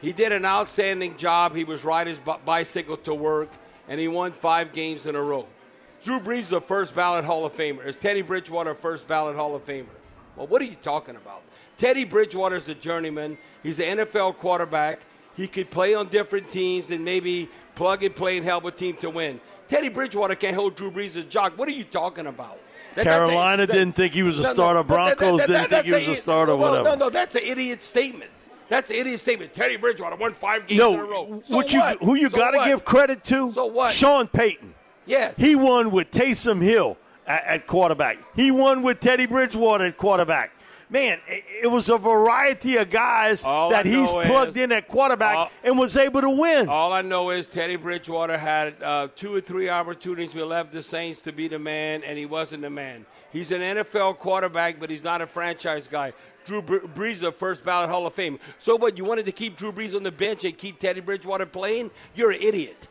He 0.01 0.13
did 0.13 0.33
an 0.33 0.45
outstanding 0.45 1.17
job. 1.17 1.55
He 1.55 1.65
was 1.65 1.85
riding 1.85 2.17
his 2.17 2.25
bi- 2.25 2.39
bicycle 2.45 2.97
to 2.99 3.15
work, 3.15 3.51
and 3.89 4.01
he 4.01 4.09
won 4.09 4.33
five 4.33 4.73
games 4.73 5.07
in 5.07 5.17
a 5.17 5.23
row. 5.23 5.47
Drew 6.03 6.21
Brees 6.21 6.41
is 6.41 6.53
a 6.53 6.61
first 6.61 6.95
ballot 6.95 7.25
Hall 7.25 7.45
of 7.45 7.55
Famer. 7.55 7.87
Is 7.87 7.97
Teddy 7.97 8.21
Bridgewater 8.23 8.71
a 8.71 8.75
first 8.75 9.07
ballot 9.07 9.37
Hall 9.37 9.55
of 9.55 9.65
Famer? 9.65 9.87
Well, 10.37 10.47
what 10.47 10.61
are 10.61 10.67
you 10.67 10.77
talking 10.83 11.17
about? 11.17 11.43
Teddy 11.79 12.05
Bridgewater 12.05 12.57
is 12.57 12.69
a 12.69 12.75
journeyman. 12.75 13.37
He's 13.63 13.79
an 13.81 13.99
NFL 13.99 14.37
quarterback. 14.37 15.01
He 15.37 15.49
could 15.49 15.71
play 15.71 15.95
on 15.95 16.07
different 16.07 16.49
teams 16.51 16.91
and 16.91 17.05
maybe 17.05 17.49
plug 17.75 18.03
and 18.05 18.15
play 18.15 18.37
and 18.37 18.47
help 18.47 18.65
a 18.65 18.71
team 18.71 18.97
to 18.99 19.11
win. 19.11 19.41
Teddy 19.69 19.89
Bridgewater 19.89 20.35
can't 20.37 20.55
hold 20.55 20.77
Drew 20.77 20.91
Brees 20.91 21.29
jock. 21.29 21.59
What 21.59 21.69
are 21.69 21.73
you 21.73 21.85
talking 21.85 22.27
about? 22.27 22.59
That- 22.95 23.05
that's 23.05 23.07
a- 23.07 23.11
Carolina 23.11 23.67
that- 23.67 23.73
didn't 23.73 23.95
think 23.97 24.13
he 24.15 24.23
was 24.23 24.39
a 24.39 24.43
No, 24.43 24.49
no, 24.49 24.55
starter. 24.55 24.79
that- 24.81 24.87
Broncos 24.87 25.41
that- 25.41 25.47
didn't 25.49 25.69
think 25.71 25.87
he 25.87 25.93
was 25.93 26.07
that's 26.07 26.19
a 26.19 26.23
starter. 26.23 26.55
well, 26.57 26.71
Whatever. 26.71 26.89
No, 26.91 27.05
no, 27.07 27.11
that's 27.11 27.35
an 27.35 27.43
idiot 27.45 27.83
statement. 27.83 28.31
That's 28.69 28.89
an 28.91 28.97
idiot 28.97 29.21
statement. 29.21 29.55
Teddy 29.55 29.77
Bridgewater 29.77 30.17
won 30.17 30.33
five 30.35 30.67
games 30.67 30.79
No, 30.79 30.95
in 30.95 31.01
a 31.01 31.05
row. 31.05 31.43
So 31.45 31.57
what 31.57 31.73
you 31.73 31.81
what? 31.81 31.99
who 32.03 32.15
you 32.15 32.31
So 32.31 32.37
got 32.37 32.53
to 32.53 32.65
give 32.65 32.85
credit 32.85 33.25
to? 33.25 33.53
So 33.53 33.67
what? 33.67 33.93
Sean 33.93 34.29
Payton. 34.29 34.75
Yes. 35.07 35.35
He 35.37 35.55
won 35.57 35.91
with 35.91 36.11
Taysom 36.13 36.63
Hill 36.63 36.97
at, 37.27 37.45
at 37.45 37.67
quarterback. 37.67 38.19
He 38.37 38.51
won 38.53 38.83
with 38.83 39.01
Teddy 39.01 39.27
Bridgewater 39.27 39.87
at 39.87 39.97
quarterback. 39.99 40.53
Man, 40.95 41.19
it, 41.27 41.43
it 41.65 41.67
was 41.67 41.89
a 41.89 41.99
variety 41.99 42.77
of 42.77 42.89
guys 42.89 43.43
All 43.43 43.69
that 43.71 43.85
he's 43.85 44.13
plugged 44.13 44.57
is- 44.57 44.63
in 44.63 44.71
at 44.71 44.87
quarterback 44.87 45.37
all- 45.37 45.51
and 45.65 45.77
was 45.77 45.97
able 45.97 46.21
to 46.21 46.31
win. 46.31 46.69
All 46.69 46.93
I 46.93 47.03
know 47.03 47.31
is 47.31 47.49
Teddy 47.49 47.75
Bridgewater 47.75 48.39
had 48.39 48.81
uh, 48.81 49.09
two 49.17 49.35
or 49.35 49.41
three 49.41 49.69
opportunities. 49.69 50.37
We 50.37 50.45
left 50.45 50.71
the 50.71 50.85
Saints 50.85 51.21
to 51.23 51.33
be 51.33 51.49
the 51.49 51.59
man, 51.59 52.05
and 52.05 52.17
he 52.17 52.27
wasn't 52.27 52.63
the 52.63 52.71
man. 52.71 53.07
He's 53.33 53.51
an 53.51 53.61
NFL 53.61 54.19
quarterback, 54.19 54.79
but 54.79 54.89
he's 54.89 55.03
not 55.03 55.21
a 55.21 55.27
franchise 55.27 55.89
guy. 55.89 56.13
Drew 56.47 56.63
Br- 56.63 56.87
Brees 56.95 57.15
is 57.15 57.23
a 57.25 57.33
first 57.33 57.65
ballot 57.65 57.91
Hall 57.91 58.07
of 58.07 58.15
Fame. 58.15 58.39
So 58.61 58.77
what? 58.77 58.97
You 58.97 59.05
wanted 59.05 59.25
to 59.25 59.33
keep 59.33 59.57
Drew 59.57 59.73
Brees 59.73 59.97
on 59.97 60.05
the 60.05 60.13
bench 60.13 60.45
and 60.45 60.57
keep 60.57 60.79
Teddy 60.79 61.01
Bridgewater 61.01 61.47
playing? 61.47 61.91
You're 62.15 62.31
an 62.31 62.41
idiot. 62.41 62.87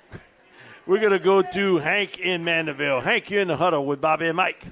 We're 0.85 0.99
going 0.99 1.13
to 1.13 1.19
go 1.19 1.41
to 1.41 1.77
Hank 1.77 2.19
in 2.19 2.43
Mandeville. 2.43 2.99
Hank, 2.99 3.29
you're 3.29 3.41
in 3.43 3.47
the 3.47 3.55
huddle 3.55 3.85
with 3.85 4.01
Bobby 4.01 4.27
and 4.27 4.35
Mike. 4.35 4.65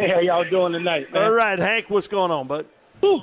Hey, 0.00 0.08
how 0.08 0.20
y'all 0.20 0.48
doing 0.48 0.72
tonight, 0.72 1.12
man? 1.12 1.22
All 1.24 1.30
right, 1.32 1.58
Hank, 1.58 1.90
what's 1.90 2.08
going 2.08 2.30
on, 2.30 2.46
bud? 2.46 2.64
Whew, 3.00 3.20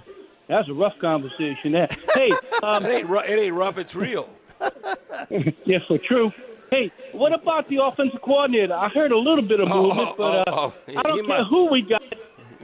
that's 0.48 0.70
a 0.70 0.74
rough 0.74 0.94
conversation. 1.00 1.72
There. 1.72 1.88
Hey, 2.14 2.30
um, 2.64 2.86
it, 2.86 2.90
ain't, 2.90 3.10
it 3.10 3.40
ain't 3.40 3.56
rough. 3.56 3.78
It's 3.80 3.96
real. 3.96 4.30
yes, 5.66 5.82
for 5.88 5.98
true. 5.98 6.32
Hey, 6.70 6.92
what 7.14 7.34
about 7.34 7.68
the 7.68 7.78
offensive 7.82 8.22
coordinator? 8.22 8.76
I 8.76 8.90
heard 8.90 9.12
a 9.12 9.18
little 9.18 9.42
bit 9.42 9.60
of 9.60 9.72
Oh, 9.72 9.88
movement, 9.88 10.10
oh, 10.10 10.16
but 10.18 10.48
uh, 10.48 10.52
oh, 10.56 10.74
oh. 10.88 11.00
I 11.00 11.02
don't 11.04 11.22
He 11.22 11.26
care 11.28 11.38
might- 11.40 11.48
who 11.48 11.72
we 11.72 11.82
got. 11.82 12.04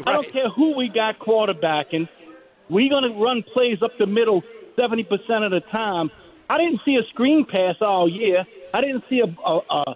I 0.05 0.11
don't 0.11 0.31
care 0.31 0.49
who 0.49 0.75
we 0.75 0.89
got 0.89 1.17
quarterbacking. 1.19 2.07
We're 2.69 2.89
going 2.89 3.03
to 3.11 3.19
run 3.19 3.41
plays 3.43 3.81
up 3.81 3.97
the 3.97 4.05
middle 4.07 4.43
70% 4.77 5.07
of 5.45 5.51
the 5.51 5.59
time. 5.71 6.11
I 6.49 6.57
didn't 6.57 6.81
see 6.85 6.95
a 6.97 7.03
screen 7.09 7.45
pass 7.45 7.75
all 7.81 8.07
year. 8.09 8.45
I 8.73 8.81
didn't 8.81 9.05
see 9.09 9.21
a 9.21 9.25
a, 9.25 9.59
a, 9.69 9.95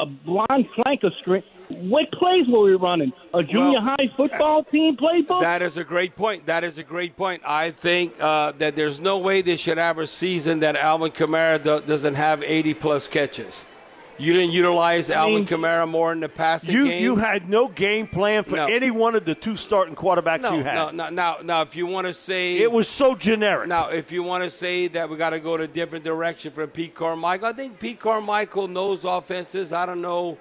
a 0.00 0.06
blind 0.06 0.68
flanker 0.72 1.16
screen. 1.20 1.42
What 1.78 2.10
plays 2.12 2.46
were 2.48 2.62
we 2.62 2.74
running? 2.74 3.12
A 3.34 3.42
junior 3.42 3.80
Well, 3.80 3.96
high 3.98 4.10
football 4.16 4.64
team 4.64 4.96
playbook? 4.96 5.40
That 5.40 5.62
is 5.62 5.76
a 5.76 5.84
great 5.84 6.16
point. 6.16 6.46
That 6.46 6.64
is 6.64 6.78
a 6.78 6.82
great 6.82 7.16
point. 7.16 7.42
I 7.44 7.70
think 7.70 8.14
uh, 8.20 8.52
that 8.58 8.76
there's 8.76 9.00
no 9.00 9.18
way 9.18 9.42
they 9.42 9.56
should 9.56 9.78
have 9.78 9.98
a 9.98 10.06
season 10.06 10.60
that 10.60 10.76
Alvin 10.76 11.10
Kamara 11.12 11.62
do- 11.62 11.80
doesn't 11.86 12.14
have 12.14 12.42
80 12.42 12.74
plus 12.74 13.08
catches. 13.08 13.64
You 14.18 14.34
didn't 14.34 14.50
utilize 14.52 15.10
Alvin 15.10 15.46
Kamara 15.46 15.88
more 15.88 16.12
in 16.12 16.20
the 16.20 16.28
passing 16.28 16.74
You 16.74 16.86
game. 16.86 17.02
you 17.02 17.16
had 17.16 17.48
no 17.48 17.66
game 17.66 18.06
plan 18.06 18.44
for 18.44 18.56
No. 18.56 18.66
any 18.66 18.90
one 18.90 19.14
of 19.14 19.24
the 19.24 19.34
two 19.34 19.56
starting 19.56 19.96
quarterbacks 19.96 20.42
no, 20.42 20.54
you 20.54 20.62
had. 20.62 20.74
no, 20.74 20.90
no, 20.90 21.08
now, 21.10 21.36
now, 21.42 21.62
if 21.62 21.74
you 21.74 21.86
want 21.86 22.06
to 22.06 22.14
say 22.14 22.58
It 22.58 22.70
was 22.70 22.86
so 22.88 23.14
generic. 23.16 23.68
Now, 23.68 23.88
if 23.88 24.12
you 24.12 24.22
want 24.22 24.44
to 24.44 24.50
say 24.50 24.86
that 24.88 25.08
we 25.08 25.16
got 25.16 25.30
to 25.30 25.40
go 25.40 25.56
to 25.56 25.64
a 25.64 25.66
different 25.68 26.04
direction 26.04 26.52
from 26.52 26.68
Pete 26.68 26.94
Carmichael, 26.94 27.46
I 27.48 27.52
think 27.52 27.80
Pete 27.80 27.98
Carmichael 27.98 28.68
knows 28.68 29.04
offenses. 29.04 29.72
I 29.72 29.86
don't 29.86 30.02
know 30.02 30.36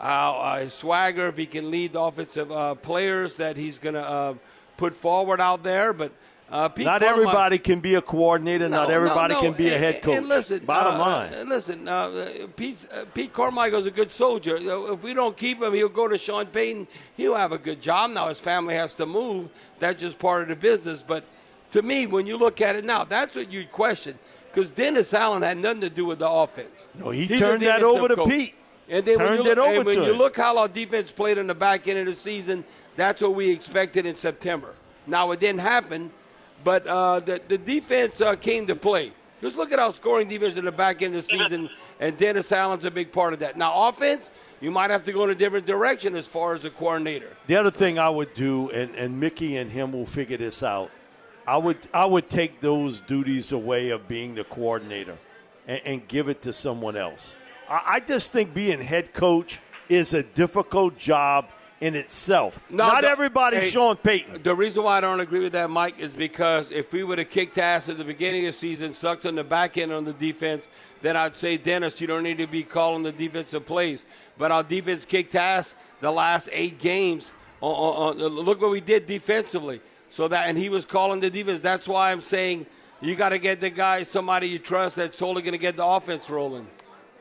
uh, 0.00 0.02
uh, 0.02 0.58
his 0.58 0.74
swagger 0.74 1.28
if 1.28 1.36
he 1.36 1.46
can 1.46 1.70
lead 1.70 1.92
the 1.94 2.00
offensive 2.00 2.52
uh, 2.52 2.74
players 2.74 3.34
that 3.34 3.56
he's 3.56 3.78
going 3.78 3.94
to 3.94 4.02
uh, 4.02 4.34
put 4.76 4.94
forward 4.94 5.40
out 5.40 5.62
there, 5.62 5.92
but. 5.92 6.12
Uh, 6.48 6.68
Pete 6.68 6.84
Not 6.84 7.02
everybody 7.02 7.58
can 7.58 7.80
be 7.80 7.96
a 7.96 8.00
coordinator. 8.00 8.68
No, 8.68 8.82
not 8.82 8.90
everybody 8.92 9.34
no, 9.34 9.40
no. 9.40 9.46
can 9.48 9.58
be 9.58 9.66
a 9.66 9.76
head 9.76 10.00
coach. 10.00 10.18
And 10.18 10.28
listen, 10.28 10.64
bottom 10.64 10.94
uh, 10.94 10.98
line. 10.98 11.34
uh, 11.34 11.44
listen, 11.44 11.88
uh, 11.88 12.46
Pete, 12.54 12.86
uh, 12.92 13.04
Pete 13.12 13.32
Carmichael's 13.32 13.86
a 13.86 13.90
good 13.90 14.12
soldier. 14.12 14.56
If 14.60 15.02
we 15.02 15.12
don't 15.12 15.36
keep 15.36 15.60
him, 15.60 15.74
he'll 15.74 15.88
go 15.88 16.06
to 16.06 16.16
Sean 16.16 16.46
Payton. 16.46 16.86
He'll 17.16 17.34
have 17.34 17.50
a 17.50 17.58
good 17.58 17.82
job. 17.82 18.12
Now 18.12 18.28
his 18.28 18.38
family 18.38 18.76
has 18.76 18.94
to 18.94 19.06
move. 19.06 19.48
That's 19.80 20.00
just 20.00 20.20
part 20.20 20.42
of 20.42 20.48
the 20.48 20.54
business. 20.54 21.02
But 21.02 21.24
to 21.72 21.82
me, 21.82 22.06
when 22.06 22.28
you 22.28 22.36
look 22.36 22.60
at 22.60 22.76
it 22.76 22.84
now, 22.84 23.02
that's 23.02 23.34
what 23.34 23.50
you'd 23.50 23.72
question. 23.72 24.16
Because 24.54 24.70
Dennis 24.70 25.12
Allen 25.12 25.42
had 25.42 25.58
nothing 25.58 25.80
to 25.80 25.90
do 25.90 26.04
with 26.04 26.20
the 26.20 26.30
offense. 26.30 26.86
No, 26.94 27.10
he 27.10 27.26
He's 27.26 27.40
turned 27.40 27.62
that 27.62 27.82
over 27.82 28.06
to 28.06 28.14
coach. 28.14 28.28
Pete. 28.28 28.54
And 28.88 29.04
then 29.04 29.18
when 29.18 29.28
Turned 29.28 29.44
you 29.44 29.50
it 29.50 29.58
look, 29.58 29.66
over 29.66 29.76
and 29.76 29.84
when 29.84 30.02
you 30.02 30.16
look 30.16 30.36
how 30.36 30.58
our 30.58 30.68
defense 30.68 31.10
played 31.10 31.38
in 31.38 31.46
the 31.46 31.54
back 31.54 31.88
end 31.88 31.98
of 31.98 32.06
the 32.06 32.14
season, 32.14 32.64
that's 32.94 33.20
what 33.20 33.34
we 33.34 33.50
expected 33.50 34.06
in 34.06 34.16
September. 34.16 34.74
Now 35.06 35.30
it 35.32 35.40
didn't 35.40 35.60
happen, 35.60 36.10
but 36.62 36.86
uh, 36.86 37.20
the 37.20 37.40
the 37.48 37.58
defense 37.58 38.20
uh, 38.20 38.36
came 38.36 38.66
to 38.68 38.76
play. 38.76 39.12
Just 39.40 39.56
look 39.56 39.72
at 39.72 39.78
our 39.78 39.92
scoring 39.92 40.28
defense 40.28 40.56
in 40.56 40.64
the 40.64 40.72
back 40.72 41.02
end 41.02 41.14
of 41.14 41.26
the 41.26 41.28
season, 41.28 41.68
and 42.00 42.16
Dennis 42.16 42.50
Allen's 42.52 42.84
a 42.84 42.90
big 42.90 43.12
part 43.12 43.32
of 43.32 43.40
that. 43.40 43.56
Now 43.56 43.88
offense, 43.88 44.30
you 44.60 44.70
might 44.70 44.90
have 44.90 45.04
to 45.04 45.12
go 45.12 45.24
in 45.24 45.30
a 45.30 45.34
different 45.34 45.66
direction 45.66 46.16
as 46.16 46.26
far 46.26 46.54
as 46.54 46.62
the 46.62 46.70
coordinator. 46.70 47.28
The 47.46 47.56
other 47.56 47.70
thing 47.70 47.98
I 47.98 48.08
would 48.08 48.32
do, 48.34 48.70
and, 48.70 48.94
and 48.94 49.20
Mickey 49.20 49.58
and 49.58 49.70
him 49.70 49.92
will 49.92 50.06
figure 50.06 50.38
this 50.38 50.62
out. 50.62 50.90
I 51.46 51.58
would 51.58 51.78
I 51.92 52.06
would 52.06 52.28
take 52.28 52.60
those 52.60 53.00
duties 53.00 53.52
away 53.52 53.90
of 53.90 54.08
being 54.08 54.34
the 54.34 54.44
coordinator, 54.44 55.18
and, 55.66 55.80
and 55.84 56.08
give 56.08 56.28
it 56.28 56.42
to 56.42 56.52
someone 56.52 56.96
else. 56.96 57.34
I, 57.68 58.00
just 58.00 58.32
think 58.32 58.54
being 58.54 58.80
head 58.80 59.12
coach 59.12 59.60
is 59.88 60.14
a 60.14 60.22
difficult 60.22 60.98
job 60.98 61.46
in 61.80 61.94
itself. 61.94 62.60
Not 62.70 63.02
the- 63.02 63.08
everybody's 63.10 63.64
hey, 63.64 63.70
Sean 63.70 63.96
Payton. 63.96 64.42
The 64.42 64.54
reason 64.54 64.82
why 64.82 64.98
I 64.98 65.00
don't 65.00 65.20
agree 65.20 65.40
with 65.40 65.52
that, 65.52 65.68
Mike, 65.68 65.98
is 65.98 66.12
because 66.12 66.70
if 66.70 66.92
we 66.92 67.04
would 67.04 67.18
have 67.18 67.30
kicked 67.30 67.58
ass 67.58 67.88
at 67.88 67.98
the 67.98 68.04
beginning 68.04 68.46
of 68.46 68.54
the 68.54 68.58
season, 68.58 68.94
sucked 68.94 69.26
on 69.26 69.34
the 69.34 69.44
back 69.44 69.76
end 69.76 69.92
on 69.92 70.04
the 70.04 70.12
defense, 70.12 70.66
then 71.02 71.16
I'd 71.16 71.36
say, 71.36 71.56
Dennis, 71.56 72.00
you 72.00 72.06
don't 72.06 72.22
need 72.22 72.38
to 72.38 72.46
be 72.46 72.62
calling 72.62 73.02
the 73.02 73.12
defensive 73.12 73.66
plays. 73.66 74.04
But 74.38 74.52
our 74.52 74.62
defense 74.62 75.04
kicked 75.04 75.34
ass 75.34 75.74
the 76.00 76.10
last 76.10 76.48
eight 76.52 76.78
games. 76.78 77.30
On, 77.60 77.72
on, 77.72 78.22
on- 78.22 78.28
look 78.28 78.60
what 78.60 78.70
we 78.70 78.80
did 78.80 79.06
defensively. 79.06 79.80
So 80.10 80.28
that, 80.28 80.48
and 80.48 80.56
he 80.56 80.68
was 80.68 80.84
calling 80.84 81.20
the 81.20 81.28
defense. 81.30 81.60
That's 81.60 81.86
why 81.86 82.10
I'm 82.10 82.20
saying 82.22 82.64
you 83.02 83.14
got 83.16 83.30
to 83.30 83.38
get 83.38 83.60
the 83.60 83.68
guy, 83.70 84.02
somebody 84.04 84.48
you 84.48 84.58
trust, 84.58 84.96
that's 84.96 85.18
totally 85.18 85.42
going 85.42 85.52
to 85.52 85.58
get 85.58 85.76
the 85.76 85.84
offense 85.84 86.30
rolling. 86.30 86.66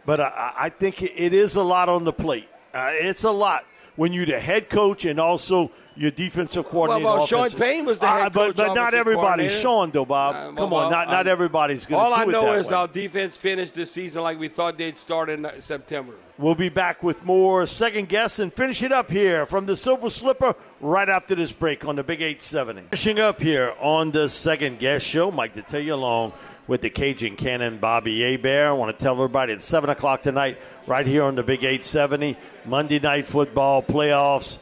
But 0.05 0.19
I, 0.19 0.53
I 0.57 0.69
think 0.69 1.01
it 1.01 1.33
is 1.33 1.55
a 1.55 1.63
lot 1.63 1.89
on 1.89 2.03
the 2.03 2.13
plate. 2.13 2.47
Uh, 2.73 2.89
it's 2.93 3.23
a 3.23 3.31
lot 3.31 3.65
when 3.95 4.13
you're 4.13 4.25
the 4.25 4.39
head 4.39 4.69
coach 4.69 5.05
and 5.05 5.19
also 5.19 5.71
your 5.95 6.11
defensive 6.11 6.65
coordinator. 6.65 7.05
well, 7.05 7.25
Sean. 7.25 7.49
Payton 7.49 7.85
was 7.85 7.99
the 7.99 8.07
head 8.07 8.25
Uh, 8.25 8.29
coach, 8.29 8.55
but 8.57 8.73
not 8.73 8.89
offensive 8.93 8.99
everybody's. 8.99 9.59
Sean, 9.59 9.91
though, 9.91 10.03
Bob. 10.05 10.35
Uh, 10.35 10.51
Come 10.59 10.69
well, 10.71 10.85
on, 10.85 10.91
not, 10.91 11.07
not 11.07 11.25
uh, 11.27 11.31
everybody's 11.31 11.85
going 11.85 12.01
to 12.01 12.05
All 12.05 12.13
I 12.13 12.25
know 12.25 12.53
is 12.53 12.67
way. 12.67 12.73
our 12.73 12.87
defense 12.87 13.37
finished 13.37 13.73
the 13.75 13.85
season 13.85 14.21
like 14.21 14.37
we 14.37 14.49
thought 14.49 14.77
they'd 14.77 14.97
start 14.97 15.29
in 15.29 15.49
September. 15.59 16.13
We'll 16.37 16.53
be 16.53 16.67
back 16.67 17.01
with 17.01 17.23
more 17.23 17.65
second 17.65 18.09
guess 18.09 18.39
and 18.39 18.51
finish 18.51 18.83
it 18.83 18.91
up 18.91 19.09
here 19.09 19.45
from 19.45 19.65
the 19.67 19.77
Silver 19.77 20.09
Slipper 20.09 20.53
right 20.81 21.07
after 21.07 21.33
this 21.33 21.53
break 21.53 21.85
on 21.85 21.95
the 21.95 22.03
Big 22.03 22.21
870. 22.21 22.81
Finishing 22.89 23.19
up 23.19 23.41
here 23.41 23.73
on 23.79 24.11
the 24.11 24.27
second 24.27 24.79
guess 24.79 25.01
show, 25.01 25.31
Mike 25.31 25.55
Detillier 25.55 25.93
along 25.93 26.33
with 26.67 26.81
the 26.81 26.89
Cajun 26.89 27.37
Cannon 27.37 27.77
Bobby 27.77 28.19
Hebert. 28.21 28.67
I 28.67 28.73
want 28.73 28.97
to 28.97 29.01
tell 29.01 29.13
everybody 29.13 29.53
it's 29.53 29.63
7 29.63 29.89
o'clock 29.89 30.23
tonight 30.23 30.57
right 30.87 31.07
here 31.07 31.23
on 31.23 31.35
the 31.35 31.43
Big 31.43 31.59
870. 31.63 32.35
Monday 32.65 32.99
Night 32.99 33.25
Football 33.25 33.81
playoffs. 33.81 34.59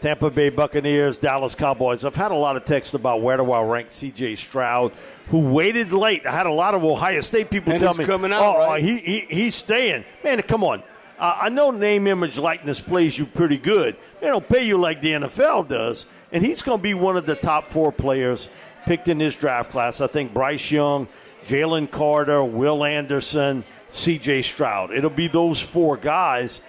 Tampa 0.00 0.30
Bay 0.30 0.50
Buccaneers, 0.50 1.18
Dallas 1.18 1.54
Cowboys. 1.54 2.04
I've 2.04 2.16
had 2.16 2.30
a 2.30 2.34
lot 2.34 2.56
of 2.56 2.64
texts 2.64 2.94
about 2.94 3.20
where 3.22 3.36
do 3.38 3.50
I 3.52 3.62
rank 3.62 3.90
C.J. 3.90 4.36
Stroud, 4.36 4.92
who 5.28 5.40
waited 5.40 5.92
late. 5.92 6.26
I 6.26 6.32
had 6.32 6.46
a 6.46 6.52
lot 6.52 6.74
of 6.74 6.84
Ohio 6.84 7.20
State 7.22 7.48
people 7.48 7.72
And 7.72 7.80
tell 7.80 7.94
me, 7.94 8.04
coming 8.04 8.30
out, 8.30 8.42
"Oh, 8.42 8.58
right?" 8.58 8.82
he, 8.82 8.98
he 8.98 9.20
he's 9.30 9.54
staying." 9.54 10.04
Man, 10.22 10.42
come 10.42 10.62
on. 10.62 10.82
Uh, 11.18 11.38
I 11.42 11.48
know 11.48 11.70
name, 11.70 12.06
image, 12.06 12.38
likeness 12.38 12.80
plays 12.80 13.16
you 13.18 13.26
pretty 13.26 13.56
good. 13.56 13.96
They 14.20 14.26
don't 14.26 14.48
pay 14.48 14.66
you 14.66 14.78
like 14.78 15.00
the 15.00 15.12
NFL 15.12 15.68
does, 15.68 16.06
and 16.32 16.44
he's 16.44 16.62
going 16.62 16.78
to 16.78 16.82
be 16.82 16.94
one 16.94 17.16
of 17.16 17.26
the 17.26 17.36
top 17.36 17.66
four 17.66 17.92
players 17.92 18.48
picked 18.84 19.08
in 19.08 19.18
this 19.18 19.36
draft 19.36 19.70
class. 19.70 20.00
I 20.00 20.06
think 20.06 20.34
Bryce 20.34 20.70
Young, 20.70 21.08
Jalen 21.44 21.90
Carter, 21.90 22.42
Will 22.42 22.84
Anderson, 22.84 23.64
C.J. 23.88 24.42
Stroud. 24.42 24.90
It'll 24.90 25.10
be 25.10 25.28
those 25.28 25.60
four 25.60 25.96
guys 25.96 26.60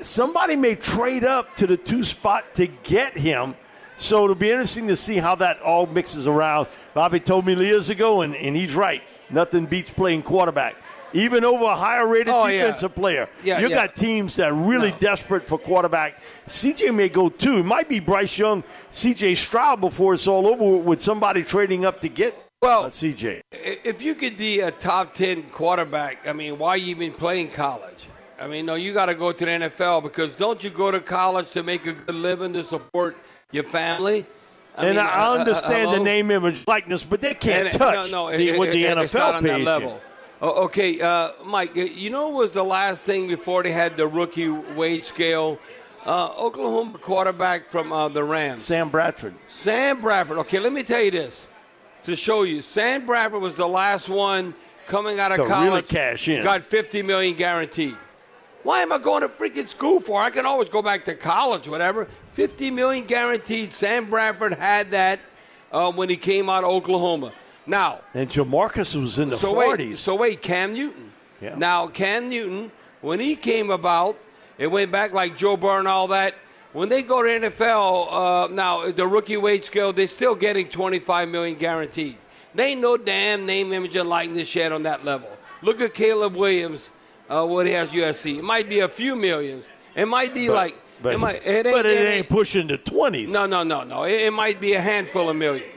somebody 0.00 0.56
may 0.56 0.74
trade 0.74 1.24
up 1.24 1.56
to 1.56 1.66
the 1.66 1.76
two 1.76 2.04
spot 2.04 2.54
to 2.54 2.66
get 2.66 3.16
him. 3.16 3.54
So 3.96 4.24
it'll 4.24 4.36
be 4.36 4.50
interesting 4.50 4.88
to 4.88 4.96
see 4.96 5.16
how 5.16 5.36
that 5.36 5.60
all 5.62 5.86
mixes 5.86 6.28
around. 6.28 6.68
Bobby 6.92 7.20
told 7.20 7.46
me 7.46 7.54
years 7.54 7.88
ago, 7.88 8.22
and, 8.22 8.34
and 8.36 8.54
he's 8.54 8.74
right. 8.74 9.02
Nothing 9.30 9.66
beats 9.66 9.90
playing 9.90 10.22
quarterback. 10.22 10.76
Even 11.16 11.44
over 11.44 11.64
a 11.64 11.74
higher 11.74 12.06
rated 12.06 12.28
Oh, 12.28 12.46
yeah. 12.46 12.58
defensive 12.62 12.94
player. 12.94 13.28
Yeah, 13.42 13.58
you 13.60 13.68
yeah. 13.68 13.74
got 13.86 13.96
teams 13.96 14.36
that 14.36 14.50
are 14.50 14.54
really 14.54 14.92
desperate 14.98 15.46
for 15.46 15.58
quarterback. 15.58 16.20
CJ 16.46 16.94
may 16.94 17.08
go 17.08 17.28
two. 17.28 17.58
It 17.58 17.64
might 17.64 17.88
be 17.88 18.00
Bryce 18.00 18.38
Young, 18.38 18.62
CJ 18.90 19.36
Stroud 19.36 19.80
before 19.80 20.14
it's 20.14 20.26
all 20.26 20.46
over 20.46 20.76
with 20.76 21.00
somebody 21.00 21.42
trading 21.42 21.84
up 21.86 22.00
to 22.02 22.08
get 22.08 22.36
well, 22.62 22.84
uh, 22.84 22.88
CJ. 22.88 23.40
If 23.52 24.02
you 24.02 24.14
could 24.14 24.36
be 24.36 24.60
a 24.60 24.70
top 24.70 25.14
10 25.14 25.44
quarterback, 25.44 26.26
I 26.26 26.32
mean, 26.32 26.58
why 26.58 26.76
you 26.76 26.88
even 26.96 27.12
play 27.12 27.40
in 27.40 27.48
college? 27.50 28.06
I 28.40 28.46
mean, 28.46 28.66
no, 28.66 28.74
you 28.74 28.92
got 28.92 29.06
to 29.06 29.14
go 29.14 29.32
to 29.32 29.44
the 29.44 29.50
NFL 29.50 30.02
because 30.02 30.34
don't 30.34 30.62
you 30.62 30.68
go 30.70 30.90
to 30.90 31.00
college 31.00 31.50
to 31.52 31.62
make 31.62 31.86
a 31.86 31.92
good 31.92 32.14
living 32.14 32.52
to 32.52 32.62
support 32.62 33.16
your 33.52 33.64
family? 33.64 34.26
and 34.76 34.88
mean, 34.88 34.98
I, 34.98 35.08
I 35.08 35.26
uh, 35.28 35.30
uh, 35.34 35.38
understand 35.38 35.92
the 35.92 36.00
name, 36.00 36.30
image, 36.30 36.66
likeness, 36.66 37.02
but 37.02 37.22
they 37.22 37.32
can't 37.32 37.68
And- 37.68 37.78
touch 37.78 38.10
no, 38.10 38.28
no, 38.30 38.36
the, 38.36 38.48
it- 38.50 38.58
what 38.58 38.70
the 38.72 38.84
it- 38.84 38.98
NFL 38.98 39.02
it's 39.42 39.44
not 40.40 40.46
on 40.48 40.54
that 40.56 40.60
pays 40.60 40.60
you. 40.60 40.60
level. 40.60 40.60
Oh, 40.60 40.64
okay, 40.64 41.00
uh, 41.00 41.30
Mike, 41.44 41.74
you 41.76 42.10
know 42.10 42.28
what 42.28 42.36
was 42.38 42.52
the 42.52 42.62
last 42.64 43.04
thing 43.04 43.28
before 43.28 43.62
they 43.62 43.72
had 43.72 43.96
the 43.96 44.06
rookie 44.06 44.48
wage 44.48 45.04
scale? 45.04 45.58
Uh, 46.04 46.32
Oklahoma 46.38 46.98
quarterback 46.98 47.68
from 47.70 47.92
uh, 47.92 48.08
the 48.08 48.22
Rams. 48.22 48.62
Sam 48.62 48.90
Bradford. 48.90 49.34
Sam 49.48 50.00
Bradford. 50.00 50.38
Okay, 50.38 50.60
let 50.60 50.72
me 50.72 50.84
tell 50.84 51.02
you 51.02 51.10
this 51.10 51.46
to 52.04 52.14
show 52.14 52.44
you. 52.44 52.62
Sam 52.62 53.04
Bradford 53.06 53.42
was 53.42 53.56
the 53.56 53.66
last 53.66 54.08
one 54.08 54.54
coming 54.86 55.18
out 55.18 55.32
of 55.32 55.38
To 55.38 55.42
really 55.42 55.52
college. 55.68 55.88
cash 55.88 56.28
in. 56.28 56.44
Got 56.44 56.62
50 56.62 57.02
million 57.02 57.34
guaranteed. 57.34 57.96
Why 58.62 58.82
am 58.82 58.92
I 58.92 58.98
going 58.98 59.22
to 59.22 59.28
freaking 59.28 59.68
school 59.68 59.98
for? 60.00 60.20
I 60.22 60.30
can 60.30 60.46
always 60.46 60.68
go 60.68 60.82
back 60.82 61.04
to 61.06 61.14
college, 61.14 61.66
whatever. 61.68 62.06
50 62.32 62.70
million 62.70 63.04
guaranteed. 63.04 63.72
Sam 63.72 64.08
Bradford 64.08 64.54
had 64.54 64.92
that 64.92 65.18
uh, 65.72 65.90
when 65.90 66.08
he 66.08 66.16
came 66.16 66.48
out 66.48 66.62
of 66.62 66.70
Oklahoma. 66.70 67.32
Now, 67.66 68.00
And 68.14 68.28
Jamarcus 68.28 68.98
was 69.00 69.18
in 69.18 69.30
the 69.30 69.38
so 69.38 69.52
40s. 69.54 69.78
wait, 69.78 69.98
so 69.98 70.14
wait, 70.14 70.42
Cam 70.42 70.72
Newton. 70.74 71.10
Yeah. 71.40 71.54
Now 71.56 71.86
Cam 71.88 72.28
Newton, 72.30 72.70
when 73.00 73.20
he 73.20 73.36
came 73.36 73.70
about, 73.70 74.16
it 74.58 74.68
went 74.68 74.90
back 74.92 75.12
like 75.12 75.36
Joe 75.36 75.56
Burrow 75.56 75.78
and 75.80 75.88
all 75.88 76.08
that. 76.08 76.34
When 76.72 76.88
they 76.88 77.02
go 77.02 77.22
to 77.22 77.28
NFL, 77.28 78.08
uh, 78.10 78.48
now 78.52 78.90
the 78.90 79.06
rookie 79.06 79.36
wage 79.36 79.64
scale, 79.64 79.92
they're 79.92 80.06
still 80.06 80.34
getting 80.34 80.68
25 80.68 81.28
million 81.28 81.56
guaranteed. 81.56 82.16
They 82.54 82.68
ain't 82.72 82.80
no 82.80 82.96
damn 82.96 83.44
name, 83.46 83.72
image, 83.72 83.96
and 83.96 84.08
likeness 84.08 84.54
yet 84.54 84.72
on 84.72 84.84
that 84.84 85.04
level. 85.04 85.28
Look 85.62 85.80
at 85.80 85.92
Caleb 85.94 86.34
Williams, 86.36 86.90
uh, 87.28 87.46
what 87.46 87.66
he 87.66 87.72
has 87.72 87.90
USC. 87.92 88.38
It 88.38 88.44
might 88.44 88.68
be 88.68 88.80
a 88.80 88.88
few 88.88 89.16
millions. 89.16 89.64
It 89.94 90.06
might 90.06 90.32
be 90.32 90.46
But- 90.48 90.54
like, 90.54 90.76
but, 91.02 91.14
it 91.14 91.18
might, 91.18 91.44
but 91.44 91.84
it 91.86 92.08
ain't 92.08 92.28
pushing 92.28 92.66
the 92.68 92.78
20s. 92.78 93.30
no, 93.32 93.44
no, 93.46 93.62
no, 93.62 93.82
no. 93.84 94.04
It, 94.04 94.22
it 94.22 94.32
might 94.32 94.60
be 94.60 94.72
a 94.74 94.80
handful 94.80 95.28
of 95.28 95.36
millions, 95.36 95.75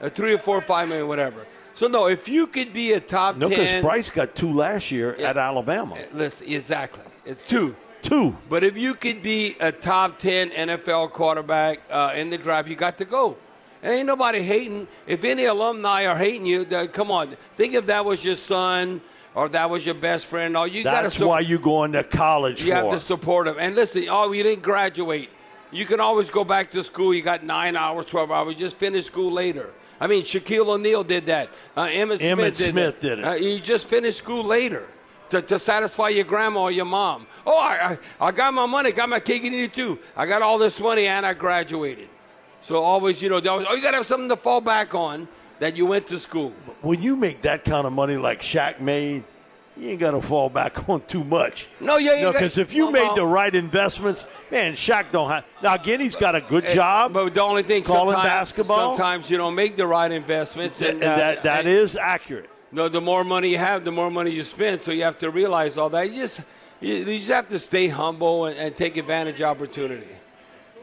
uh, 0.00 0.08
three 0.08 0.34
or 0.34 0.38
four, 0.38 0.60
five 0.60 0.88
million, 0.88 1.08
whatever. 1.08 1.46
So 1.74 1.88
no, 1.88 2.06
if 2.06 2.28
you 2.28 2.46
could 2.46 2.72
be 2.72 2.92
a 2.92 3.00
top 3.00 3.36
No, 3.36 3.48
because 3.48 3.82
Bryce 3.82 4.10
got 4.10 4.34
two 4.34 4.52
last 4.52 4.90
year 4.92 5.14
at 5.14 5.36
Alabama. 5.36 5.96
listen, 6.12 6.48
exactly, 6.48 7.04
it's 7.24 7.44
two. 7.44 7.74
Two. 8.02 8.36
But 8.50 8.62
if 8.62 8.76
you 8.76 8.94
could 8.94 9.22
be 9.22 9.56
a 9.60 9.72
top 9.72 10.18
ten 10.18 10.50
NFL 10.50 11.10
quarterback 11.12 11.80
uh, 11.90 12.12
in 12.14 12.28
the 12.28 12.36
draft, 12.36 12.68
you 12.68 12.76
got 12.76 12.98
to 12.98 13.06
go. 13.06 13.36
And 13.82 13.92
ain't 13.92 14.06
nobody 14.06 14.42
hating. 14.42 14.88
If 15.06 15.24
any 15.24 15.44
alumni 15.46 16.06
are 16.06 16.16
hating 16.16 16.46
you, 16.46 16.64
then 16.64 16.88
come 16.88 17.10
on. 17.10 17.28
Think 17.54 17.74
if 17.74 17.86
that 17.86 18.04
was 18.04 18.24
your 18.24 18.34
son 18.34 19.00
or 19.34 19.48
that 19.48 19.68
was 19.68 19.84
your 19.84 19.94
best 19.94 20.26
friend. 20.26 20.56
All 20.56 20.66
you 20.66 20.84
got 20.84 21.02
That's 21.02 21.16
to 21.16 21.26
why 21.26 21.40
you 21.40 21.58
going 21.58 21.92
to 21.92 22.04
college 22.04 22.64
you 22.64 22.72
have 22.72 22.90
to 22.90 23.00
support 23.00 23.46
them. 23.46 23.56
And 23.58 23.74
listen, 23.74 24.06
oh, 24.08 24.32
you 24.32 24.42
didn't 24.42 24.62
graduate. 24.62 25.28
You 25.70 25.86
can 25.86 25.98
always 25.98 26.30
go 26.30 26.44
back 26.44 26.70
to 26.70 26.84
school. 26.84 27.12
You 27.12 27.22
got 27.22 27.42
nine 27.42 27.76
hours, 27.76 28.06
12 28.06 28.30
hours. 28.30 28.54
Just 28.54 28.76
finish 28.76 29.06
school 29.06 29.32
later. 29.32 29.70
I 30.04 30.06
mean, 30.06 30.22
Shaquille 30.22 30.68
O'Neal 30.68 31.02
did 31.02 31.24
that. 31.26 31.48
Uh, 31.74 31.88
Emmett, 31.90 32.20
Emmitt 32.20 32.52
Smith, 32.52 32.58
did, 32.58 32.70
Smith 32.72 33.00
that. 33.00 33.08
did 33.08 33.18
it. 33.20 33.24
Uh, 33.24 33.32
you 33.32 33.58
just 33.58 33.88
finished 33.88 34.18
school 34.18 34.44
later 34.44 34.86
to, 35.30 35.40
to 35.40 35.58
satisfy 35.58 36.10
your 36.10 36.26
grandma 36.26 36.64
or 36.64 36.70
your 36.70 36.84
mom. 36.84 37.26
Oh, 37.46 37.56
I, 37.56 37.96
I, 38.20 38.26
I 38.28 38.30
got 38.30 38.52
my 38.52 38.66
money, 38.66 38.92
got 38.92 39.08
my 39.08 39.18
cake 39.18 39.44
and 39.44 39.54
eat 39.54 39.62
it 39.62 39.72
too. 39.72 39.98
I 40.14 40.26
got 40.26 40.42
all 40.42 40.58
this 40.58 40.78
money 40.78 41.06
and 41.06 41.24
I 41.24 41.32
graduated. 41.32 42.10
So 42.60 42.82
always, 42.82 43.22
you 43.22 43.30
know, 43.30 43.40
always, 43.48 43.66
oh, 43.66 43.74
you 43.74 43.80
got 43.80 43.92
to 43.92 43.96
have 43.96 44.06
something 44.06 44.28
to 44.28 44.36
fall 44.36 44.60
back 44.60 44.94
on 44.94 45.26
that 45.58 45.74
you 45.74 45.86
went 45.86 46.06
to 46.08 46.18
school. 46.18 46.52
when 46.82 47.00
you 47.00 47.16
make 47.16 47.40
that 47.40 47.64
kind 47.64 47.86
of 47.86 47.94
money 47.94 48.18
like 48.18 48.42
Shaq 48.42 48.80
made, 48.80 49.24
you 49.76 49.90
ain't 49.90 50.00
got 50.00 50.12
to 50.12 50.20
fall 50.20 50.48
back 50.48 50.88
on 50.88 51.00
too 51.02 51.24
much. 51.24 51.68
No, 51.80 51.96
yeah, 51.96 52.20
no, 52.22 52.32
because 52.32 52.58
if 52.58 52.74
you 52.74 52.90
made 52.90 53.08
no. 53.08 53.14
the 53.16 53.26
right 53.26 53.54
investments, 53.54 54.26
man, 54.50 54.74
Shaq 54.74 55.10
don't 55.10 55.28
have. 55.30 55.44
Now 55.62 55.74
again, 55.74 56.00
he's 56.00 56.14
got 56.16 56.34
a 56.34 56.40
good 56.40 56.68
job. 56.68 57.12
But 57.12 57.34
the 57.34 57.42
only 57.42 57.62
thing 57.62 57.82
calling 57.82 58.14
sometimes, 58.14 58.28
basketball, 58.32 58.96
sometimes 58.96 59.30
you 59.30 59.36
don't 59.36 59.54
make 59.54 59.76
the 59.76 59.86
right 59.86 60.10
investments. 60.10 60.80
and 60.80 61.02
And, 61.02 61.04
uh, 61.04 61.16
that 61.16 61.42
that 61.42 61.60
and- 61.60 61.68
is 61.68 61.96
accurate. 61.96 62.50
No, 62.70 62.88
the 62.88 63.00
more 63.00 63.22
money 63.22 63.50
you 63.50 63.58
have, 63.58 63.84
the 63.84 63.92
more 63.92 64.10
money 64.10 64.32
you 64.32 64.42
spend. 64.42 64.82
So 64.82 64.90
you 64.90 65.04
have 65.04 65.18
to 65.18 65.30
realize 65.30 65.78
all 65.78 65.90
that. 65.90 66.10
You 66.10 66.22
just 66.22 66.40
you, 66.80 66.94
you 66.94 67.18
just 67.18 67.30
have 67.30 67.48
to 67.48 67.58
stay 67.60 67.86
humble 67.88 68.46
and, 68.46 68.58
and 68.58 68.76
take 68.76 68.96
advantage 68.96 69.40
of 69.40 69.46
opportunity. 69.48 70.08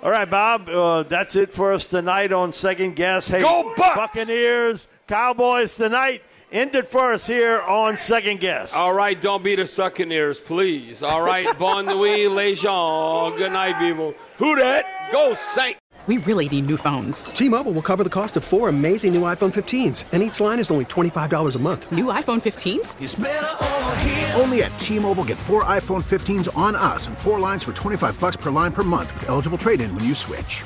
All 0.02 0.10
right, 0.10 0.30
Bob. 0.30 0.68
Uh, 0.70 1.04
that's 1.04 1.36
it 1.36 1.54
for 1.54 1.74
us 1.74 1.86
tonight 1.86 2.32
on 2.32 2.54
Second 2.54 2.96
Guess. 2.96 3.28
Hey, 3.28 3.42
Go 3.42 3.74
Bucks! 3.76 3.96
Buccaneers, 3.96 4.88
Cowboys 5.08 5.76
tonight. 5.76 6.24
End 6.52 6.76
it 6.76 6.86
for 6.86 7.14
us 7.14 7.26
here 7.26 7.62
on 7.62 7.96
Second 7.96 8.42
Guess. 8.42 8.76
All 8.76 8.94
right, 8.94 9.20
don't 9.20 9.42
be 9.42 9.56
the 9.56 9.66
sucking 9.66 10.12
ears, 10.12 10.38
please. 10.38 11.02
All 11.02 11.22
right, 11.22 11.58
bon 11.58 11.86
nuit, 11.86 12.30
les 12.30 12.56
gens. 12.56 13.38
Good 13.38 13.54
night, 13.54 13.80
people. 13.80 14.14
Who 14.38 14.58
that? 14.58 14.86
Go 15.14 15.34
Saint. 15.56 15.78
We 16.08 16.18
really 16.18 16.50
need 16.50 16.66
new 16.66 16.76
phones. 16.76 17.26
T-Mobile 17.26 17.72
will 17.72 17.82
cover 17.82 18.04
the 18.04 18.10
cost 18.10 18.36
of 18.36 18.44
four 18.44 18.68
amazing 18.68 19.14
new 19.14 19.22
iPhone 19.22 19.54
15s, 19.54 20.04
and 20.12 20.22
each 20.22 20.42
line 20.42 20.60
is 20.60 20.72
only 20.72 20.84
$25 20.86 21.56
a 21.56 21.60
month. 21.60 21.90
New 21.92 22.06
iPhone 22.06 22.42
15s? 22.42 24.36
Only 24.40 24.64
at 24.64 24.78
T-Mobile 24.78 25.24
get 25.24 25.38
four 25.38 25.64
iPhone 25.64 26.04
15s 26.04 26.50
on 26.58 26.76
us 26.76 27.08
and 27.08 27.18
four 27.18 27.40
lines 27.40 27.64
for 27.64 27.72
25 27.72 28.20
bucks 28.20 28.36
per 28.36 28.50
line 28.50 28.74
per 28.74 28.84
month 28.84 29.14
with 29.14 29.30
eligible 29.30 29.60
trade-in 29.60 29.94
when 29.96 30.04
you 30.04 30.16
switch. 30.16 30.66